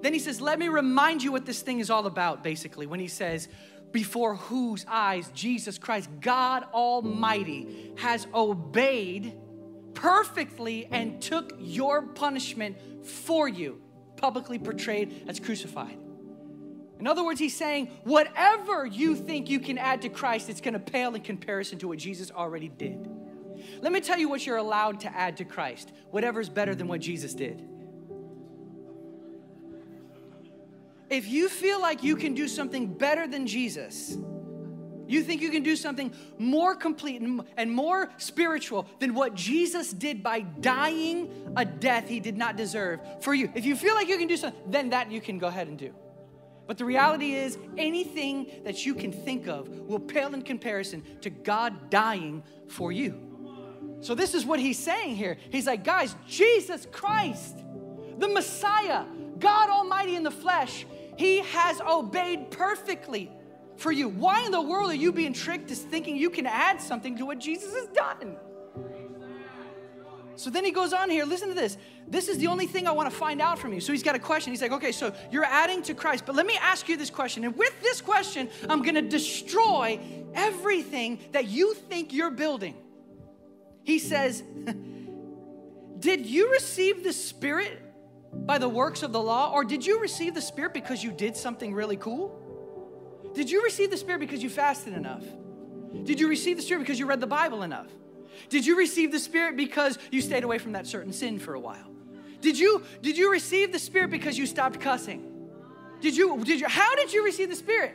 Then 0.00 0.12
he 0.12 0.18
says, 0.18 0.40
Let 0.40 0.58
me 0.58 0.68
remind 0.68 1.22
you 1.22 1.32
what 1.32 1.46
this 1.46 1.62
thing 1.62 1.80
is 1.80 1.90
all 1.90 2.06
about, 2.06 2.42
basically, 2.42 2.86
when 2.86 3.00
he 3.00 3.08
says, 3.08 3.48
Before 3.92 4.34
whose 4.36 4.84
eyes 4.88 5.30
Jesus 5.34 5.78
Christ, 5.78 6.10
God 6.20 6.64
Almighty, 6.72 7.92
has 7.98 8.26
obeyed 8.34 9.34
perfectly 9.94 10.86
and 10.90 11.22
took 11.22 11.54
your 11.58 12.02
punishment 12.02 12.76
for 13.06 13.48
you, 13.48 13.80
publicly 14.16 14.58
portrayed 14.58 15.24
as 15.28 15.40
crucified. 15.40 15.98
In 16.98 17.06
other 17.06 17.24
words, 17.24 17.40
he's 17.40 17.56
saying, 17.56 17.88
whatever 18.04 18.86
you 18.86 19.14
think 19.14 19.50
you 19.50 19.60
can 19.60 19.78
add 19.78 20.02
to 20.02 20.08
Christ, 20.08 20.48
it's 20.48 20.60
going 20.60 20.74
to 20.74 20.80
pale 20.80 21.14
in 21.14 21.22
comparison 21.22 21.78
to 21.80 21.88
what 21.88 21.98
Jesus 21.98 22.30
already 22.30 22.68
did. 22.68 23.08
Let 23.80 23.92
me 23.92 24.00
tell 24.00 24.18
you 24.18 24.28
what 24.28 24.46
you're 24.46 24.56
allowed 24.56 25.00
to 25.00 25.16
add 25.16 25.36
to 25.38 25.44
Christ 25.44 25.92
whatever's 26.10 26.48
better 26.48 26.74
than 26.74 26.88
what 26.88 27.00
Jesus 27.00 27.34
did. 27.34 27.66
If 31.10 31.28
you 31.28 31.48
feel 31.48 31.80
like 31.80 32.02
you 32.02 32.16
can 32.16 32.34
do 32.34 32.48
something 32.48 32.86
better 32.86 33.26
than 33.26 33.46
Jesus, 33.46 34.16
you 35.06 35.22
think 35.22 35.42
you 35.42 35.50
can 35.50 35.62
do 35.62 35.76
something 35.76 36.12
more 36.38 36.74
complete 36.74 37.20
and 37.56 37.72
more 37.72 38.10
spiritual 38.16 38.88
than 39.00 39.14
what 39.14 39.34
Jesus 39.34 39.92
did 39.92 40.22
by 40.22 40.40
dying 40.40 41.52
a 41.56 41.64
death 41.64 42.08
he 42.08 42.20
did 42.20 42.36
not 42.36 42.56
deserve 42.56 43.00
for 43.20 43.34
you. 43.34 43.52
If 43.54 43.64
you 43.64 43.76
feel 43.76 43.94
like 43.94 44.08
you 44.08 44.18
can 44.18 44.28
do 44.28 44.36
something, 44.36 44.60
then 44.66 44.90
that 44.90 45.10
you 45.10 45.20
can 45.20 45.38
go 45.38 45.46
ahead 45.46 45.68
and 45.68 45.78
do. 45.78 45.94
But 46.66 46.78
the 46.78 46.86
reality 46.86 47.34
is, 47.34 47.58
anything 47.76 48.62
that 48.64 48.86
you 48.86 48.94
can 48.94 49.12
think 49.12 49.46
of 49.46 49.68
will 49.68 50.00
pale 50.00 50.32
in 50.32 50.40
comparison 50.40 51.02
to 51.20 51.28
God 51.28 51.90
dying 51.90 52.42
for 52.68 52.90
you. 52.90 53.33
So, 54.04 54.14
this 54.14 54.34
is 54.34 54.44
what 54.44 54.60
he's 54.60 54.78
saying 54.78 55.16
here. 55.16 55.38
He's 55.48 55.66
like, 55.66 55.82
guys, 55.82 56.14
Jesus 56.28 56.86
Christ, 56.92 57.56
the 58.18 58.28
Messiah, 58.28 59.06
God 59.38 59.70
Almighty 59.70 60.14
in 60.14 60.22
the 60.22 60.30
flesh, 60.30 60.84
he 61.16 61.38
has 61.38 61.80
obeyed 61.80 62.50
perfectly 62.50 63.30
for 63.76 63.90
you. 63.90 64.10
Why 64.10 64.44
in 64.44 64.52
the 64.52 64.60
world 64.60 64.90
are 64.90 64.94
you 64.94 65.10
being 65.10 65.32
tricked 65.32 65.68
to 65.68 65.74
thinking 65.74 66.18
you 66.18 66.28
can 66.28 66.44
add 66.44 66.82
something 66.82 67.16
to 67.16 67.24
what 67.24 67.38
Jesus 67.38 67.72
has 67.72 67.86
done? 67.94 68.36
So 70.36 70.50
then 70.50 70.66
he 70.66 70.70
goes 70.70 70.92
on 70.92 71.08
here, 71.08 71.24
listen 71.24 71.48
to 71.48 71.54
this. 71.54 71.78
This 72.06 72.28
is 72.28 72.36
the 72.36 72.48
only 72.48 72.66
thing 72.66 72.86
I 72.86 72.92
want 72.92 73.10
to 73.10 73.16
find 73.16 73.40
out 73.40 73.58
from 73.58 73.72
you. 73.72 73.80
So 73.80 73.90
he's 73.90 74.02
got 74.02 74.16
a 74.16 74.18
question. 74.18 74.52
He's 74.52 74.60
like, 74.60 74.72
okay, 74.72 74.92
so 74.92 75.14
you're 75.30 75.46
adding 75.46 75.82
to 75.84 75.94
Christ, 75.94 76.26
but 76.26 76.34
let 76.34 76.44
me 76.44 76.58
ask 76.60 76.90
you 76.90 76.98
this 76.98 77.08
question. 77.08 77.42
And 77.44 77.56
with 77.56 77.72
this 77.80 78.02
question, 78.02 78.50
I'm 78.68 78.82
going 78.82 78.96
to 78.96 79.08
destroy 79.08 79.98
everything 80.34 81.20
that 81.32 81.48
you 81.48 81.72
think 81.72 82.12
you're 82.12 82.30
building. 82.30 82.74
He 83.84 83.98
says, 83.98 84.42
Did 85.98 86.26
you 86.26 86.50
receive 86.50 87.04
the 87.04 87.12
Spirit 87.12 87.80
by 88.32 88.58
the 88.58 88.68
works 88.68 89.02
of 89.02 89.12
the 89.12 89.20
law, 89.20 89.52
or 89.52 89.64
did 89.64 89.86
you 89.86 90.00
receive 90.00 90.34
the 90.34 90.42
Spirit 90.42 90.74
because 90.74 91.04
you 91.04 91.12
did 91.12 91.36
something 91.36 91.72
really 91.72 91.96
cool? 91.96 92.40
Did 93.34 93.50
you 93.50 93.62
receive 93.62 93.90
the 93.90 93.96
Spirit 93.96 94.20
because 94.20 94.42
you 94.42 94.50
fasted 94.50 94.94
enough? 94.94 95.24
Did 96.04 96.18
you 96.18 96.28
receive 96.28 96.56
the 96.56 96.62
Spirit 96.62 96.80
because 96.80 96.98
you 96.98 97.06
read 97.06 97.20
the 97.20 97.26
Bible 97.26 97.62
enough? 97.62 97.86
Did 98.48 98.66
you 98.66 98.76
receive 98.76 99.12
the 99.12 99.18
Spirit 99.18 99.56
because 99.56 99.98
you 100.10 100.20
stayed 100.20 100.44
away 100.44 100.58
from 100.58 100.72
that 100.72 100.86
certain 100.86 101.12
sin 101.12 101.38
for 101.38 101.54
a 101.54 101.60
while? 101.60 101.90
Did 102.40 102.58
you, 102.58 102.82
did 103.00 103.16
you 103.16 103.30
receive 103.30 103.72
the 103.72 103.78
Spirit 103.78 104.10
because 104.10 104.36
you 104.36 104.46
stopped 104.46 104.80
cussing? 104.80 105.30
Did 106.00 106.16
you, 106.16 106.44
did 106.44 106.60
you, 106.60 106.68
how 106.68 106.94
did 106.96 107.12
you 107.12 107.24
receive 107.24 107.48
the 107.48 107.56
Spirit? 107.56 107.94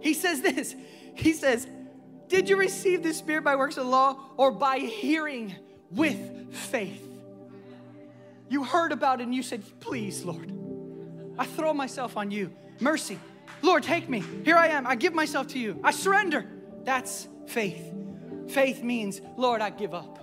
He 0.00 0.14
says 0.14 0.40
this. 0.40 0.74
He 1.14 1.32
says, 1.32 1.66
Did 2.30 2.48
you 2.48 2.56
receive 2.56 3.02
the 3.02 3.12
Spirit 3.12 3.42
by 3.42 3.56
works 3.56 3.76
of 3.76 3.84
the 3.84 3.90
law 3.90 4.16
or 4.36 4.52
by 4.52 4.78
hearing 4.78 5.52
with 5.90 6.54
faith? 6.54 7.04
You 8.48 8.62
heard 8.62 8.92
about 8.92 9.20
it 9.20 9.24
and 9.24 9.34
you 9.34 9.42
said, 9.42 9.62
Please, 9.80 10.24
Lord, 10.24 10.52
I 11.36 11.44
throw 11.44 11.74
myself 11.74 12.16
on 12.16 12.30
you. 12.30 12.52
Mercy. 12.78 13.18
Lord, 13.62 13.82
take 13.82 14.08
me. 14.08 14.22
Here 14.44 14.56
I 14.56 14.68
am. 14.68 14.86
I 14.86 14.94
give 14.94 15.12
myself 15.12 15.48
to 15.48 15.58
you. 15.58 15.80
I 15.82 15.90
surrender. 15.90 16.46
That's 16.84 17.26
faith. 17.46 17.92
Faith 18.48 18.84
means, 18.84 19.20
Lord, 19.36 19.60
I 19.60 19.70
give 19.70 19.92
up. 19.92 20.18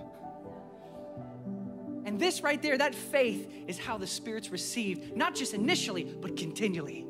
And 2.06 2.18
this 2.18 2.40
right 2.42 2.60
there, 2.62 2.78
that 2.78 2.94
faith 2.94 3.52
is 3.66 3.78
how 3.78 3.98
the 3.98 4.06
Spirit's 4.06 4.48
received, 4.48 5.14
not 5.14 5.34
just 5.34 5.52
initially, 5.52 6.04
but 6.04 6.38
continually. 6.38 7.06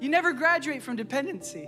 You 0.00 0.10
never 0.10 0.34
graduate 0.34 0.82
from 0.82 0.96
dependency. 0.96 1.66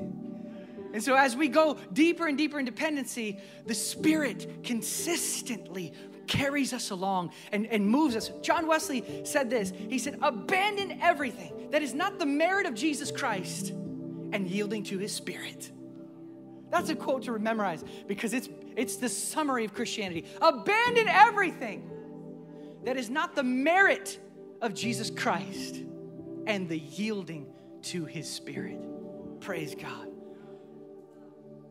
And 0.94 1.02
so, 1.02 1.16
as 1.16 1.36
we 1.36 1.48
go 1.48 1.76
deeper 1.92 2.28
and 2.28 2.38
deeper 2.38 2.58
in 2.58 2.64
dependency, 2.64 3.40
the 3.66 3.74
Spirit 3.74 4.64
consistently 4.64 5.92
carries 6.28 6.72
us 6.72 6.90
along 6.90 7.32
and, 7.52 7.66
and 7.66 7.86
moves 7.86 8.16
us. 8.16 8.30
John 8.40 8.66
Wesley 8.66 9.04
said 9.24 9.50
this 9.50 9.72
He 9.76 9.98
said, 9.98 10.18
Abandon 10.22 11.00
everything 11.02 11.68
that 11.72 11.82
is 11.82 11.94
not 11.94 12.20
the 12.20 12.26
merit 12.26 12.64
of 12.64 12.74
Jesus 12.74 13.10
Christ 13.10 13.70
and 13.70 14.48
yielding 14.48 14.84
to 14.84 14.98
His 14.98 15.12
Spirit. 15.12 15.72
That's 16.70 16.90
a 16.90 16.94
quote 16.94 17.24
to 17.24 17.38
memorize 17.38 17.84
because 18.06 18.32
it's, 18.32 18.48
it's 18.76 18.96
the 18.96 19.08
summary 19.08 19.64
of 19.64 19.74
Christianity. 19.74 20.26
Abandon 20.40 21.08
everything 21.08 21.90
that 22.84 22.96
is 22.96 23.10
not 23.10 23.34
the 23.34 23.42
merit 23.42 24.18
of 24.60 24.74
Jesus 24.74 25.10
Christ 25.10 25.82
and 26.46 26.68
the 26.68 26.78
yielding 26.78 27.46
to 27.82 28.04
his 28.04 28.28
spirit. 28.28 28.78
Praise 29.40 29.74
God. 29.74 30.13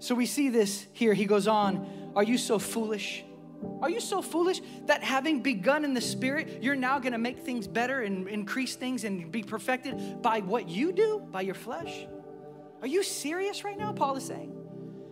So 0.03 0.15
we 0.15 0.25
see 0.25 0.49
this 0.49 0.85
here. 0.91 1.13
He 1.13 1.23
goes 1.23 1.47
on, 1.47 2.11
Are 2.13 2.23
you 2.23 2.37
so 2.37 2.59
foolish? 2.59 3.23
Are 3.81 3.89
you 3.89 4.01
so 4.01 4.21
foolish 4.21 4.59
that 4.85 5.01
having 5.01 5.41
begun 5.41 5.85
in 5.85 5.93
the 5.93 6.01
spirit, 6.01 6.61
you're 6.61 6.75
now 6.75 6.99
gonna 6.99 7.17
make 7.17 7.39
things 7.39 7.67
better 7.67 8.01
and 8.01 8.27
increase 8.27 8.75
things 8.75 9.05
and 9.05 9.31
be 9.31 9.43
perfected 9.43 10.21
by 10.21 10.41
what 10.41 10.67
you 10.67 10.91
do, 10.91 11.25
by 11.31 11.39
your 11.39 11.55
flesh? 11.55 12.05
Are 12.81 12.87
you 12.87 13.01
serious 13.01 13.63
right 13.63 13.77
now? 13.77 13.93
Paul 13.93 14.17
is 14.17 14.25
saying. 14.25 14.53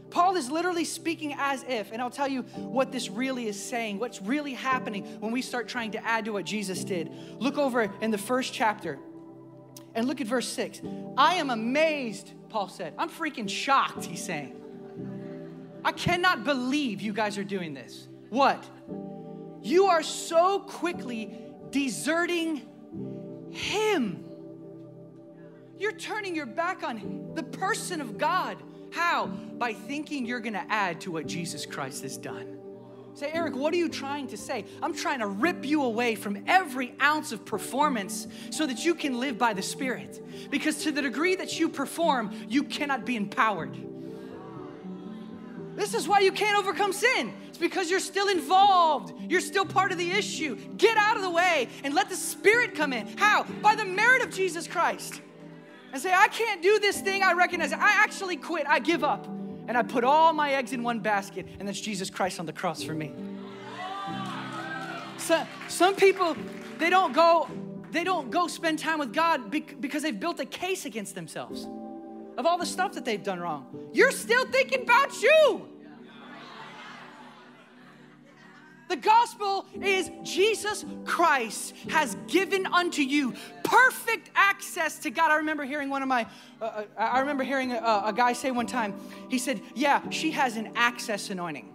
Paul 0.10 0.36
is 0.36 0.52
literally 0.52 0.84
speaking 0.84 1.36
as 1.38 1.64
if, 1.70 1.94
and 1.94 2.02
I'll 2.02 2.10
tell 2.10 2.28
you 2.28 2.42
what 2.58 2.92
this 2.92 3.10
really 3.10 3.48
is 3.48 3.58
saying, 3.58 3.98
what's 3.98 4.22
really 4.22 4.54
happening 4.54 5.06
when 5.22 5.32
we 5.32 5.42
start 5.42 5.70
trying 5.70 5.92
to 5.92 6.06
add 6.06 6.26
to 6.26 6.34
what 6.34 6.44
Jesus 6.44 6.84
did. 6.84 7.10
Look 7.40 7.58
over 7.58 7.90
in 8.02 8.12
the 8.12 8.18
first 8.18 8.52
chapter 8.52 9.00
and 9.96 10.06
look 10.06 10.20
at 10.20 10.28
verse 10.28 10.50
six. 10.50 10.82
I 11.16 11.36
am 11.36 11.50
amazed, 11.50 12.34
Paul 12.50 12.68
said. 12.68 12.94
I'm 12.98 13.10
freaking 13.10 13.50
shocked, 13.50 14.04
he's 14.04 14.22
saying. 14.22 14.58
I 15.84 15.92
cannot 15.92 16.44
believe 16.44 17.02
you 17.02 17.14
guys 17.14 17.38
are 17.38 17.44
doing 17.44 17.74
this. 17.74 18.08
What? 18.30 18.64
You 19.62 19.88
are 19.88 20.04
so 20.04 20.60
quickly 20.60 21.38
deserting 21.70 22.62
Him. 23.52 24.24
You're 25.78 25.94
turning 25.94 26.36
your 26.36 26.46
back 26.46 26.84
on 26.84 27.32
the 27.34 27.44
person 27.44 28.02
of 28.02 28.18
God. 28.18 28.58
How? 28.92 29.28
By 29.28 29.74
thinking 29.74 30.26
you're 30.26 30.40
gonna 30.40 30.66
add 30.70 31.02
to 31.02 31.12
what 31.12 31.28
Jesus 31.28 31.66
Christ 31.66 32.04
has 32.04 32.18
done. 32.18 32.60
Say, 33.14 33.30
Eric, 33.34 33.56
what 33.56 33.74
are 33.74 33.78
you 33.78 33.90
trying 33.90 34.28
to 34.28 34.38
say? 34.38 34.66
I'm 34.82 34.94
trying 34.94 35.20
to 35.20 35.28
rip 35.28 35.66
you 35.66 35.84
away 35.84 36.16
from 36.16 36.44
every 36.48 36.94
ounce 37.02 37.32
of 37.32 37.44
performance 37.46 38.28
so 38.52 38.66
that 38.66 38.86
you 38.86 38.96
can 38.96 39.20
live 39.20 39.38
by 39.38 39.54
the 39.54 39.62
Spirit. 39.62 40.22
Because 40.50 40.84
to 40.84 40.92
the 40.92 41.02
degree 41.02 41.36
that 41.36 41.60
you 41.60 41.68
perform, 41.68 42.32
you 42.48 42.64
cannot 42.64 43.06
be 43.06 43.18
empowered. 43.18 43.78
This 45.76 45.94
is 45.94 46.08
why 46.08 46.20
you 46.20 46.32
can't 46.32 46.58
overcome 46.58 46.92
sin. 46.92 47.34
It's 47.48 47.58
because 47.58 47.90
you're 47.90 48.00
still 48.00 48.28
involved. 48.28 49.14
You're 49.30 49.42
still 49.42 49.66
part 49.66 49.92
of 49.92 49.98
the 49.98 50.12
issue. 50.12 50.56
Get 50.78 50.98
out 50.98 51.16
of 51.16 51.22
the 51.22 51.30
way 51.30 51.70
and 51.84 51.94
let 51.94 52.10
the 52.10 52.16
Spirit 52.16 52.76
come 52.76 52.94
in. 52.94 53.08
How? 53.18 53.44
By 53.62 53.76
the 53.76 53.86
merit 53.86 54.22
of 54.22 54.32
Jesus 54.32 54.68
Christ. 54.68 55.22
And 55.94 56.02
say, 56.02 56.14
I 56.14 56.28
can't 56.28 56.62
do 56.62 56.80
this 56.80 57.02
thing. 57.02 57.24
I 57.24 57.34
recognize 57.34 57.72
it. 57.72 57.80
I 57.80 58.04
actually 58.04 58.38
quit. 58.38 58.66
I 58.68 58.80
give 58.80 59.04
up. 59.04 59.28
And 59.68 59.78
I 59.78 59.84
put 59.84 60.04
all 60.04 60.34
my 60.34 60.54
eggs 60.54 60.74
in 60.74 60.84
one 60.84 61.00
basket, 61.00 61.46
and 61.60 61.68
that's 61.68 61.80
Jesus 61.80 62.10
Christ 62.10 62.40
on 62.40 62.46
the 62.46 62.54
cross 62.54 62.84
for 62.84 62.94
me. 62.94 63.14
So, 65.18 65.46
some 65.68 65.96
people, 65.96 66.36
they 66.80 66.90
don't 66.90 67.14
go, 67.14 67.48
they 67.92 68.04
don't 68.04 68.32
go 68.32 68.48
spend 68.48 68.80
time 68.80 69.00
with 69.00 69.14
God 69.14 69.52
because 69.52 70.02
they've 70.02 70.20
built 70.20 70.40
a 70.40 70.46
case 70.46 70.86
against 70.86 71.16
themselves 71.16 71.68
of 72.42 72.48
all 72.48 72.58
the 72.58 72.66
stuff 72.66 72.94
that 72.94 73.06
they've 73.06 73.24
done 73.24 73.40
wrong. 73.40 73.68
You're 73.94 74.12
still 74.12 74.46
thinking 74.46 74.82
about 74.82 75.22
you. 75.22 75.68
The 78.90 78.96
gospel 78.98 79.68
is 79.80 80.10
Jesus 80.24 80.84
Christ 81.06 81.76
has 81.90 82.18
given 82.28 82.66
unto 82.66 83.04
you 83.04 83.36
perfect 83.64 84.32
access 84.36 84.98
to 85.00 85.12
God. 85.12 85.30
I 85.30 85.36
remember 85.36 85.64
hearing 85.64 85.90
one 85.90 86.02
of 86.02 86.08
my, 86.08 86.26
uh, 86.60 86.66
uh 86.66 86.84
I 86.98 87.20
remember 87.20 87.44
hearing 87.44 87.74
a, 87.74 88.04
a 88.08 88.14
guy 88.14 88.34
say 88.34 88.50
one 88.50 88.66
time, 88.66 88.96
he 89.30 89.38
said, 89.38 89.62
Yeah, 89.76 90.02
she 90.10 90.32
has 90.32 90.58
an 90.58 90.74
access 90.76 91.30
anointing. 91.30 91.72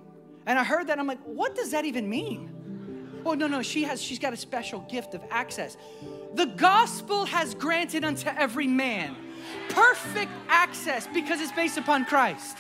And 0.47 0.59
I 0.59 0.65
heard 0.65 0.89
that, 0.89 0.99
I'm 0.99 1.07
like, 1.07 1.23
What 1.23 1.55
does 1.55 1.71
that 1.71 1.85
even 1.85 2.11
mean? 2.11 3.23
Oh, 3.25 3.35
no, 3.35 3.47
no, 3.47 3.63
she 3.63 3.85
has, 3.85 4.03
she's 4.03 4.19
got 4.19 4.33
a 4.33 4.37
special 4.37 4.81
gift 4.81 5.15
of 5.15 5.23
access. 5.31 5.77
The 6.35 6.47
gospel 6.47 7.25
has 7.25 7.55
granted 7.55 8.05
unto 8.05 8.29
every 8.29 8.67
man 8.67 9.17
perfect 9.69 10.33
access 10.49 11.07
because 11.13 11.41
it's 11.41 11.53
based 11.53 11.77
upon 11.77 12.05
Christ. 12.05 12.57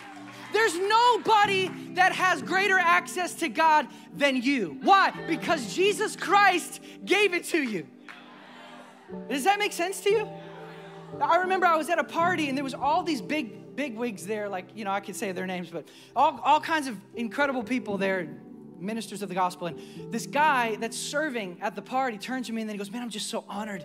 There's 0.52 0.78
nobody 0.78 1.68
that 1.94 2.12
has 2.12 2.40
greater 2.40 2.78
access 2.78 3.34
to 3.34 3.48
God 3.48 3.86
than 4.14 4.36
you. 4.36 4.78
Why? 4.82 5.12
Because 5.26 5.74
Jesus 5.74 6.16
Christ 6.16 6.80
gave 7.04 7.34
it 7.34 7.44
to 7.46 7.62
you. 7.62 7.86
Does 9.28 9.44
that 9.44 9.58
make 9.58 9.72
sense 9.72 10.00
to 10.00 10.10
you? 10.10 10.28
I 11.20 11.36
remember 11.38 11.66
I 11.66 11.76
was 11.76 11.90
at 11.90 11.98
a 11.98 12.04
party 12.04 12.48
and 12.48 12.56
there 12.56 12.64
was 12.64 12.74
all 12.74 13.02
these 13.02 13.20
big, 13.20 13.76
big 13.76 13.96
wigs 13.96 14.26
there, 14.26 14.48
like, 14.48 14.66
you 14.74 14.84
know, 14.84 14.90
I 14.90 15.00
could 15.00 15.16
say 15.16 15.32
their 15.32 15.46
names, 15.46 15.70
but 15.70 15.88
all, 16.14 16.40
all 16.42 16.60
kinds 16.60 16.86
of 16.86 16.96
incredible 17.14 17.62
people 17.62 17.98
there, 17.98 18.28
ministers 18.78 19.22
of 19.22 19.28
the 19.28 19.34
gospel. 19.34 19.68
And 19.68 20.12
this 20.12 20.26
guy 20.26 20.76
that's 20.76 20.96
serving 20.96 21.58
at 21.60 21.74
the 21.74 21.82
party 21.82 22.18
turns 22.18 22.48
to 22.48 22.52
me 22.52 22.62
and 22.62 22.68
then 22.68 22.74
he 22.74 22.78
goes, 22.78 22.90
Man, 22.90 23.02
I'm 23.02 23.10
just 23.10 23.28
so 23.28 23.44
honored 23.48 23.84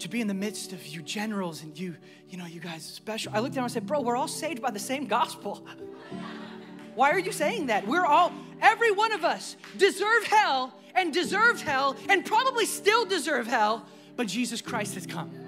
to 0.00 0.08
be 0.08 0.20
in 0.20 0.26
the 0.26 0.34
midst 0.34 0.72
of 0.72 0.86
you 0.86 1.02
generals 1.02 1.62
and 1.62 1.78
you, 1.78 1.96
you 2.28 2.38
know, 2.38 2.46
you 2.46 2.60
guys 2.60 2.84
special. 2.84 3.32
I 3.34 3.40
looked 3.40 3.54
down 3.54 3.64
and 3.64 3.70
I 3.70 3.74
said, 3.74 3.86
Bro, 3.86 4.02
we're 4.02 4.16
all 4.16 4.28
saved 4.28 4.60
by 4.60 4.70
the 4.70 4.78
same 4.78 5.06
gospel. 5.06 5.66
Why 6.94 7.10
are 7.10 7.18
you 7.18 7.32
saying 7.32 7.66
that? 7.66 7.86
We're 7.86 8.06
all, 8.06 8.32
every 8.60 8.90
one 8.90 9.12
of 9.12 9.24
us 9.24 9.56
deserve 9.76 10.24
hell 10.24 10.74
and 10.94 11.12
deserved 11.12 11.60
hell 11.60 11.96
and 12.08 12.24
probably 12.24 12.64
still 12.66 13.04
deserve 13.04 13.46
hell, 13.46 13.86
but 14.16 14.26
Jesus 14.26 14.62
Christ 14.62 14.94
has 14.94 15.06
come 15.06 15.45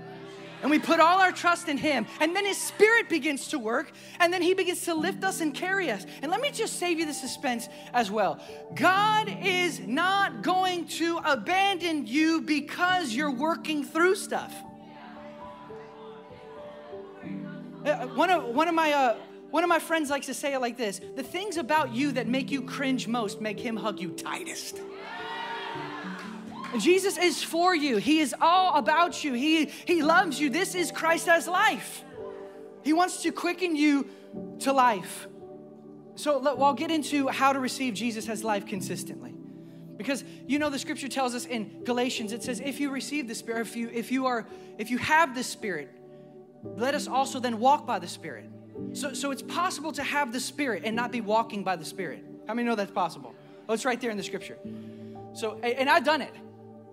and 0.63 0.71
we 0.71 0.79
put 0.79 1.01
all 1.01 1.21
our 1.21 1.33
trust 1.33 1.69
in 1.69 1.77
Him. 1.77 2.07
And 2.21 2.35
then 2.35 2.45
His 2.45 2.61
Spirit 2.61 3.09
begins 3.09 3.49
to 3.49 3.59
work, 3.59 3.93
and 4.19 4.33
then 4.33 4.43
He 4.43 4.55
begins 4.55 4.83
to 4.83 4.95
lift 4.95 5.25
us 5.25 5.41
and 5.41 5.55
carry 5.55 5.91
us. 5.91 6.07
And 6.23 6.31
let 6.31 6.41
me 6.41 6.51
just 6.51 6.79
save 6.79 6.99
you 6.99 7.07
the 7.07 7.15
suspense 7.15 7.69
as 7.93 8.11
well. 8.11 8.41
God 8.75 9.35
is 9.43 9.81
not 9.81 10.43
going 10.43 10.87
to 10.89 11.19
abandon 11.25 12.07
you 12.07 12.41
because 12.41 13.13
you're 13.13 13.35
working 13.35 13.85
through 13.85 14.17
stuff. 14.17 14.55
Uh, 17.85 18.07
one 18.09 18.29
of, 18.29 18.45
one 18.45 18.69
of 18.69 18.75
my 18.75 18.93
uh, 18.93 19.17
one 19.51 19.63
of 19.63 19.69
my 19.69 19.79
friends 19.79 20.11
likes 20.11 20.27
to 20.27 20.35
say 20.35 20.53
it 20.53 20.59
like 20.59 20.77
this 20.77 21.01
the 21.17 21.23
things 21.23 21.57
about 21.57 21.95
you 21.95 22.13
that 22.13 22.27
make 22.27 22.51
you 22.51 22.63
cringe 22.63 23.07
most 23.07 23.41
make 23.41 23.59
him 23.59 23.77
hug 23.77 23.99
you 23.99 24.11
tightest 24.11 24.81
Jesus 26.77 27.17
is 27.17 27.43
for 27.43 27.75
you. 27.75 27.97
He 27.97 28.21
is 28.21 28.35
all 28.41 28.77
about 28.77 29.25
you. 29.25 29.33
He, 29.33 29.67
he 29.67 30.03
loves 30.03 30.39
you. 30.39 30.51
This 30.51 30.75
is 30.75 30.91
Christ 30.91 31.29
as 31.29 31.49
life. 31.49 32.05
He 32.85 32.93
wants 32.93 33.23
to 33.23 33.33
quicken 33.33 33.75
you 33.75 34.09
to 34.61 34.73
life. 34.73 35.27
So 36.15 36.39
let, 36.39 36.59
I'll 36.59 36.75
get 36.75 36.91
into 36.91 37.29
how 37.29 37.53
to 37.53 37.61
receive 37.61 37.95
Jesus 37.95 38.29
as 38.29 38.45
life 38.45 38.67
consistently. 38.67 39.35
Because 39.97 40.25
you 40.47 40.59
know 40.59 40.71
the 40.71 40.79
scripture 40.79 41.09
tells 41.09 41.35
us 41.35 41.45
in 41.45 41.83
Galatians, 41.85 42.33
it 42.33 42.43
says, 42.43 42.61
if 42.61 42.79
you 42.79 42.91
receive 42.91 43.27
the 43.27 43.35
Spirit, 43.35 43.63
if 43.63 43.77
you 43.77 43.91
if 43.93 44.13
you 44.13 44.27
are 44.27 44.47
if 44.79 44.91
you 44.91 44.99
have 44.99 45.35
the 45.35 45.43
Spirit, 45.43 45.91
let 46.77 46.95
us 46.95 47.09
also 47.09 47.41
then 47.41 47.59
walk 47.59 47.87
by 47.87 47.99
the 47.99 48.07
Spirit. 48.07 48.49
So, 48.93 49.13
so 49.13 49.33
it's 49.33 49.43
possible 49.43 49.91
to 49.93 50.03
have 50.03 50.33
the 50.33 50.41
Spirit 50.41 50.83
and 50.85 50.95
not 50.95 51.11
be 51.11 51.21
walking 51.21 51.65
by 51.65 51.77
the 51.77 51.85
Spirit. 51.85 52.25
How 52.47 52.55
many 52.55 52.69
know 52.69 52.77
that's 52.77 52.93
possible? 52.93 53.35
Oh, 53.69 53.75
it's 53.75 53.85
right 53.85 54.01
there 54.01 54.11
in 54.11 54.17
the 54.17 54.23
scripture. 54.23 54.57
So, 55.35 55.59
and 55.59 55.91
I've 55.91 56.05
done 56.05 56.23
it. 56.23 56.35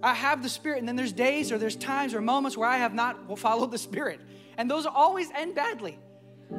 I 0.06 0.14
have 0.14 0.44
the 0.44 0.50
Spirit, 0.50 0.80
and 0.80 0.88
then 0.88 0.96
there's 0.96 1.12
days 1.12 1.52
or 1.52 1.58
there's 1.58 1.76
times 1.76 2.14
or 2.14 2.22
moments 2.22 2.56
where 2.56 2.70
I 2.70 2.78
have 2.78 2.94
not 2.94 3.40
followed 3.40 3.72
the 3.72 3.78
Spirit. 3.78 4.20
And 4.58 4.70
those 4.70 4.86
always 4.86 5.30
end 5.32 5.56
badly. 5.56 5.98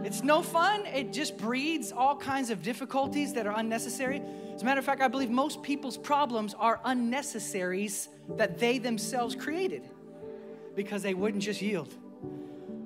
It's 0.03 0.23
no 0.23 0.43
fun. 0.43 0.85
It 0.87 1.13
just 1.13 1.39
breeds 1.39 1.93
all 1.93 2.17
kinds 2.17 2.51
of 2.51 2.63
difficulties 2.63 3.33
that 3.35 3.47
are 3.47 3.57
unnecessary. 3.57 4.21
As 4.53 4.63
a 4.63 4.65
matter 4.65 4.81
of 4.81 4.85
fact, 4.85 5.01
I 5.01 5.07
believe 5.07 5.31
most 5.31 5.63
people's 5.63 5.97
problems 5.97 6.55
are 6.55 6.81
unnecessaries 6.85 8.09
that 8.31 8.59
they 8.59 8.79
themselves 8.79 9.37
created 9.37 9.89
because 10.75 11.03
they 11.03 11.15
wouldn't 11.15 11.43
just 11.43 11.63
yield. 11.63 11.95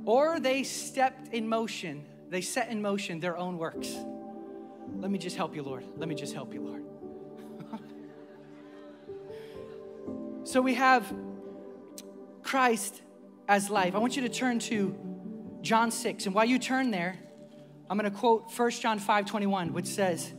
Or 0.05 0.41
they 0.41 0.63
stepped 0.63 1.33
in 1.33 1.49
motion, 1.49 2.05
they 2.29 2.43
set 2.43 2.69
in 2.69 2.83
motion 2.83 3.19
their 3.19 3.37
own 3.37 3.57
works. 3.57 3.97
Let 4.97 5.11
me 5.11 5.19
just 5.19 5.37
help 5.37 5.55
you, 5.55 5.63
Lord. 5.63 5.85
Let 5.97 6.09
me 6.09 6.15
just 6.15 6.35
help 6.35 6.53
you, 6.53 6.61
Lord. 6.61 6.85
So 10.45 10.61
we 10.63 10.75
have 10.75 11.13
Christ 12.43 13.03
as 13.49 13.69
life. 13.69 13.95
I 13.95 13.99
want 13.99 14.17
you 14.17 14.23
to 14.23 14.29
turn 14.29 14.59
to 14.61 14.97
John 15.61 15.91
6. 15.91 16.27
And 16.27 16.35
while 16.35 16.45
you 16.45 16.59
turn 16.59 16.91
there, 16.91 17.19
I'm 17.89 17.99
going 17.99 18.11
to 18.11 18.17
quote 18.17 18.51
1 18.57 18.71
John 18.73 18.99
5 18.99 19.27
21, 19.27 19.73
which 19.73 19.87
says, 19.87 20.33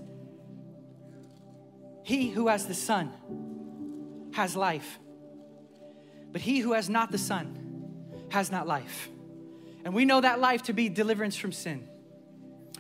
He 2.04 2.30
who 2.30 2.48
has 2.48 2.66
the 2.66 2.74
Son 2.74 3.12
has 4.34 4.56
life, 4.56 5.00
but 6.32 6.42
he 6.42 6.60
who 6.60 6.74
has 6.74 6.90
not 6.90 7.12
the 7.12 7.18
Son 7.18 8.28
has 8.30 8.52
not 8.52 8.68
life. 8.68 9.10
And 9.84 9.94
we 9.94 10.06
know 10.06 10.22
that 10.22 10.40
life 10.40 10.64
to 10.64 10.74
be 10.74 10.90
deliverance 10.90 11.36
from 11.36 11.52
sin. 11.52 11.88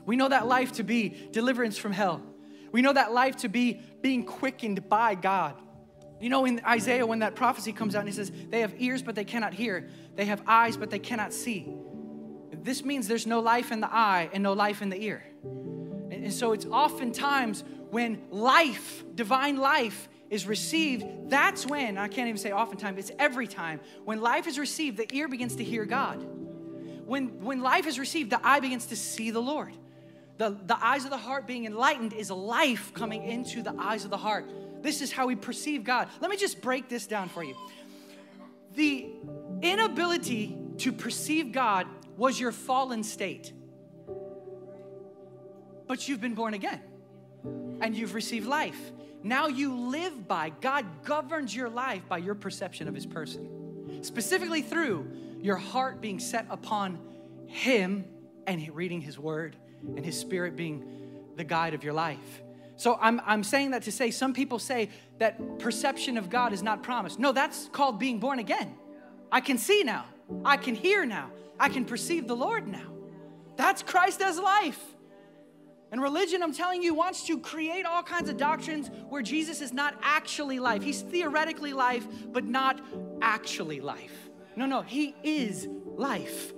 We 0.06 0.16
know 0.16 0.30
that 0.30 0.48
life 0.48 0.74
to 0.74 0.84
be 0.84 1.30
deliverance 1.32 1.78
from 1.78 1.92
hell. 1.92 2.22
We 2.72 2.82
know 2.82 2.94
that 2.94 3.12
life 3.12 3.38
to 3.38 3.50
be 3.50 3.82
being 4.02 4.24
quickened 4.24 4.88
by 4.88 5.16
God. 5.16 5.56
You 6.22 6.30
know, 6.30 6.46
in 6.46 6.62
Isaiah, 6.66 7.06
when 7.06 7.20
that 7.20 7.36
prophecy 7.36 7.74
comes 7.74 7.96
out 7.96 8.02
and 8.02 8.10
he 8.10 8.14
says, 8.14 8.32
they 8.50 8.62
have 8.62 8.74
ears, 8.78 9.02
but 9.02 9.16
they 9.16 9.26
cannot 9.26 9.54
hear, 9.54 9.90
they 10.16 10.26
have 10.26 10.44
eyes, 10.46 10.78
but 10.78 10.92
they 10.92 11.00
cannot 11.00 11.34
see. 11.34 11.68
This 12.54 12.86
means 12.86 13.08
there's 13.08 13.26
no 13.26 13.40
life 13.40 13.72
in 13.72 13.82
the 13.82 13.92
eye 13.92 14.30
and 14.32 14.44
no 14.44 14.54
life 14.54 14.84
in 14.84 14.90
the 14.90 15.02
ear. 15.02 15.24
And 15.44 16.32
so 16.32 16.54
it's 16.54 16.66
oftentimes 16.66 17.64
when 17.90 18.22
life, 18.30 19.04
divine 19.16 19.58
life, 19.58 20.08
is 20.30 20.46
received, 20.46 21.06
that's 21.30 21.66
when, 21.66 21.98
I 21.98 22.08
can't 22.08 22.30
even 22.30 22.38
say 22.38 22.52
oftentimes, 22.52 23.00
it's 23.00 23.12
every 23.18 23.48
time, 23.48 23.82
when 24.06 24.22
life 24.22 24.48
is 24.48 24.60
received, 24.60 24.98
the 24.98 25.08
ear 25.14 25.28
begins 25.28 25.56
to 25.56 25.64
hear 25.64 25.86
God. 25.86 26.24
When, 27.06 27.42
when 27.42 27.62
life 27.62 27.88
is 27.88 27.98
received, 27.98 28.30
the 28.30 28.40
eye 28.46 28.60
begins 28.60 28.86
to 28.88 28.96
see 28.96 29.32
the 29.32 29.42
Lord. 29.42 29.74
The, 30.38 30.58
the 30.66 30.78
eyes 30.82 31.04
of 31.04 31.10
the 31.10 31.18
heart 31.18 31.48
being 31.48 31.66
enlightened 31.66 32.14
is 32.14 32.32
life 32.32 32.94
coming 32.94 33.24
into 33.24 33.62
the 33.62 33.76
eyes 33.78 34.06
of 34.06 34.12
the 34.12 34.18
heart. 34.18 34.50
This 34.82 35.02
is 35.02 35.12
how 35.12 35.28
we 35.28 35.36
perceive 35.36 35.84
God. 35.84 36.08
Let 36.20 36.30
me 36.30 36.38
just 36.38 36.62
break 36.62 36.90
this 36.90 37.08
down 37.08 37.30
for 37.30 37.44
you. 37.44 37.56
The 38.74 39.10
inability 39.62 40.58
to 40.78 40.92
perceive 40.92 41.52
God 41.52 41.88
was 42.18 42.40
your 42.40 42.52
fallen 42.52 43.04
state. 43.04 43.54
But 45.88 46.08
you've 46.08 46.22
been 46.22 46.36
born 46.36 46.54
again 46.54 46.82
and 47.82 47.96
you've 47.96 48.14
received 48.14 48.48
life. 48.48 48.80
Now 49.24 49.48
you 49.48 49.76
live 49.76 50.28
by, 50.28 50.52
God 50.62 50.86
governs 51.04 51.56
your 51.56 51.70
life 51.70 52.02
by 52.08 52.18
your 52.18 52.36
perception 52.36 52.88
of 52.88 52.96
His 52.96 53.06
person, 53.06 54.02
specifically 54.02 54.62
through 54.62 55.12
your 55.42 55.58
heart 55.58 56.02
being 56.02 56.20
set 56.20 56.46
upon 56.50 57.00
Him 57.48 58.06
and 58.48 58.68
reading 58.74 59.02
His 59.02 59.20
Word 59.20 59.56
and 59.96 60.04
His 60.04 60.18
Spirit 60.18 60.56
being 60.56 60.84
the 61.36 61.44
guide 61.44 61.74
of 61.74 61.84
your 61.84 61.94
life. 61.94 62.42
So 62.76 62.98
I'm, 63.02 63.22
I'm 63.26 63.44
saying 63.44 63.72
that 63.72 63.84
to 63.84 63.92
say 63.92 64.12
some 64.12 64.34
people 64.34 64.60
say 64.60 64.90
that 65.20 65.60
perception 65.60 66.18
of 66.18 66.30
God 66.30 66.54
is 66.54 66.64
not 66.64 66.84
promised. 66.84 67.20
No, 67.20 67.32
that's 67.32 67.70
called 67.70 68.00
being 68.00 68.20
born 68.20 68.40
again. 68.40 68.76
I 69.32 69.42
can 69.42 69.58
see 69.58 69.84
now, 69.84 70.06
I 70.44 70.58
can 70.58 70.76
hear 70.76 71.06
now, 71.06 71.30
I 71.60 71.70
can 71.70 71.86
perceive 71.86 72.28
the 72.28 72.36
Lord 72.36 72.68
now. 72.68 72.92
That's 73.56 73.84
Christ 73.84 74.22
as 74.22 74.40
life. 74.40 74.80
And 75.92 76.02
religion, 76.02 76.42
I'm 76.42 76.54
telling 76.54 76.82
you, 76.82 76.94
wants 76.94 77.28
to 77.28 77.38
create 77.38 77.86
all 77.86 78.02
kinds 78.02 78.30
of 78.30 78.38
doctrines 78.38 78.90
where 79.10 79.22
Jesus 79.22 79.60
is 79.60 79.74
not 79.74 79.96
actually 80.02 80.58
life. 80.58 80.82
He's 80.82 81.02
theoretically 81.02 81.74
life, 81.74 82.08
but 82.32 82.46
not 82.46 82.80
actually 83.22 83.82
life. 83.82 84.30
No, 84.56 84.66
no, 84.66 84.82
He 84.82 85.14
is 85.22 85.68
life. 85.98 86.54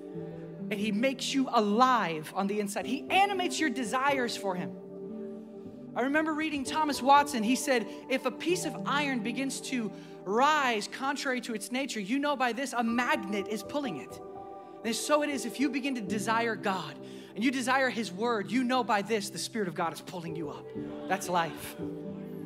And 0.70 0.80
He 0.80 0.92
makes 0.92 1.34
you 1.34 1.50
alive 1.52 2.32
on 2.36 2.46
the 2.46 2.60
inside. 2.60 2.86
He 2.86 3.10
animates 3.10 3.60
your 3.60 3.72
desires 3.72 4.38
for 4.38 4.56
Him. 4.56 4.72
I 5.96 6.02
remember 6.02 6.34
reading 6.34 6.64
Thomas 6.64 7.02
Watson. 7.02 7.44
He 7.44 7.56
said, 7.56 7.88
If 8.10 8.26
a 8.26 8.32
piece 8.32 8.66
of 8.66 8.76
iron 8.86 9.20
begins 9.20 9.62
to 9.62 9.92
rise 10.26 10.88
contrary 10.92 11.42
to 11.42 11.54
its 11.54 11.72
nature, 11.72 12.00
you 12.00 12.20
know 12.20 12.36
by 12.36 12.54
this 12.54 12.74
a 12.74 12.84
magnet 12.84 13.48
is 13.48 13.62
pulling 13.62 13.98
it. 13.98 14.20
And 14.84 14.96
so 14.96 15.22
it 15.22 15.30
is 15.30 15.46
if 15.46 15.60
you 15.60 15.70
begin 15.70 15.96
to 15.96 16.02
desire 16.02 16.56
God 16.56 16.96
and 17.36 17.44
you 17.44 17.52
desire 17.52 17.90
His 17.90 18.12
Word, 18.12 18.52
you 18.52 18.64
know 18.64 18.84
by 18.84 19.02
this 19.02 19.30
the 19.30 19.38
Spirit 19.38 19.68
of 19.68 19.76
God 19.76 19.94
is 19.94 20.02
pulling 20.02 20.36
you 20.36 20.50
up. 20.50 20.66
That's 21.08 21.30
life. 21.30 21.76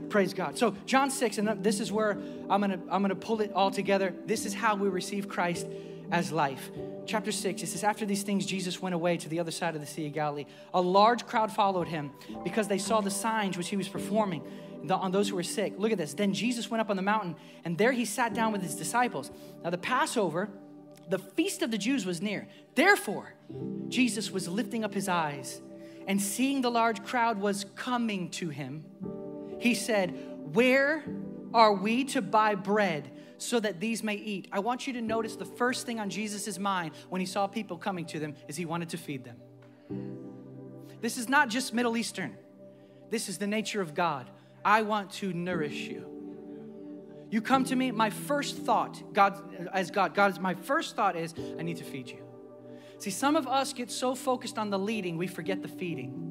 Praise 0.10 0.34
God. 0.34 0.58
So, 0.58 0.76
John 0.86 1.10
6, 1.10 1.38
and 1.38 1.64
this 1.64 1.80
is 1.80 1.92
where 1.92 2.12
I'm 2.50 2.62
gonna, 2.62 2.80
I'm 2.90 3.02
gonna 3.02 3.16
pull 3.16 3.42
it 3.42 3.52
all 3.54 3.72
together. 3.72 4.14
This 4.26 4.46
is 4.46 4.54
how 4.54 4.76
we 4.76 4.88
receive 4.88 5.28
Christ 5.28 5.68
as 6.12 6.32
life. 6.32 6.72
Chapter 7.08 7.32
6, 7.32 7.64
it 7.64 7.68
says, 7.68 7.84
After 7.84 8.06
these 8.06 8.24
things, 8.24 8.46
Jesus 8.46 8.82
went 8.82 8.94
away 8.94 9.16
to 9.18 9.30
the 9.30 9.40
other 9.40 9.52
side 9.52 9.76
of 9.76 9.82
the 9.82 9.88
Sea 9.88 10.08
of 10.08 10.14
Galilee. 10.14 10.46
A 10.74 10.82
large 10.82 11.26
crowd 11.26 11.52
followed 11.52 11.88
him 11.88 12.12
because 12.44 12.68
they 12.68 12.78
saw 12.78 13.00
the 13.00 13.10
signs 13.10 13.58
which 13.58 13.70
he 13.70 13.78
was 13.78 13.88
performing 13.88 14.44
on 14.92 15.12
those 15.12 15.30
who 15.30 15.36
were 15.36 15.44
sick. 15.44 15.74
Look 15.78 15.92
at 15.92 15.98
this. 15.98 16.14
Then 16.14 16.34
Jesus 16.34 16.70
went 16.70 16.82
up 16.82 16.90
on 16.90 16.98
the 16.98 17.02
mountain, 17.02 17.36
and 17.64 17.78
there 17.78 17.94
he 17.94 18.06
sat 18.06 18.34
down 18.34 18.52
with 18.52 18.62
his 18.62 18.76
disciples. 18.76 19.32
Now, 19.64 19.70
the 19.70 19.78
Passover, 19.78 20.50
the 21.10 21.20
feast 21.20 21.62
of 21.62 21.72
the 21.72 21.78
Jews 21.78 22.06
was 22.06 22.22
near. 22.22 22.48
Therefore, 22.76 23.34
Jesus 23.88 24.30
was 24.30 24.48
lifting 24.48 24.84
up 24.84 24.94
his 24.94 25.08
eyes 25.08 25.62
and 26.08 26.22
seeing 26.22 26.62
the 26.62 26.72
large 26.72 27.04
crowd 27.04 27.40
was 27.40 27.66
coming 27.76 28.30
to 28.32 28.50
him. 28.50 28.86
He 29.60 29.74
said, 29.74 30.12
Where 30.54 31.06
are 31.54 31.74
we 31.74 32.04
to 32.06 32.22
buy 32.22 32.56
bread 32.56 33.12
so 33.38 33.60
that 33.60 33.80
these 33.80 34.04
may 34.04 34.16
eat? 34.16 34.48
I 34.52 34.60
want 34.60 34.88
you 34.88 34.94
to 34.94 35.02
notice 35.02 35.36
the 35.36 35.46
first 35.46 35.86
thing 35.86 36.00
on 36.00 36.10
Jesus' 36.10 36.58
mind 36.58 36.92
when 37.10 37.22
he 37.22 37.28
saw 37.28 37.48
people 37.48 37.78
coming 37.78 38.06
to 38.08 38.20
them 38.20 38.36
is 38.48 38.56
he 38.56 38.66
wanted 38.66 38.90
to 38.90 38.98
feed 38.98 39.24
them. 39.24 39.38
This 41.02 41.18
is 41.18 41.30
not 41.30 41.50
just 41.50 41.74
Middle 41.74 41.98
Eastern, 41.98 42.36
this 43.10 43.30
is 43.30 43.38
the 43.38 43.48
nature 43.48 43.82
of 43.82 43.94
God. 43.94 44.30
I 44.66 44.82
want 44.82 45.12
to 45.14 45.32
nourish 45.32 45.88
you. 45.88 46.18
You 47.30 47.42
come 47.42 47.64
to 47.66 47.76
me, 47.76 47.92
my 47.92 48.10
first 48.10 48.58
thought, 48.58 49.14
God, 49.14 49.70
as 49.74 49.92
God, 49.92 50.14
God 50.14 50.32
is 50.32 50.40
my 50.40 50.56
first 50.56 50.96
thought 50.96 51.16
is, 51.16 51.34
I 51.60 51.64
need 51.64 51.78
to 51.78 51.84
feed 51.84 52.10
you. 52.10 52.24
See, 53.00 53.12
some 53.12 53.36
of 53.36 53.48
us 53.48 53.74
get 53.74 53.92
so 53.92 54.16
focused 54.16 54.58
on 54.58 54.70
the 54.70 54.80
leading, 54.80 55.18
we 55.18 55.28
forget 55.28 55.62
the 55.62 55.68
feeding. 55.68 56.24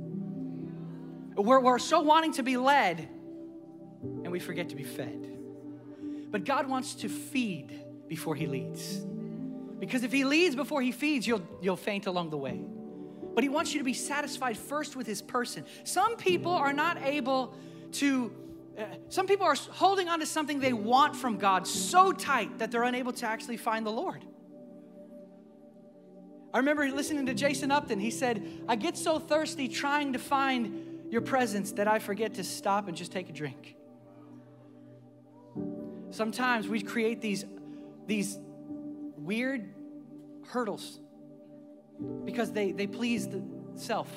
We're, 1.37 1.61
we're 1.61 1.79
so 1.79 2.01
wanting 2.01 2.33
to 2.35 2.43
be 2.43 2.57
led, 2.57 3.09
and 4.03 4.33
we 4.33 4.41
forget 4.41 4.71
to 4.71 4.77
be 4.77 4.85
fed. 4.85 5.36
But 6.31 6.45
God 6.45 6.69
wants 6.69 6.95
to 6.97 7.09
feed 7.09 7.85
before 8.09 8.35
He 8.35 8.47
leads. 8.47 9.01
Because 9.79 10.03
if 10.03 10.13
He 10.13 10.25
leads 10.25 10.55
before 10.55 10.83
He 10.83 10.93
feeds, 10.93 11.27
you'll, 11.27 11.47
you'll 11.61 11.77
faint 11.77 12.07
along 12.07 12.31
the 12.31 12.37
way. 12.37 12.61
But 13.35 13.45
He 13.45 13.49
wants 13.49 13.73
you 13.73 13.81
to 13.81 13.85
be 13.85 13.95
satisfied 13.95 14.57
first 14.57 14.97
with 14.97 15.07
His 15.07 15.23
person. 15.23 15.65
Some 15.85 16.17
people 16.17 16.53
are 16.53 16.73
not 16.73 17.03
able 17.03 17.55
to 17.93 18.33
uh, 18.79 18.85
some 19.09 19.27
people 19.27 19.47
are 19.47 19.55
holding 19.71 20.09
on 20.09 20.21
to 20.21 20.27
something 20.27 20.61
they 20.61 20.75
want 20.75 21.17
from 21.17 21.39
God 21.39 21.67
so 21.67 22.13
tight 22.13 22.59
that 22.59 22.71
they're 22.71 22.83
unable 22.83 23.13
to 23.15 23.27
actually 23.27 23.57
find 23.57 23.87
the 23.87 23.91
Lord. 23.91 24.23
I 26.53 26.59
remember 26.59 26.87
listening 26.91 27.27
to 27.27 27.35
Jason 27.35 27.71
Upton. 27.71 27.99
He 27.99 28.11
said, 28.11 28.43
I 28.69 28.77
get 28.77 28.97
so 28.97 29.19
thirsty 29.19 29.69
trying 29.69 30.13
to 30.13 30.19
find 30.19 31.11
your 31.11 31.23
presence 31.23 31.73
that 31.73 31.89
I 31.89 31.99
forget 31.99 32.35
to 32.35 32.45
stop 32.45 32.89
and 32.89 32.97
just 32.97 33.13
take 33.13 33.29
a 33.29 33.33
drink. 33.33 33.77
Sometimes 36.11 36.69
we 36.69 36.81
create 36.83 37.21
these, 37.21 37.45
these 38.07 38.39
weird 39.17 39.75
hurdles 40.49 41.01
because 42.25 42.53
they, 42.53 42.73
they 42.73 42.87
please 42.87 43.29
the 43.29 43.43
self 43.75 44.09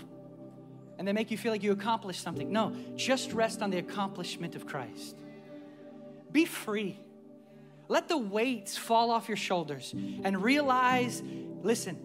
and 0.98 1.08
they 1.08 1.14
make 1.14 1.32
you 1.32 1.38
feel 1.38 1.52
like 1.52 1.64
you 1.64 1.72
accomplished 1.72 2.22
something. 2.22 2.52
No, 2.52 2.76
just 2.96 3.32
rest 3.32 3.62
on 3.62 3.70
the 3.70 3.78
accomplishment 3.78 4.56
of 4.56 4.68
Christ. 4.68 5.18
Be 6.32 6.46
free. 6.46 7.00
Let 7.88 8.08
the 8.08 8.18
weights 8.18 8.78
fall 8.78 9.10
off 9.10 9.28
your 9.28 9.38
shoulders 9.38 9.94
and 9.94 10.44
realize 10.44 11.24
listen, 11.62 11.98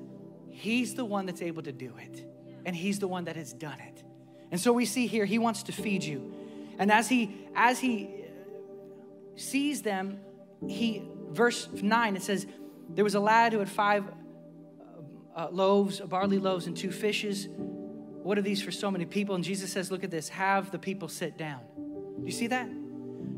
He's 0.51 0.95
the 0.95 1.05
one 1.05 1.27
that's 1.27 1.43
able 1.43 1.65
to 1.65 1.73
do 1.73 1.95
it, 1.99 2.25
and 2.65 2.77
He's 2.77 3.01
the 3.01 3.09
one 3.09 3.25
that 3.25 3.35
has 3.35 3.53
done 3.53 3.81
it. 3.81 4.05
And 4.53 4.61
so 4.61 4.73
we 4.73 4.87
see 4.87 5.09
here, 5.09 5.25
He 5.25 5.39
wants 5.39 5.65
to 5.65 5.73
feed 5.73 6.05
you. 6.05 6.33
And 6.79 6.93
as 6.93 7.09
He, 7.09 7.37
as 7.57 7.81
He 7.81 8.24
sees 9.37 9.83
them, 9.83 10.21
He, 10.67 11.03
verse 11.31 11.69
9, 11.73 12.17
it 12.17 12.23
says, 12.23 12.47
There 12.89 13.05
was 13.05 13.15
a 13.15 13.21
lad 13.21 13.53
who 13.53 13.59
had 13.59 13.69
five 13.69 14.05
uh, 15.37 15.49
loaves, 15.51 16.01
barley 16.01 16.39
loaves, 16.39 16.67
and 16.67 16.77
two 16.77 16.91
fishes. 16.91 17.49
What 17.49 18.39
are 18.39 18.43
these 18.43 18.63
for 18.63 18.71
so 18.71 18.91
many 18.91 19.05
people? 19.05 19.35
And 19.35 19.45
Jesus 19.45 19.73
says, 19.73 19.91
Look 19.91 20.05
at 20.05 20.11
this, 20.11 20.29
have 20.31 20.71
the 20.71 20.79
people 20.79 21.09
sit 21.09 21.37
down. 21.37 21.61
Do 21.77 22.25
you 22.25 22.33
see 22.33 22.47
that? 22.49 22.69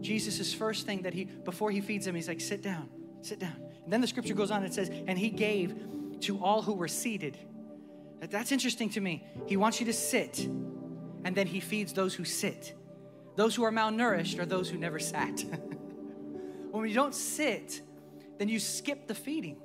Jesus' 0.00 0.52
first 0.52 0.86
thing 0.86 1.02
that 1.02 1.14
he, 1.14 1.24
before 1.24 1.70
he 1.70 1.80
feeds 1.80 2.04
them, 2.04 2.14
he's 2.14 2.28
like, 2.28 2.40
Sit 2.40 2.62
down, 2.62 2.88
sit 3.22 3.38
down. 3.38 3.56
And 3.84 3.92
then 3.92 4.00
the 4.00 4.06
scripture 4.06 4.34
goes 4.34 4.50
on 4.50 4.62
and 4.62 4.72
says, 4.72 4.90
And 5.06 5.18
he 5.18 5.30
gave 5.30 5.74
to 6.20 6.42
all 6.42 6.62
who 6.62 6.74
were 6.74 6.88
seated. 6.88 7.38
That's 8.20 8.52
interesting 8.52 8.90
to 8.90 9.00
me. 9.00 9.24
He 9.46 9.56
wants 9.56 9.80
you 9.80 9.86
to 9.86 9.92
sit, 9.92 10.38
and 11.24 11.34
then 11.34 11.46
he 11.46 11.60
feeds 11.60 11.92
those 11.92 12.14
who 12.14 12.24
sit. 12.24 12.74
Those 13.36 13.54
who 13.54 13.64
are 13.64 13.72
malnourished 13.72 14.38
are 14.38 14.46
those 14.46 14.70
who 14.70 14.78
never 14.78 14.98
sat. 14.98 15.44
when 16.76 16.88
you 16.88 16.94
don't 16.94 17.14
sit, 17.14 17.82
then 18.38 18.48
you 18.48 18.58
skip 18.58 19.06
the 19.06 19.14
feeding. 19.14 19.56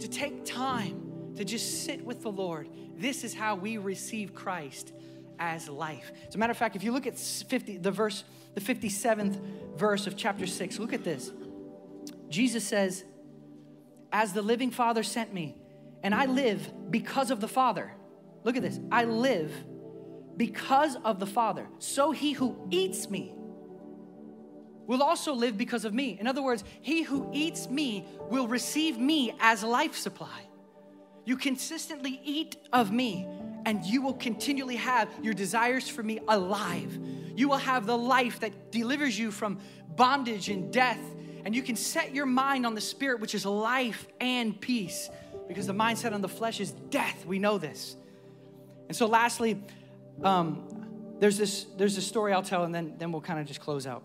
To 0.00 0.08
take 0.08 0.44
time 0.44 1.32
to 1.36 1.44
just 1.44 1.84
sit 1.84 2.04
with 2.04 2.22
the 2.22 2.30
Lord. 2.30 2.68
This 2.96 3.24
is 3.24 3.34
how 3.34 3.54
we 3.54 3.78
receive 3.78 4.34
Christ 4.34 4.92
as 5.38 5.68
life. 5.68 6.12
As 6.28 6.34
a 6.34 6.38
matter 6.38 6.50
of 6.50 6.56
fact, 6.56 6.76
if 6.76 6.84
you 6.84 6.92
look 6.92 7.06
at 7.06 7.18
50, 7.18 7.78
the 7.78 7.90
verse, 7.90 8.24
the 8.54 8.60
57th 8.60 9.40
verse 9.76 10.06
of 10.06 10.16
chapter 10.16 10.46
6, 10.46 10.78
look 10.78 10.92
at 10.92 11.02
this. 11.02 11.32
Jesus 12.28 12.64
says, 12.64 13.04
As 14.12 14.32
the 14.32 14.42
living 14.42 14.70
Father 14.70 15.02
sent 15.02 15.32
me, 15.32 15.56
and 16.02 16.14
I 16.14 16.26
live 16.26 16.70
because 16.90 17.30
of 17.30 17.40
the 17.40 17.48
Father. 17.48 17.92
Look 18.44 18.56
at 18.56 18.62
this. 18.62 18.78
I 18.92 19.04
live 19.04 19.52
because 20.36 20.96
of 21.04 21.18
the 21.18 21.26
Father. 21.26 21.66
So 21.78 22.10
he 22.10 22.32
who 22.32 22.56
eats 22.70 23.08
me 23.08 23.34
will 24.86 25.02
also 25.02 25.34
live 25.34 25.56
because 25.56 25.84
of 25.84 25.94
me. 25.94 26.18
In 26.20 26.26
other 26.26 26.42
words, 26.42 26.64
he 26.80 27.02
who 27.02 27.28
eats 27.32 27.68
me 27.68 28.06
will 28.30 28.46
receive 28.46 28.98
me 28.98 29.34
as 29.40 29.62
life 29.62 29.96
supply. 29.96 30.42
You 31.24 31.36
consistently 31.36 32.20
eat 32.22 32.56
of 32.72 32.92
me, 32.92 33.26
and 33.64 33.84
you 33.84 34.02
will 34.02 34.14
continually 34.14 34.76
have 34.76 35.08
your 35.22 35.32
desires 35.32 35.88
for 35.88 36.02
me 36.02 36.20
alive. 36.28 36.98
You 37.34 37.48
will 37.48 37.56
have 37.56 37.86
the 37.86 37.96
life 37.96 38.40
that 38.40 38.70
delivers 38.70 39.18
you 39.18 39.30
from 39.30 39.58
bondage 39.96 40.50
and 40.50 40.72
death, 40.72 41.00
and 41.44 41.54
you 41.54 41.62
can 41.62 41.76
set 41.76 42.14
your 42.14 42.26
mind 42.26 42.66
on 42.66 42.74
the 42.74 42.80
spirit, 42.80 43.20
which 43.20 43.34
is 43.34 43.46
life 43.46 44.06
and 44.20 44.60
peace, 44.60 45.08
because 45.48 45.66
the 45.66 45.74
mindset 45.74 46.12
on 46.12 46.20
the 46.20 46.28
flesh 46.28 46.60
is 46.60 46.72
death. 46.72 47.24
We 47.26 47.38
know 47.38 47.56
this. 47.58 47.96
And 48.88 48.96
so, 48.96 49.06
lastly, 49.06 49.62
um, 50.22 51.16
there's 51.20 51.38
this 51.38 51.64
there's 51.76 51.96
a 51.96 52.02
story 52.02 52.34
I'll 52.34 52.42
tell, 52.42 52.64
and 52.64 52.74
then 52.74 52.94
then 52.98 53.12
we'll 53.12 53.22
kind 53.22 53.40
of 53.40 53.46
just 53.46 53.60
close 53.60 53.86
out. 53.86 54.02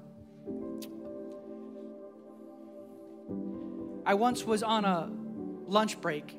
I 4.10 4.16
once 4.16 4.43
was 4.43 4.64
on 4.64 4.86
a 4.86 5.07
lunch 5.68 6.01
break, 6.01 6.36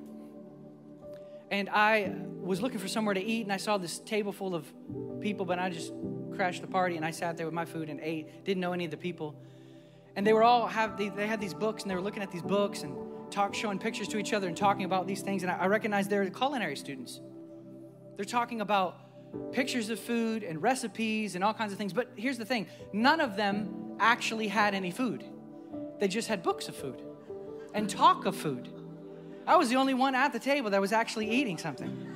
and 1.53 1.69
I 1.69 2.13
was 2.41 2.61
looking 2.61 2.81
for 2.81 2.89
somewhere 2.89 3.15
to 3.15 3.23
eat, 3.23 3.43
and 3.43 3.53
I 3.53 3.59
saw 3.59 3.79
this 3.79 4.01
table 4.01 4.33
full 4.33 4.57
of 4.57 4.67
people, 5.21 5.47
but 5.47 5.61
I 5.61 5.71
just 5.71 5.93
crashed 6.35 6.63
the 6.63 6.67
party, 6.67 6.97
and 6.97 7.05
I 7.05 7.13
sat 7.13 7.37
there 7.37 7.47
with 7.47 7.55
my 7.55 7.65
food 7.65 7.89
and 7.89 8.01
ate. 8.01 8.45
Didn't 8.45 8.61
know 8.61 8.73
any 8.73 8.87
of 8.87 8.91
the 8.91 8.97
people, 8.97 9.37
and 10.17 10.27
they 10.27 10.33
were 10.33 10.43
all 10.43 10.67
have 10.67 10.99
they, 10.99 11.11
they 11.11 11.29
had 11.29 11.41
these 11.41 11.55
books, 11.55 11.83
and 11.83 11.91
they 11.93 11.95
were 11.95 12.01
looking 12.01 12.25
at 12.25 12.33
these 12.33 12.43
books 12.43 12.83
and 12.83 12.93
talk, 13.31 13.55
showing 13.55 13.79
pictures 13.79 14.09
to 14.09 14.19
each 14.19 14.33
other 14.33 14.49
and 14.49 14.57
talking 14.57 14.85
about 14.85 15.07
these 15.07 15.21
things, 15.21 15.45
and 15.45 15.53
I, 15.53 15.59
I 15.59 15.67
recognized 15.69 16.11
they're 16.11 16.25
the 16.25 16.33
culinary 16.33 16.75
students. 16.75 17.21
They're 18.17 18.25
talking 18.25 18.63
about 18.63 19.53
pictures 19.53 19.91
of 19.91 20.01
food 20.01 20.43
and 20.43 20.61
recipes 20.61 21.37
and 21.37 21.45
all 21.45 21.55
kinds 21.55 21.71
of 21.71 21.79
things. 21.79 21.93
But 21.93 22.11
here's 22.17 22.37
the 22.37 22.45
thing 22.45 22.67
none 22.93 23.21
of 23.21 23.37
them 23.37 23.95
actually 24.01 24.49
had 24.49 24.75
any 24.75 24.91
food, 24.91 25.25
they 26.01 26.09
just 26.09 26.27
had 26.27 26.43
books 26.43 26.67
of 26.67 26.75
food 26.75 27.05
and 27.75 27.89
talk 27.89 28.27
of 28.27 28.37
food. 28.37 28.69
I 29.47 29.57
was 29.57 29.69
the 29.69 29.77
only 29.77 29.95
one 29.95 30.15
at 30.15 30.33
the 30.33 30.39
table 30.39 30.71
that 30.71 30.81
was 30.81 30.93
actually 30.93 31.31
eating 31.31 31.59
something. 31.59 32.07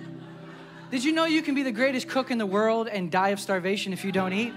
Did 0.91 1.03
you 1.05 1.13
know 1.13 1.25
you 1.25 1.43
can 1.43 1.55
be 1.55 1.63
the 1.63 1.73
greatest 1.73 2.09
cook 2.09 2.31
in 2.31 2.39
the 2.39 2.47
world 2.47 2.89
and 2.89 3.11
die 3.11 3.31
of 3.31 3.41
starvation 3.41 3.93
if 3.93 4.05
you 4.05 4.13
don't 4.13 4.33
eat? 4.33 4.53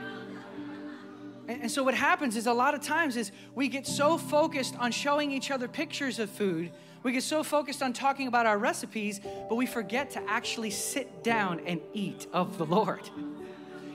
And, 1.47 1.71
so 1.71 1.81
what 1.81 1.93
happens 1.93 2.35
is 2.35 2.45
a 2.45 2.53
lot 2.53 2.75
of 2.75 2.81
times 2.81 3.15
is 3.15 3.31
we 3.55 3.69
get 3.69 3.87
so 3.87 4.17
focused 4.17 4.75
on 4.77 4.91
showing 4.91 5.31
each 5.31 5.49
other 5.49 5.67
pictures 5.67 6.19
of 6.19 6.29
food 6.29 6.71
we 7.07 7.13
get 7.13 7.23
so 7.23 7.41
focused 7.41 7.81
on 7.81 7.93
talking 7.93 8.27
about 8.27 8.45
our 8.45 8.57
recipes, 8.57 9.21
but 9.47 9.55
we 9.55 9.65
forget 9.65 10.09
to 10.11 10.29
actually 10.29 10.71
sit 10.71 11.23
down 11.23 11.61
and 11.65 11.79
eat 11.93 12.27
of 12.33 12.57
the 12.57 12.65
Lord. 12.65 13.09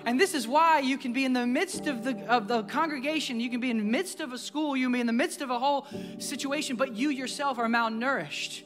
And 0.05 0.19
this 0.19 0.35
is 0.35 0.49
why 0.49 0.81
you 0.81 0.99
can 0.99 1.13
be 1.13 1.25
in 1.25 1.33
the 1.33 1.47
midst 1.47 1.87
of 1.87 2.05
the, 2.05 2.19
of 2.27 2.49
the 2.49 2.65
congregation, 2.65 3.41
you 3.41 3.51
can 3.51 3.61
be 3.61 3.71
in 3.71 3.79
the 3.79 3.85
midst 3.85 4.21
of 4.21 4.33
a 4.33 4.39
school, 4.39 4.77
you 4.77 4.87
can 4.87 4.93
be 4.93 5.01
in 5.01 5.07
the 5.07 5.13
midst 5.13 5.41
of 5.43 5.51
a 5.51 5.59
whole 5.59 5.87
situation, 6.19 6.77
but 6.77 6.95
you 6.95 7.11
yourself 7.11 7.59
are 7.59 7.69
malnourished. 7.69 8.63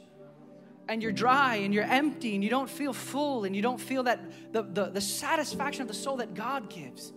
And 0.88 1.02
you're 1.02 1.12
dry 1.12 1.56
and 1.56 1.74
you're 1.74 1.84
empty 1.84 2.34
and 2.34 2.44
you 2.44 2.50
don't 2.50 2.70
feel 2.70 2.92
full 2.92 3.44
and 3.44 3.56
you 3.56 3.60
don't 3.60 3.80
feel 3.80 4.04
that 4.04 4.52
the, 4.52 4.62
the, 4.62 4.84
the 4.86 5.00
satisfaction 5.00 5.82
of 5.82 5.88
the 5.88 5.94
soul 5.94 6.18
that 6.18 6.34
God 6.34 6.70
gives. 6.70 7.12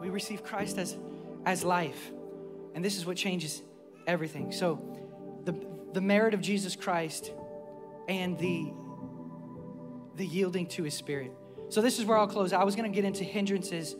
We 0.00 0.10
receive 0.10 0.44
Christ 0.44 0.78
as, 0.78 0.96
as 1.44 1.64
life. 1.64 2.12
And 2.74 2.84
this 2.84 2.96
is 2.96 3.04
what 3.04 3.16
changes 3.16 3.62
everything. 4.06 4.52
So 4.52 4.80
the, 5.44 5.54
the 5.92 6.00
merit 6.00 6.34
of 6.34 6.40
Jesus 6.40 6.76
Christ 6.76 7.32
and 8.08 8.38
the, 8.38 8.72
the 10.14 10.26
yielding 10.26 10.66
to 10.68 10.84
his 10.84 10.94
spirit. 10.94 11.32
So, 11.68 11.80
this 11.80 11.98
is 11.98 12.04
where 12.04 12.16
I'll 12.16 12.26
close. 12.26 12.52
I 12.52 12.64
was 12.64 12.76
going 12.76 12.90
to 12.90 12.94
get 12.94 13.04
into 13.04 13.24
hindrances 13.24 13.96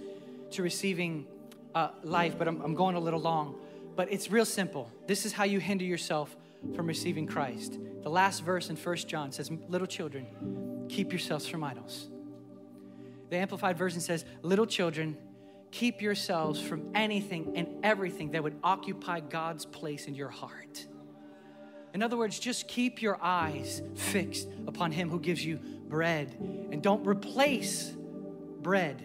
to 0.52 0.62
receiving 0.62 1.26
uh, 1.74 1.88
life, 2.02 2.36
but 2.38 2.48
I'm, 2.48 2.60
I'm 2.60 2.74
going 2.74 2.96
a 2.96 3.00
little 3.00 3.20
long. 3.20 3.56
But 3.96 4.12
it's 4.12 4.30
real 4.30 4.44
simple. 4.44 4.90
This 5.06 5.24
is 5.24 5.32
how 5.32 5.44
you 5.44 5.60
hinder 5.60 5.84
yourself 5.84 6.36
from 6.74 6.86
receiving 6.86 7.26
Christ. 7.26 7.78
The 8.02 8.08
last 8.08 8.42
verse 8.42 8.70
in 8.70 8.76
First 8.76 9.08
John 9.08 9.32
says, 9.32 9.50
Little 9.68 9.86
children, 9.86 10.86
keep 10.88 11.12
yourselves 11.12 11.46
from 11.46 11.62
idols. 11.64 12.08
The 13.30 13.36
Amplified 13.36 13.76
Version 13.76 14.00
says, 14.00 14.24
Little 14.42 14.66
children, 14.66 15.16
keep 15.70 16.00
yourselves 16.00 16.60
from 16.60 16.90
anything 16.94 17.52
and 17.56 17.84
everything 17.84 18.30
that 18.32 18.42
would 18.42 18.56
occupy 18.62 19.20
God's 19.20 19.64
place 19.64 20.06
in 20.06 20.14
your 20.14 20.28
heart. 20.28 20.86
In 21.94 22.02
other 22.02 22.16
words, 22.16 22.40
just 22.40 22.66
keep 22.66 23.00
your 23.00 23.18
eyes 23.22 23.80
fixed 23.94 24.48
upon 24.66 24.90
Him 24.90 25.08
who 25.08 25.20
gives 25.20 25.44
you 25.44 25.60
bread. 25.86 26.36
And 26.72 26.82
don't 26.82 27.06
replace 27.06 27.94
bread, 28.60 29.00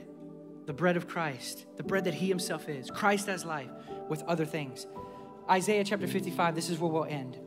the 0.65 0.73
bread 0.73 0.97
of 0.97 1.07
Christ, 1.07 1.67
the 1.77 1.83
bread 1.83 2.05
that 2.05 2.15
He 2.15 2.27
Himself 2.27 2.67
is, 2.67 2.89
Christ 2.89 3.29
as 3.29 3.45
life, 3.45 3.69
with 4.09 4.23
other 4.23 4.43
things. 4.43 4.87
Isaiah 5.47 5.83
chapter 5.83 6.07
55, 6.07 6.55
this 6.55 6.69
is 6.69 6.79
where 6.79 6.91
we'll 6.91 7.05
end. 7.05 7.37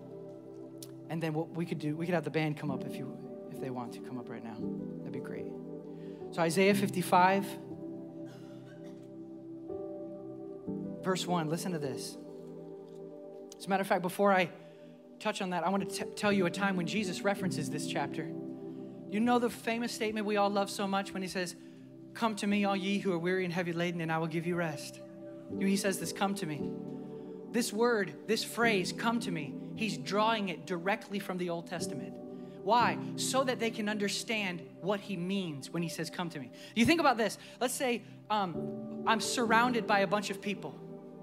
And 1.10 1.20
then 1.20 1.34
what 1.34 1.50
we 1.50 1.66
could 1.66 1.80
do, 1.80 1.96
we 1.96 2.06
could 2.06 2.14
have 2.14 2.24
the 2.24 2.30
band 2.30 2.56
come 2.56 2.70
up 2.70 2.86
if 2.86 2.96
you 2.96 3.18
if 3.50 3.60
they 3.60 3.70
want 3.70 3.92
to 3.94 4.00
come 4.00 4.18
up 4.18 4.30
right 4.30 4.42
now. 4.42 4.56
That'd 4.98 5.12
be 5.12 5.18
great. 5.18 5.46
So 6.30 6.40
Isaiah 6.40 6.74
55, 6.74 7.44
verse 11.02 11.26
1, 11.26 11.50
listen 11.50 11.72
to 11.72 11.78
this. 11.78 12.16
As 13.58 13.66
a 13.66 13.68
matter 13.68 13.82
of 13.82 13.86
fact, 13.86 14.02
before 14.02 14.32
I 14.32 14.48
touch 15.22 15.40
on 15.40 15.50
that, 15.50 15.64
I 15.64 15.70
want 15.70 15.88
to 15.88 16.04
t- 16.04 16.10
tell 16.16 16.32
you 16.32 16.46
a 16.46 16.50
time 16.50 16.76
when 16.76 16.86
Jesus 16.86 17.22
references 17.22 17.70
this 17.70 17.86
chapter. 17.86 18.28
You 19.10 19.20
know 19.20 19.38
the 19.38 19.50
famous 19.50 19.92
statement 19.92 20.26
we 20.26 20.36
all 20.36 20.50
love 20.50 20.68
so 20.68 20.86
much 20.86 21.14
when 21.14 21.22
he 21.22 21.28
says, 21.28 21.54
Come 22.12 22.34
to 22.36 22.46
me, 22.46 22.64
all 22.64 22.76
ye 22.76 22.98
who 22.98 23.12
are 23.12 23.18
weary 23.18 23.44
and 23.44 23.52
heavy 23.54 23.72
laden, 23.72 24.00
and 24.00 24.10
I 24.10 24.18
will 24.18 24.26
give 24.26 24.46
you 24.46 24.56
rest. 24.56 25.00
He 25.58 25.76
says 25.76 25.98
this, 25.98 26.12
Come 26.12 26.34
to 26.36 26.46
me. 26.46 26.68
This 27.52 27.72
word, 27.72 28.14
this 28.26 28.42
phrase, 28.42 28.92
come 28.92 29.20
to 29.20 29.30
me, 29.30 29.54
he's 29.76 29.96
drawing 29.96 30.48
it 30.48 30.66
directly 30.66 31.18
from 31.18 31.38
the 31.38 31.50
Old 31.50 31.66
Testament. 31.66 32.14
Why? 32.64 32.98
So 33.16 33.44
that 33.44 33.60
they 33.60 33.70
can 33.70 33.88
understand 33.88 34.62
what 34.80 35.00
he 35.00 35.16
means 35.16 35.70
when 35.70 35.82
he 35.82 35.88
says, 35.88 36.10
Come 36.10 36.30
to 36.30 36.40
me. 36.40 36.50
You 36.74 36.84
think 36.84 37.00
about 37.00 37.16
this. 37.16 37.38
Let's 37.60 37.74
say 37.74 38.02
um, 38.28 39.04
I'm 39.06 39.20
surrounded 39.20 39.86
by 39.86 40.00
a 40.00 40.06
bunch 40.06 40.30
of 40.30 40.42
people, 40.42 40.74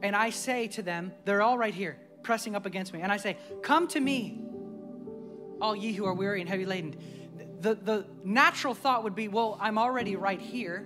and 0.01 0.15
I 0.15 0.29
say 0.29 0.67
to 0.69 0.81
them, 0.81 1.11
They're 1.25 1.41
all 1.41 1.57
right 1.57 1.73
here 1.73 1.97
pressing 2.23 2.55
up 2.55 2.65
against 2.65 2.93
me. 2.93 3.01
And 3.01 3.11
I 3.11 3.17
say, 3.17 3.37
Come 3.61 3.87
to 3.89 3.99
me, 3.99 4.41
all 5.61 5.75
ye 5.75 5.93
who 5.93 6.05
are 6.05 6.13
weary 6.13 6.41
and 6.41 6.49
heavy 6.49 6.65
laden. 6.65 6.95
The, 7.61 7.75
the 7.75 8.05
natural 8.23 8.73
thought 8.73 9.03
would 9.03 9.15
be, 9.15 9.27
Well, 9.27 9.57
I'm 9.61 9.77
already 9.77 10.15
right 10.15 10.41
here. 10.41 10.85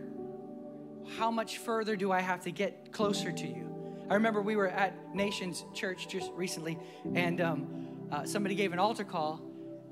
How 1.18 1.32
much 1.32 1.58
further 1.58 1.96
do 1.96 2.12
I 2.12 2.22
have 2.22 2.42
to 2.42 2.52
get 2.52 2.92
closer 2.92 3.32
to 3.32 3.48
you? 3.48 3.70
I 4.10 4.16
remember 4.16 4.42
we 4.42 4.56
were 4.56 4.68
at 4.68 5.16
Nations 5.16 5.66
Church 5.74 6.08
just 6.08 6.32
recently, 6.34 6.78
and 7.16 7.42
um, 7.42 8.08
uh, 8.12 8.26
somebody 8.26 8.56
gave 8.56 8.74
an 8.74 8.80
altar 8.80 9.04
call, 9.04 9.42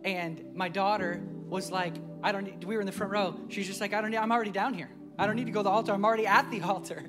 and 0.03 0.53
my 0.53 0.69
daughter 0.69 1.21
was 1.47 1.71
like, 1.71 1.95
I 2.23 2.31
don't 2.31 2.43
need, 2.43 2.63
we 2.63 2.75
were 2.75 2.81
in 2.81 2.85
the 2.85 2.91
front 2.93 3.11
row. 3.11 3.35
She's 3.49 3.67
just 3.67 3.81
like, 3.81 3.93
I 3.93 4.01
don't 4.01 4.11
need, 4.11 4.17
I'm 4.17 4.31
already 4.31 4.51
down 4.51 4.73
here. 4.73 4.89
I 5.21 5.27
don't 5.27 5.35
need 5.35 5.45
to 5.45 5.51
go 5.51 5.59
to 5.59 5.65
the 5.65 5.69
altar. 5.69 5.93
I'm 5.93 6.03
already 6.03 6.25
at 6.25 6.49
the 6.49 6.61
altar. 6.63 7.03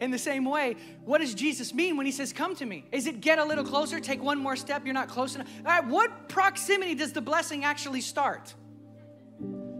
In 0.00 0.12
the 0.12 0.18
same 0.18 0.44
way, 0.44 0.76
what 1.04 1.20
does 1.20 1.34
Jesus 1.34 1.74
mean 1.74 1.96
when 1.96 2.06
he 2.06 2.12
says, 2.12 2.32
Come 2.32 2.54
to 2.54 2.64
me? 2.64 2.84
Is 2.92 3.08
it 3.08 3.20
get 3.20 3.40
a 3.40 3.44
little 3.44 3.64
closer, 3.64 3.98
take 3.98 4.22
one 4.22 4.38
more 4.38 4.54
step, 4.54 4.84
you're 4.84 4.94
not 4.94 5.08
close 5.08 5.34
enough? 5.34 5.48
At 5.66 5.88
what 5.88 6.28
proximity 6.28 6.94
does 6.94 7.12
the 7.12 7.20
blessing 7.20 7.64
actually 7.64 8.00
start? 8.00 8.54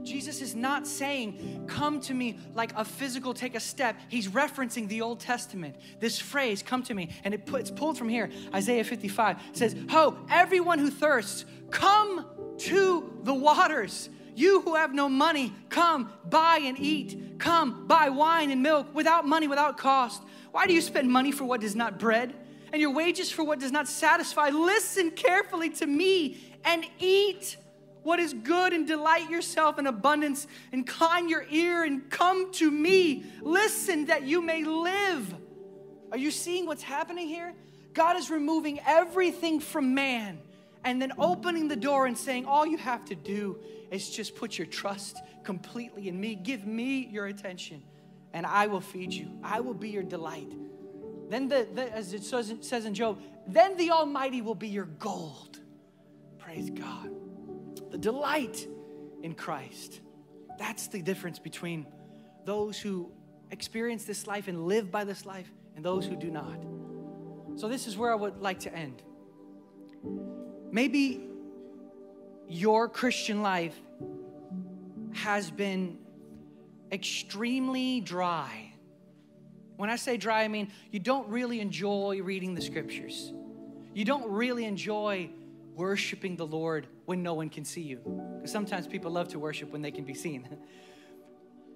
Jesus 0.03 0.43
is 0.43 0.57
not 0.57 0.89
saying, 0.89 1.67
Come 1.69 2.01
to 2.01 2.15
me 2.15 2.41
like 2.53 2.73
a 2.75 2.85
physical 2.85 3.33
take 3.33 3.55
a 3.55 3.61
step. 3.61 3.95
He's 4.09 4.27
referencing 4.27 4.89
the 4.89 5.03
Old 5.03 5.21
Testament. 5.21 5.77
This 6.01 6.19
phrase, 6.19 6.65
come 6.65 6.83
to 6.83 6.95
me, 6.95 7.11
and 7.23 7.33
it 7.33 7.49
it's 7.55 7.71
pulled 7.71 7.97
from 7.97 8.09
here. 8.09 8.29
Isaiah 8.53 8.83
55 8.83 9.37
says, 9.53 9.77
Ho, 9.91 10.19
everyone 10.29 10.81
who 10.81 10.91
thirsts, 10.91 11.45
come 11.71 12.27
to 12.59 13.21
the 13.23 13.35
waters. 13.35 14.11
You 14.39 14.61
who 14.61 14.77
have 14.77 14.95
no 14.95 15.09
money, 15.09 15.53
come, 15.69 16.13
buy 16.31 16.61
and 16.63 16.79
eat. 16.79 17.41
Come, 17.41 17.89
buy 17.89 18.09
wine 18.09 18.53
and 18.53 18.63
milk 18.63 18.95
without 18.95 19.27
money, 19.27 19.49
without 19.49 19.79
cost. 19.79 20.23
Why 20.53 20.65
do 20.65 20.73
you 20.73 20.81
spend 20.81 21.11
money 21.11 21.33
for 21.33 21.45
what 21.45 21.65
is 21.65 21.75
not 21.75 21.99
bread 21.99 22.33
and 22.73 22.81
your 22.81 22.93
wages 22.93 23.33
for 23.33 23.43
what 23.43 23.59
does 23.59 23.73
not 23.73 23.89
satisfy? 23.89 24.51
Listen 24.51 25.11
carefully 25.11 25.71
to 25.71 25.87
me 25.89 26.39
and 26.65 26.85
eat 27.01 27.57
what 28.05 28.21
is 28.21 28.33
good 28.33 28.73
and 28.73 28.87
delight 28.87 29.29
yourself 29.29 29.77
in 29.77 29.89
abundance. 29.89 30.47
Incline 30.71 31.29
your 31.29 31.45
ear 31.51 31.83
and 31.83 32.09
come 32.09 32.53
to 32.53 32.71
me. 32.71 33.25
Listen 33.43 34.07
that 34.07 34.23
you 34.23 34.41
may 34.41 34.63
live. 34.63 35.35
Are 36.13 36.19
you 36.19 36.31
seeing 36.31 36.65
what's 36.65 36.85
happening 36.85 37.27
here? 37.27 37.55
God 37.93 38.17
is 38.17 38.31
removing 38.31 38.79
everything 38.87 39.59
from 39.59 39.95
man 39.95 40.39
and 40.85 41.03
then 41.03 41.11
opening 41.19 41.67
the 41.67 41.75
door 41.75 42.07
and 42.07 42.17
saying, 42.17 42.47
All 42.47 42.65
you 42.65 42.79
have 42.79 43.05
to 43.07 43.17
do 43.17 43.59
is 43.91 44.11
just 44.11 44.35
put 44.35 44.59
your 44.59 44.67
trust 44.67 45.23
completely 45.45 46.09
in 46.09 46.21
me. 46.21 46.35
Give 46.35 46.67
me 46.67 47.07
your 47.07 47.27
attention, 47.27 47.83
and 48.33 48.45
I 48.45 48.67
will 48.67 48.81
feed 48.81 49.13
you. 49.13 49.31
I 49.43 49.61
will 49.61 49.75
be 49.75 49.91
your 49.91 50.03
delight. 50.03 50.53
Then, 51.29 51.49
the, 51.49 51.69
the, 51.75 51.93
as 51.93 52.13
it 52.15 52.25
says, 52.25 52.51
it 52.51 52.65
says 52.65 52.87
in 52.87 52.95
Job, 52.95 53.21
then 53.47 53.77
the 53.77 53.91
Almighty 53.91 54.41
will 54.41 54.55
be 54.55 54.69
your 54.69 54.87
gold. 54.87 55.61
Praise 56.39 56.71
God. 56.71 57.11
The 57.91 57.99
delight 57.99 58.67
in 59.23 59.35
Christ. 59.35 60.01
That's 60.59 60.89
the 60.89 61.03
difference 61.03 61.39
between 61.39 61.87
those 62.45 62.79
who 62.79 63.11
experience 63.51 64.05
this 64.05 64.27
life 64.27 64.49
and 64.49 64.67
live 64.67 64.91
by 64.91 65.05
this 65.05 65.27
life 65.27 65.51
and 65.77 65.85
those 65.85 66.07
who 66.07 66.17
do 66.17 66.31
not. 66.31 66.65
So, 67.57 67.69
this 67.69 67.87
is 67.87 67.97
where 67.97 68.13
I 68.13 68.15
would 68.15 68.41
like 68.41 68.61
to 68.61 68.75
end. 68.75 69.03
Maybe 70.71 71.28
your 72.49 72.89
Christian 72.89 73.43
life 73.43 73.79
has 75.13 75.51
been 75.51 75.99
extremely 76.91 78.01
dry. 78.01 78.73
When 79.77 79.91
I 79.91 79.97
say 79.97 80.17
dry, 80.17 80.43
I 80.43 80.49
mean 80.49 80.73
you 80.91 80.99
don't 80.99 81.29
really 81.29 81.61
enjoy 81.61 82.21
reading 82.23 82.55
the 82.55 82.63
scriptures. 82.63 83.33
You 83.95 84.05
don't 84.05 84.31
really 84.31 84.65
enjoy 84.65 85.31
worshiping 85.75 86.37
the 86.37 86.47
Lord 86.47 86.87
when 87.05 87.23
no 87.23 87.35
one 87.35 87.49
can 87.49 87.65
see 87.65 87.83
you. 87.83 88.01
Because 88.37 88.51
sometimes 88.51 88.87
people 88.87 89.11
love 89.11 89.29
to 89.29 89.39
worship 89.39 89.71
when 89.71 89.83
they 89.83 89.91
can 89.91 90.05
be 90.05 90.15
seen. 90.15 90.49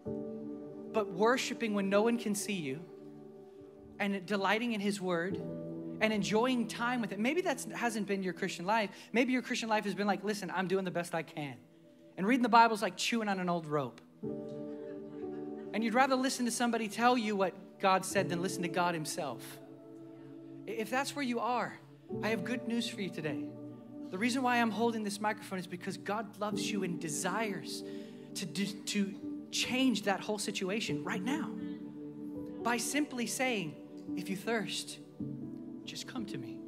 but 0.93 1.13
worshiping 1.13 1.75
when 1.75 1.89
no 1.89 2.03
one 2.03 2.19
can 2.19 2.35
see 2.35 2.55
you 2.55 2.81
and 3.99 4.25
delighting 4.27 4.73
in 4.73 4.81
His 4.81 5.01
Word 5.01 5.41
and 6.03 6.13
enjoying 6.13 6.67
time 6.67 7.01
with 7.01 7.13
it. 7.13 7.19
Maybe 7.21 7.41
that 7.43 7.65
hasn't 7.75 8.09
been 8.09 8.25
your 8.25 8.33
Christian 8.33 8.67
life. 8.67 8.91
Maybe 9.13 9.33
your 9.33 9.41
Christian 9.41 9.69
life 9.69 9.85
has 9.85 9.95
been 9.95 10.09
like, 10.09 10.25
listen, 10.25 10.53
I'm 10.55 10.67
doing 10.67 10.85
the 10.85 10.91
best 10.91 11.15
I 11.15 11.23
can. 11.23 11.55
And 12.19 12.27
reading 12.27 12.43
the 12.43 12.49
Bible 12.49 12.75
is 12.75 12.83
like 12.83 12.97
chewing 12.97 13.29
on 13.29 13.39
an 13.39 13.49
old 13.49 13.67
rope. 13.67 14.01
And 15.73 15.83
you'd 15.83 15.95
rather 15.95 16.17
listen 16.17 16.45
to 16.45 16.51
somebody 16.51 16.89
tell 16.89 17.17
you 17.17 17.37
what 17.37 17.55
God 17.81 18.05
said 18.05 18.29
than 18.29 18.43
listen 18.43 18.63
to 18.63 18.69
God 18.69 18.95
Himself. 18.95 19.43
If 20.67 20.91
that's 20.91 21.15
where 21.15 21.25
you 21.25 21.39
are, 21.39 21.79
I 22.23 22.29
have 22.29 22.45
good 22.45 22.67
news 22.67 22.89
for 22.89 23.01
you 23.01 23.09
today. 23.09 23.45
The 24.11 24.19
reason 24.19 24.43
why 24.43 24.61
I'm 24.61 24.73
holding 24.73 25.05
this 25.05 25.21
microphone 25.21 25.61
is 25.61 25.69
because 25.69 25.97
God 25.97 26.39
loves 26.39 26.69
you 26.71 26.83
and 26.83 27.01
desires 27.01 27.85
to, 28.35 28.45
do, 28.45 28.67
to 28.67 29.15
change 29.53 30.03
that 30.03 30.21
whole 30.21 30.39
situation 30.39 31.05
right 31.05 31.23
now 31.23 31.51
by 32.63 32.77
simply 32.77 33.27
saying, 33.27 33.77
if 34.17 34.29
you 34.29 34.37
thirst, 34.37 34.99
just 35.85 36.07
come 36.07 36.27
to 36.27 36.39
me. 36.39 36.59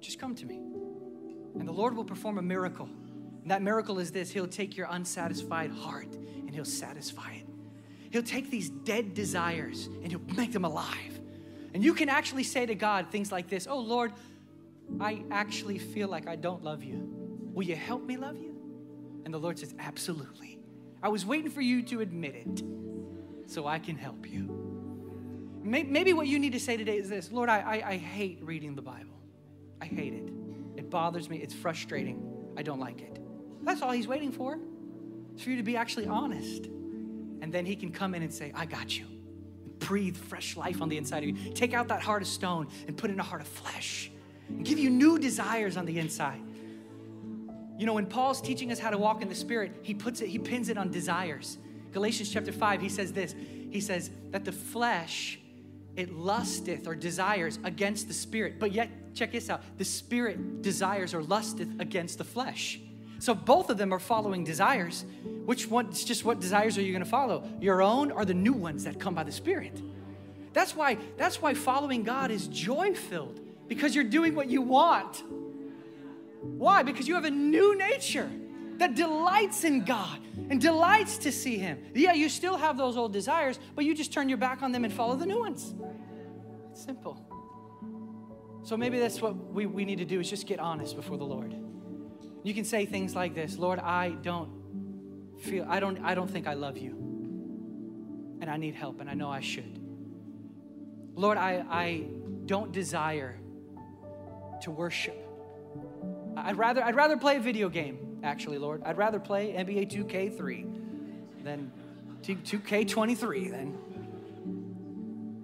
Just 0.00 0.18
come 0.18 0.34
to 0.34 0.46
me. 0.46 0.60
And 1.58 1.66
the 1.66 1.72
Lord 1.72 1.96
will 1.96 2.04
perform 2.04 2.38
a 2.38 2.42
miracle. 2.42 2.88
And 3.42 3.50
that 3.50 3.62
miracle 3.62 3.98
is 3.98 4.10
this 4.10 4.30
He'll 4.30 4.46
take 4.46 4.76
your 4.76 4.88
unsatisfied 4.90 5.70
heart 5.70 6.14
and 6.14 6.54
He'll 6.54 6.64
satisfy 6.64 7.32
it. 7.32 7.46
He'll 8.10 8.22
take 8.22 8.50
these 8.50 8.70
dead 8.70 9.14
desires 9.14 9.86
and 9.86 10.08
He'll 10.08 10.20
make 10.36 10.52
them 10.52 10.64
alive. 10.64 11.20
And 11.74 11.82
you 11.82 11.94
can 11.94 12.08
actually 12.08 12.44
say 12.44 12.66
to 12.66 12.74
God 12.74 13.10
things 13.10 13.32
like 13.32 13.48
this 13.48 13.66
Oh 13.66 13.78
Lord, 13.78 14.12
I 15.00 15.24
actually 15.30 15.78
feel 15.78 16.08
like 16.08 16.28
I 16.28 16.36
don't 16.36 16.62
love 16.62 16.82
you. 16.82 17.08
Will 17.54 17.64
you 17.64 17.76
help 17.76 18.04
me 18.04 18.16
love 18.16 18.36
you? 18.36 18.56
And 19.24 19.32
the 19.32 19.38
Lord 19.38 19.58
says, 19.58 19.74
Absolutely. 19.78 20.58
I 21.02 21.08
was 21.08 21.26
waiting 21.26 21.50
for 21.50 21.60
you 21.60 21.82
to 21.84 22.00
admit 22.00 22.36
it 22.36 22.62
so 23.46 23.66
I 23.66 23.78
can 23.78 23.96
help 23.96 24.30
you. 24.30 24.61
Maybe 25.62 26.12
what 26.12 26.26
you 26.26 26.38
need 26.38 26.52
to 26.52 26.60
say 26.60 26.76
today 26.76 26.98
is 26.98 27.08
this 27.08 27.30
Lord, 27.30 27.48
I, 27.48 27.60
I, 27.60 27.90
I 27.90 27.96
hate 27.96 28.40
reading 28.42 28.74
the 28.74 28.82
Bible. 28.82 29.14
I 29.80 29.86
hate 29.86 30.12
it. 30.12 30.32
It 30.76 30.90
bothers 30.90 31.28
me. 31.28 31.38
It's 31.38 31.54
frustrating. 31.54 32.52
I 32.56 32.62
don't 32.62 32.80
like 32.80 33.00
it. 33.00 33.18
That's 33.62 33.82
all 33.82 33.92
He's 33.92 34.08
waiting 34.08 34.32
for. 34.32 34.58
It's 35.34 35.44
for 35.44 35.50
you 35.50 35.56
to 35.56 35.62
be 35.62 35.76
actually 35.76 36.06
honest. 36.06 36.66
And 36.66 37.52
then 37.52 37.64
He 37.64 37.76
can 37.76 37.92
come 37.92 38.14
in 38.14 38.22
and 38.22 38.32
say, 38.32 38.52
I 38.54 38.66
got 38.66 38.98
you. 38.98 39.06
Breathe 39.78 40.16
fresh 40.16 40.56
life 40.56 40.82
on 40.82 40.88
the 40.88 40.96
inside 40.96 41.24
of 41.24 41.30
you. 41.30 41.52
Take 41.52 41.74
out 41.74 41.88
that 41.88 42.02
heart 42.02 42.22
of 42.22 42.28
stone 42.28 42.68
and 42.86 42.96
put 42.96 43.10
in 43.10 43.18
a 43.18 43.22
heart 43.22 43.40
of 43.40 43.48
flesh. 43.48 44.10
And 44.48 44.64
give 44.64 44.78
you 44.78 44.90
new 44.90 45.18
desires 45.18 45.76
on 45.76 45.86
the 45.86 45.98
inside. 45.98 46.42
You 47.78 47.86
know, 47.86 47.94
when 47.94 48.06
Paul's 48.06 48.40
teaching 48.40 48.70
us 48.70 48.78
how 48.78 48.90
to 48.90 48.98
walk 48.98 49.22
in 49.22 49.28
the 49.28 49.34
Spirit, 49.34 49.72
he 49.82 49.94
puts 49.94 50.20
it, 50.20 50.28
he 50.28 50.38
pins 50.38 50.68
it 50.68 50.78
on 50.78 50.90
desires. 50.90 51.58
Galatians 51.92 52.30
chapter 52.30 52.52
5, 52.52 52.80
he 52.80 52.88
says 52.88 53.12
this. 53.12 53.34
He 53.70 53.80
says 53.80 54.10
that 54.30 54.44
the 54.44 54.52
flesh 54.52 55.40
it 55.96 56.12
lusteth 56.12 56.86
or 56.86 56.94
desires 56.94 57.58
against 57.64 58.08
the 58.08 58.14
spirit. 58.14 58.58
But 58.58 58.72
yet, 58.72 58.90
check 59.14 59.32
this 59.32 59.50
out 59.50 59.62
the 59.78 59.84
spirit 59.84 60.62
desires 60.62 61.14
or 61.14 61.22
lusteth 61.22 61.68
against 61.80 62.18
the 62.18 62.24
flesh. 62.24 62.80
So 63.18 63.34
both 63.34 63.70
of 63.70 63.78
them 63.78 63.92
are 63.92 64.00
following 64.00 64.42
desires. 64.42 65.04
Which 65.44 65.68
one, 65.68 65.86
it's 65.86 66.04
just 66.04 66.24
what 66.24 66.40
desires 66.40 66.76
are 66.76 66.82
you 66.82 66.92
going 66.92 67.04
to 67.04 67.10
follow? 67.10 67.48
Your 67.60 67.80
own 67.80 68.10
or 68.10 68.24
the 68.24 68.34
new 68.34 68.52
ones 68.52 68.84
that 68.84 68.98
come 68.98 69.14
by 69.14 69.22
the 69.22 69.30
Spirit? 69.30 69.80
That's 70.52 70.74
why, 70.74 70.98
that's 71.16 71.40
why 71.40 71.54
following 71.54 72.02
God 72.02 72.30
is 72.30 72.48
joy 72.48 72.94
filled 72.94 73.40
because 73.68 73.94
you're 73.94 74.04
doing 74.04 74.34
what 74.34 74.50
you 74.50 74.60
want. 74.60 75.22
Why? 76.42 76.82
Because 76.82 77.06
you 77.06 77.14
have 77.14 77.24
a 77.24 77.30
new 77.30 77.76
nature 77.78 78.28
that 78.82 78.96
delights 78.96 79.62
in 79.62 79.84
God 79.84 80.18
and 80.50 80.60
delights 80.60 81.16
to 81.18 81.30
see 81.30 81.56
Him. 81.56 81.78
Yeah, 81.94 82.14
you 82.14 82.28
still 82.28 82.56
have 82.56 82.76
those 82.76 82.96
old 82.96 83.12
desires, 83.12 83.60
but 83.76 83.84
you 83.84 83.94
just 83.94 84.12
turn 84.12 84.28
your 84.28 84.38
back 84.38 84.60
on 84.60 84.72
them 84.72 84.84
and 84.84 84.92
follow 84.92 85.14
the 85.14 85.24
new 85.24 85.38
ones. 85.38 85.72
It's 86.72 86.84
simple. 86.84 87.16
So 88.64 88.76
maybe 88.76 88.98
that's 88.98 89.22
what 89.22 89.36
we, 89.36 89.66
we 89.66 89.84
need 89.84 89.98
to 89.98 90.04
do 90.04 90.18
is 90.18 90.28
just 90.28 90.48
get 90.48 90.58
honest 90.58 90.96
before 90.96 91.16
the 91.16 91.24
Lord. 91.24 91.54
You 92.42 92.54
can 92.54 92.64
say 92.64 92.84
things 92.84 93.14
like 93.14 93.36
this 93.36 93.56
Lord, 93.56 93.78
I 93.78 94.10
don't 94.22 94.50
feel, 95.40 95.64
I 95.68 95.78
don't, 95.78 95.98
I 96.02 96.16
don't 96.16 96.28
think 96.28 96.48
I 96.48 96.54
love 96.54 96.76
you. 96.76 96.90
And 98.40 98.50
I 98.50 98.56
need 98.56 98.74
help, 98.74 99.00
and 99.00 99.08
I 99.08 99.14
know 99.14 99.30
I 99.30 99.40
should. 99.40 99.78
Lord, 101.14 101.38
I, 101.38 101.64
I 101.70 102.06
don't 102.46 102.72
desire 102.72 103.38
to 104.62 104.72
worship. 104.72 105.16
I'd 106.36 106.56
rather, 106.56 106.82
I'd 106.82 106.96
rather 106.96 107.16
play 107.16 107.36
a 107.36 107.40
video 107.40 107.68
game 107.68 108.11
actually, 108.22 108.58
Lord. 108.58 108.82
I'd 108.84 108.98
rather 108.98 109.18
play 109.18 109.52
NBA 109.52 109.90
2K3 109.90 111.44
than 111.44 111.72
2K23 112.22 113.50
than, 113.50 113.78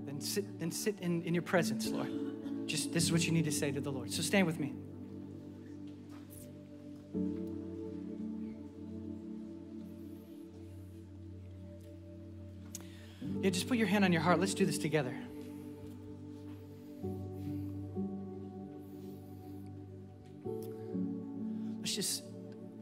than 0.06 0.20
sit, 0.20 0.58
than 0.60 0.70
sit 0.70 0.98
in, 1.00 1.22
in 1.22 1.34
your 1.34 1.42
presence, 1.42 1.88
Lord. 1.88 2.10
Just 2.66 2.92
this 2.92 3.04
is 3.04 3.12
what 3.12 3.24
you 3.24 3.32
need 3.32 3.46
to 3.46 3.52
say 3.52 3.72
to 3.72 3.80
the 3.80 3.90
Lord. 3.90 4.12
So 4.12 4.22
stand 4.22 4.46
with 4.46 4.60
me. 4.60 4.74
Yeah, 13.40 13.50
just 13.50 13.68
put 13.68 13.78
your 13.78 13.86
hand 13.86 14.04
on 14.04 14.12
your 14.12 14.22
heart. 14.22 14.40
Let's 14.40 14.54
do 14.54 14.66
this 14.66 14.78
together. 14.78 15.14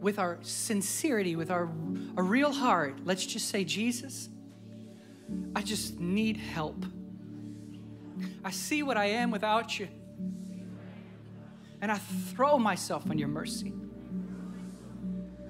With 0.06 0.20
our 0.20 0.38
sincerity, 0.42 1.34
with 1.34 1.50
our 1.50 1.64
a 2.16 2.22
real 2.22 2.52
heart, 2.52 2.94
let's 3.04 3.26
just 3.26 3.48
say, 3.48 3.64
Jesus, 3.64 4.28
I 5.56 5.62
just 5.62 5.98
need 5.98 6.36
help. 6.36 6.84
I 8.44 8.52
see 8.52 8.84
what 8.84 8.96
I 8.96 9.06
am 9.06 9.32
without 9.32 9.80
you. 9.80 9.88
And 11.80 11.90
I 11.90 11.98
throw 11.98 12.56
myself 12.56 13.10
on 13.10 13.18
your 13.18 13.26
mercy. 13.26 13.72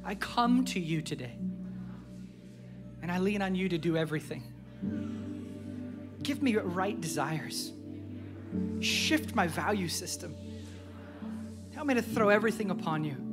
I 0.02 0.14
come 0.14 0.64
to 0.64 0.80
you 0.80 1.02
today. 1.02 1.36
And 3.02 3.12
I 3.12 3.18
lean 3.18 3.42
on 3.42 3.54
you 3.54 3.68
to 3.68 3.76
do 3.76 3.94
everything. 3.94 4.42
Give 6.22 6.42
me 6.42 6.56
right 6.56 6.98
desires. 6.98 7.72
Shift 8.80 9.34
my 9.34 9.48
value 9.48 9.88
system. 9.88 10.34
Help 11.74 11.88
me 11.88 11.92
to 11.92 12.00
throw 12.00 12.30
everything 12.30 12.70
upon 12.70 13.04
you. 13.04 13.25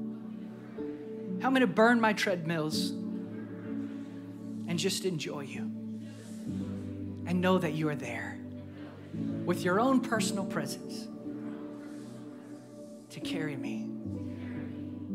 Help 1.44 1.54
me 1.56 1.60
to 1.60 1.68
burn 1.68 2.00
my 2.00 2.14
treadmills 2.14 2.92
and 2.92 4.80
just 4.80 5.04
enjoy 5.04 5.42
you 5.42 5.64
and 7.26 7.42
know 7.42 7.58
that 7.58 7.74
you 7.74 7.90
are 7.90 7.96
there 7.96 8.40
with 9.44 9.62
your 9.62 9.82
own 9.82 10.00
personal 10.00 10.46
presence 10.46 11.10
to 13.10 13.20
carry 13.20 13.58
me. 13.58 13.90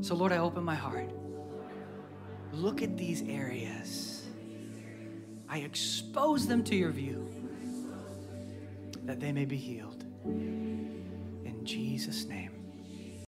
So, 0.02 0.14
Lord, 0.14 0.30
I 0.32 0.36
open 0.36 0.64
my 0.64 0.74
heart. 0.74 1.08
Look 2.52 2.82
at 2.82 2.98
these 2.98 3.22
areas. 3.22 4.26
I 5.48 5.60
expose 5.60 6.46
them 6.46 6.62
to 6.64 6.76
your 6.76 6.90
view 6.90 7.26
that 9.04 9.18
they 9.18 9.32
may 9.32 9.46
be 9.46 9.56
healed. 9.56 10.04
In 10.26 11.62
Jesus' 11.64 12.26
name. 12.26 12.47